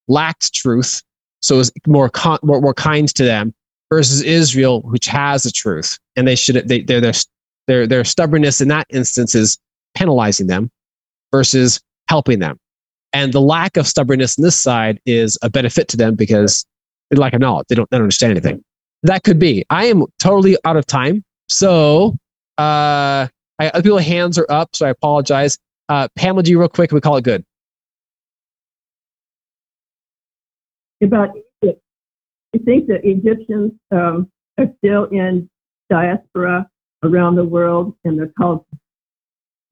lacked 0.07 0.53
truth 0.53 1.03
so 1.41 1.55
it 1.55 1.57
was 1.59 1.71
more, 1.87 2.09
con- 2.09 2.39
more 2.43 2.61
more 2.61 2.73
kind 2.73 3.07
to 3.15 3.23
them 3.23 3.53
versus 3.89 4.21
Israel, 4.21 4.81
which 4.81 5.07
has 5.07 5.43
the 5.43 5.51
truth, 5.51 5.97
and 6.15 6.27
they 6.27 6.35
should 6.35 6.67
they 6.67 6.81
their 6.81 7.01
their 7.01 7.13
their 7.67 7.87
their 7.87 8.03
stubbornness 8.03 8.61
in 8.61 8.67
that 8.69 8.87
instance 8.89 9.35
is 9.35 9.57
penalizing 9.95 10.47
them 10.47 10.69
versus 11.31 11.79
helping 12.07 12.39
them, 12.39 12.57
and 13.13 13.33
the 13.33 13.41
lack 13.41 13.77
of 13.77 13.87
stubbornness 13.87 14.37
on 14.37 14.43
this 14.43 14.55
side 14.55 14.99
is 15.05 15.37
a 15.41 15.49
benefit 15.49 15.87
to 15.89 15.97
them 15.97 16.15
because 16.15 16.65
they 17.09 17.17
lack 17.17 17.33
of 17.33 17.39
knowledge. 17.39 17.67
They 17.69 17.75
don't, 17.75 17.89
they 17.89 17.97
don't 17.97 18.03
understand 18.03 18.31
anything. 18.31 18.63
That 19.03 19.23
could 19.23 19.39
be. 19.39 19.65
I 19.69 19.85
am 19.85 20.05
totally 20.19 20.57
out 20.65 20.77
of 20.77 20.85
time. 20.85 21.23
So, 21.47 22.15
uh, 22.57 23.27
I, 23.59 23.69
other 23.73 23.81
people's 23.81 24.03
hands 24.03 24.37
are 24.37 24.45
up, 24.49 24.75
so 24.75 24.85
I 24.85 24.89
apologize. 24.89 25.57
Uh, 25.87 26.07
Pamela, 26.15 26.43
do 26.43 26.51
you 26.51 26.59
real 26.59 26.69
quick? 26.69 26.91
We 26.91 27.01
call 27.01 27.17
it 27.17 27.23
good. 27.23 27.43
About 31.01 31.29
Egypt, 31.63 31.81
you 32.53 32.59
think 32.65 32.87
that 32.87 33.01
Egyptians 33.03 33.71
um, 33.91 34.29
are 34.57 34.67
still 34.77 35.05
in 35.05 35.49
diaspora 35.89 36.67
around 37.03 37.35
the 37.35 37.45
world, 37.45 37.95
and 38.03 38.19
they're 38.19 38.33
called 38.37 38.65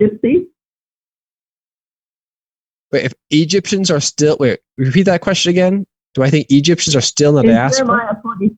gypsies? 0.01 0.47
Wait, 2.91 3.05
if 3.05 3.13
Egyptians 3.29 3.91
are 3.91 3.99
still 3.99 4.37
wait, 4.39 4.59
repeat 4.77 5.03
that 5.03 5.21
question 5.21 5.49
again. 5.49 5.85
Do 6.13 6.23
I 6.23 6.29
think 6.29 6.47
Egyptians 6.49 6.95
are 6.95 7.01
still 7.01 7.37
in 7.37 7.45
the 7.45 7.51
in 7.51 7.55
diaspora? 7.57 7.85
Jeremiah 7.87 8.15
46. 8.23 8.57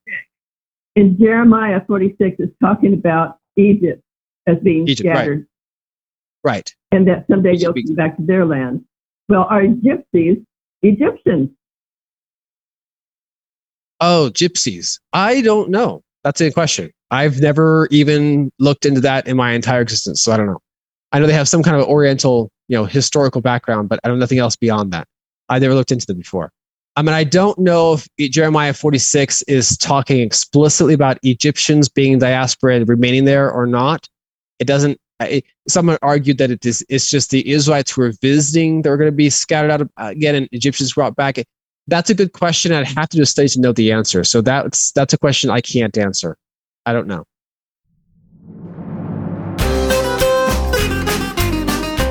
In 0.95 1.17
Jeremiah 1.17 1.82
46, 1.88 2.36
it's 2.39 2.53
talking 2.61 2.93
about 2.93 3.38
Egypt 3.57 4.01
as 4.47 4.57
being 4.63 4.88
Egypt, 4.88 5.07
right. 5.07 5.15
scattered, 5.15 5.47
Right. 6.43 6.73
and 6.91 7.07
that 7.07 7.25
someday 7.30 7.53
Egypt 7.53 7.61
they'll 7.63 7.73
be- 7.73 7.84
come 7.86 7.95
back 7.95 8.17
to 8.17 8.23
their 8.23 8.45
land. 8.45 8.86
Well, 9.27 9.43
are 9.49 9.63
gypsies 9.63 10.43
Egyptians? 10.82 11.49
Oh, 14.01 14.30
gypsies. 14.34 14.99
I 15.11 15.41
don't 15.41 15.69
know. 15.69 16.01
That's 16.23 16.39
a 16.41 16.51
question. 16.51 16.91
I've 17.11 17.39
never 17.41 17.88
even 17.91 18.51
looked 18.59 18.86
into 18.86 19.01
that 19.01 19.27
in 19.27 19.36
my 19.36 19.51
entire 19.51 19.82
existence, 19.82 20.21
so 20.23 20.32
I 20.32 20.38
don't 20.38 20.45
know. 20.47 20.61
I 21.12 21.20
know 21.20 21.28
they 21.28 21.34
have 21.34 21.47
some 21.47 21.64
kind 21.64 21.78
of 21.78 21.88
Oriental, 21.88 22.51
you 22.68 22.78
know, 22.78 22.86
historical 22.86 23.41
background, 23.41 23.89
but 23.89 23.99
I 24.03 24.07
don't 24.07 24.18
know 24.18 24.24
nothing 24.24 24.39
else 24.39 24.55
beyond 24.55 24.93
that. 24.93 25.07
I 25.49 25.60
never 25.60 25.74
looked 25.74 25.91
into 25.91 26.05
them 26.05 26.18
before. 26.18 26.51
I 26.95 27.01
mean, 27.01 27.14
I 27.14 27.24
don't 27.24 27.57
know 27.57 27.93
if 27.93 28.32
Jeremiah 28.32 28.74
46 28.74 29.41
is 29.43 29.78
talking 29.78 30.20
explicitly 30.20 30.93
about 30.93 31.18
Egyptians 31.24 31.88
being 31.88 32.14
in 32.14 32.20
diaspora 32.20 32.76
and 32.76 32.89
remaining 32.89 33.26
there 33.26 33.51
or 33.51 33.66
not. 33.66 34.07
It 34.60 34.68
doesn't. 34.68 34.99
I, 35.22 35.43
someone 35.68 35.97
argued 36.01 36.38
that 36.39 36.51
it 36.51 36.66
is. 36.66 36.86
It's 36.89 37.10
just 37.10 37.32
the 37.32 37.49
Israelites 37.49 37.91
who 37.91 38.01
are 38.01 38.14
visiting 38.22 38.82
that 38.82 38.89
are 38.89 38.97
going 38.97 39.07
to 39.07 39.16
be 39.16 39.30
scattered 39.30 39.72
out 39.72 39.82
of, 39.82 39.89
again, 39.97 40.36
and 40.36 40.49
Egyptians 40.51 40.93
brought 40.93 41.16
back. 41.16 41.38
That's 41.88 42.10
a 42.10 42.16
good 42.16 42.34
question. 42.34 42.72
I'd 42.72 42.88
have 42.88 43.10
to 43.10 43.18
do 43.18 43.24
a 43.24 43.26
study 43.26 43.47
to 43.49 43.62
know 43.62 43.72
the 43.72 43.91
answer. 43.91 44.24
So 44.24 44.41
that's 44.41 44.91
that's 44.91 45.14
a 45.14 45.18
question 45.18 45.49
I 45.49 45.62
can't 45.62 45.97
answer. 45.97 46.38
I 46.86 46.93
don't 46.93 47.07
know. 47.07 47.24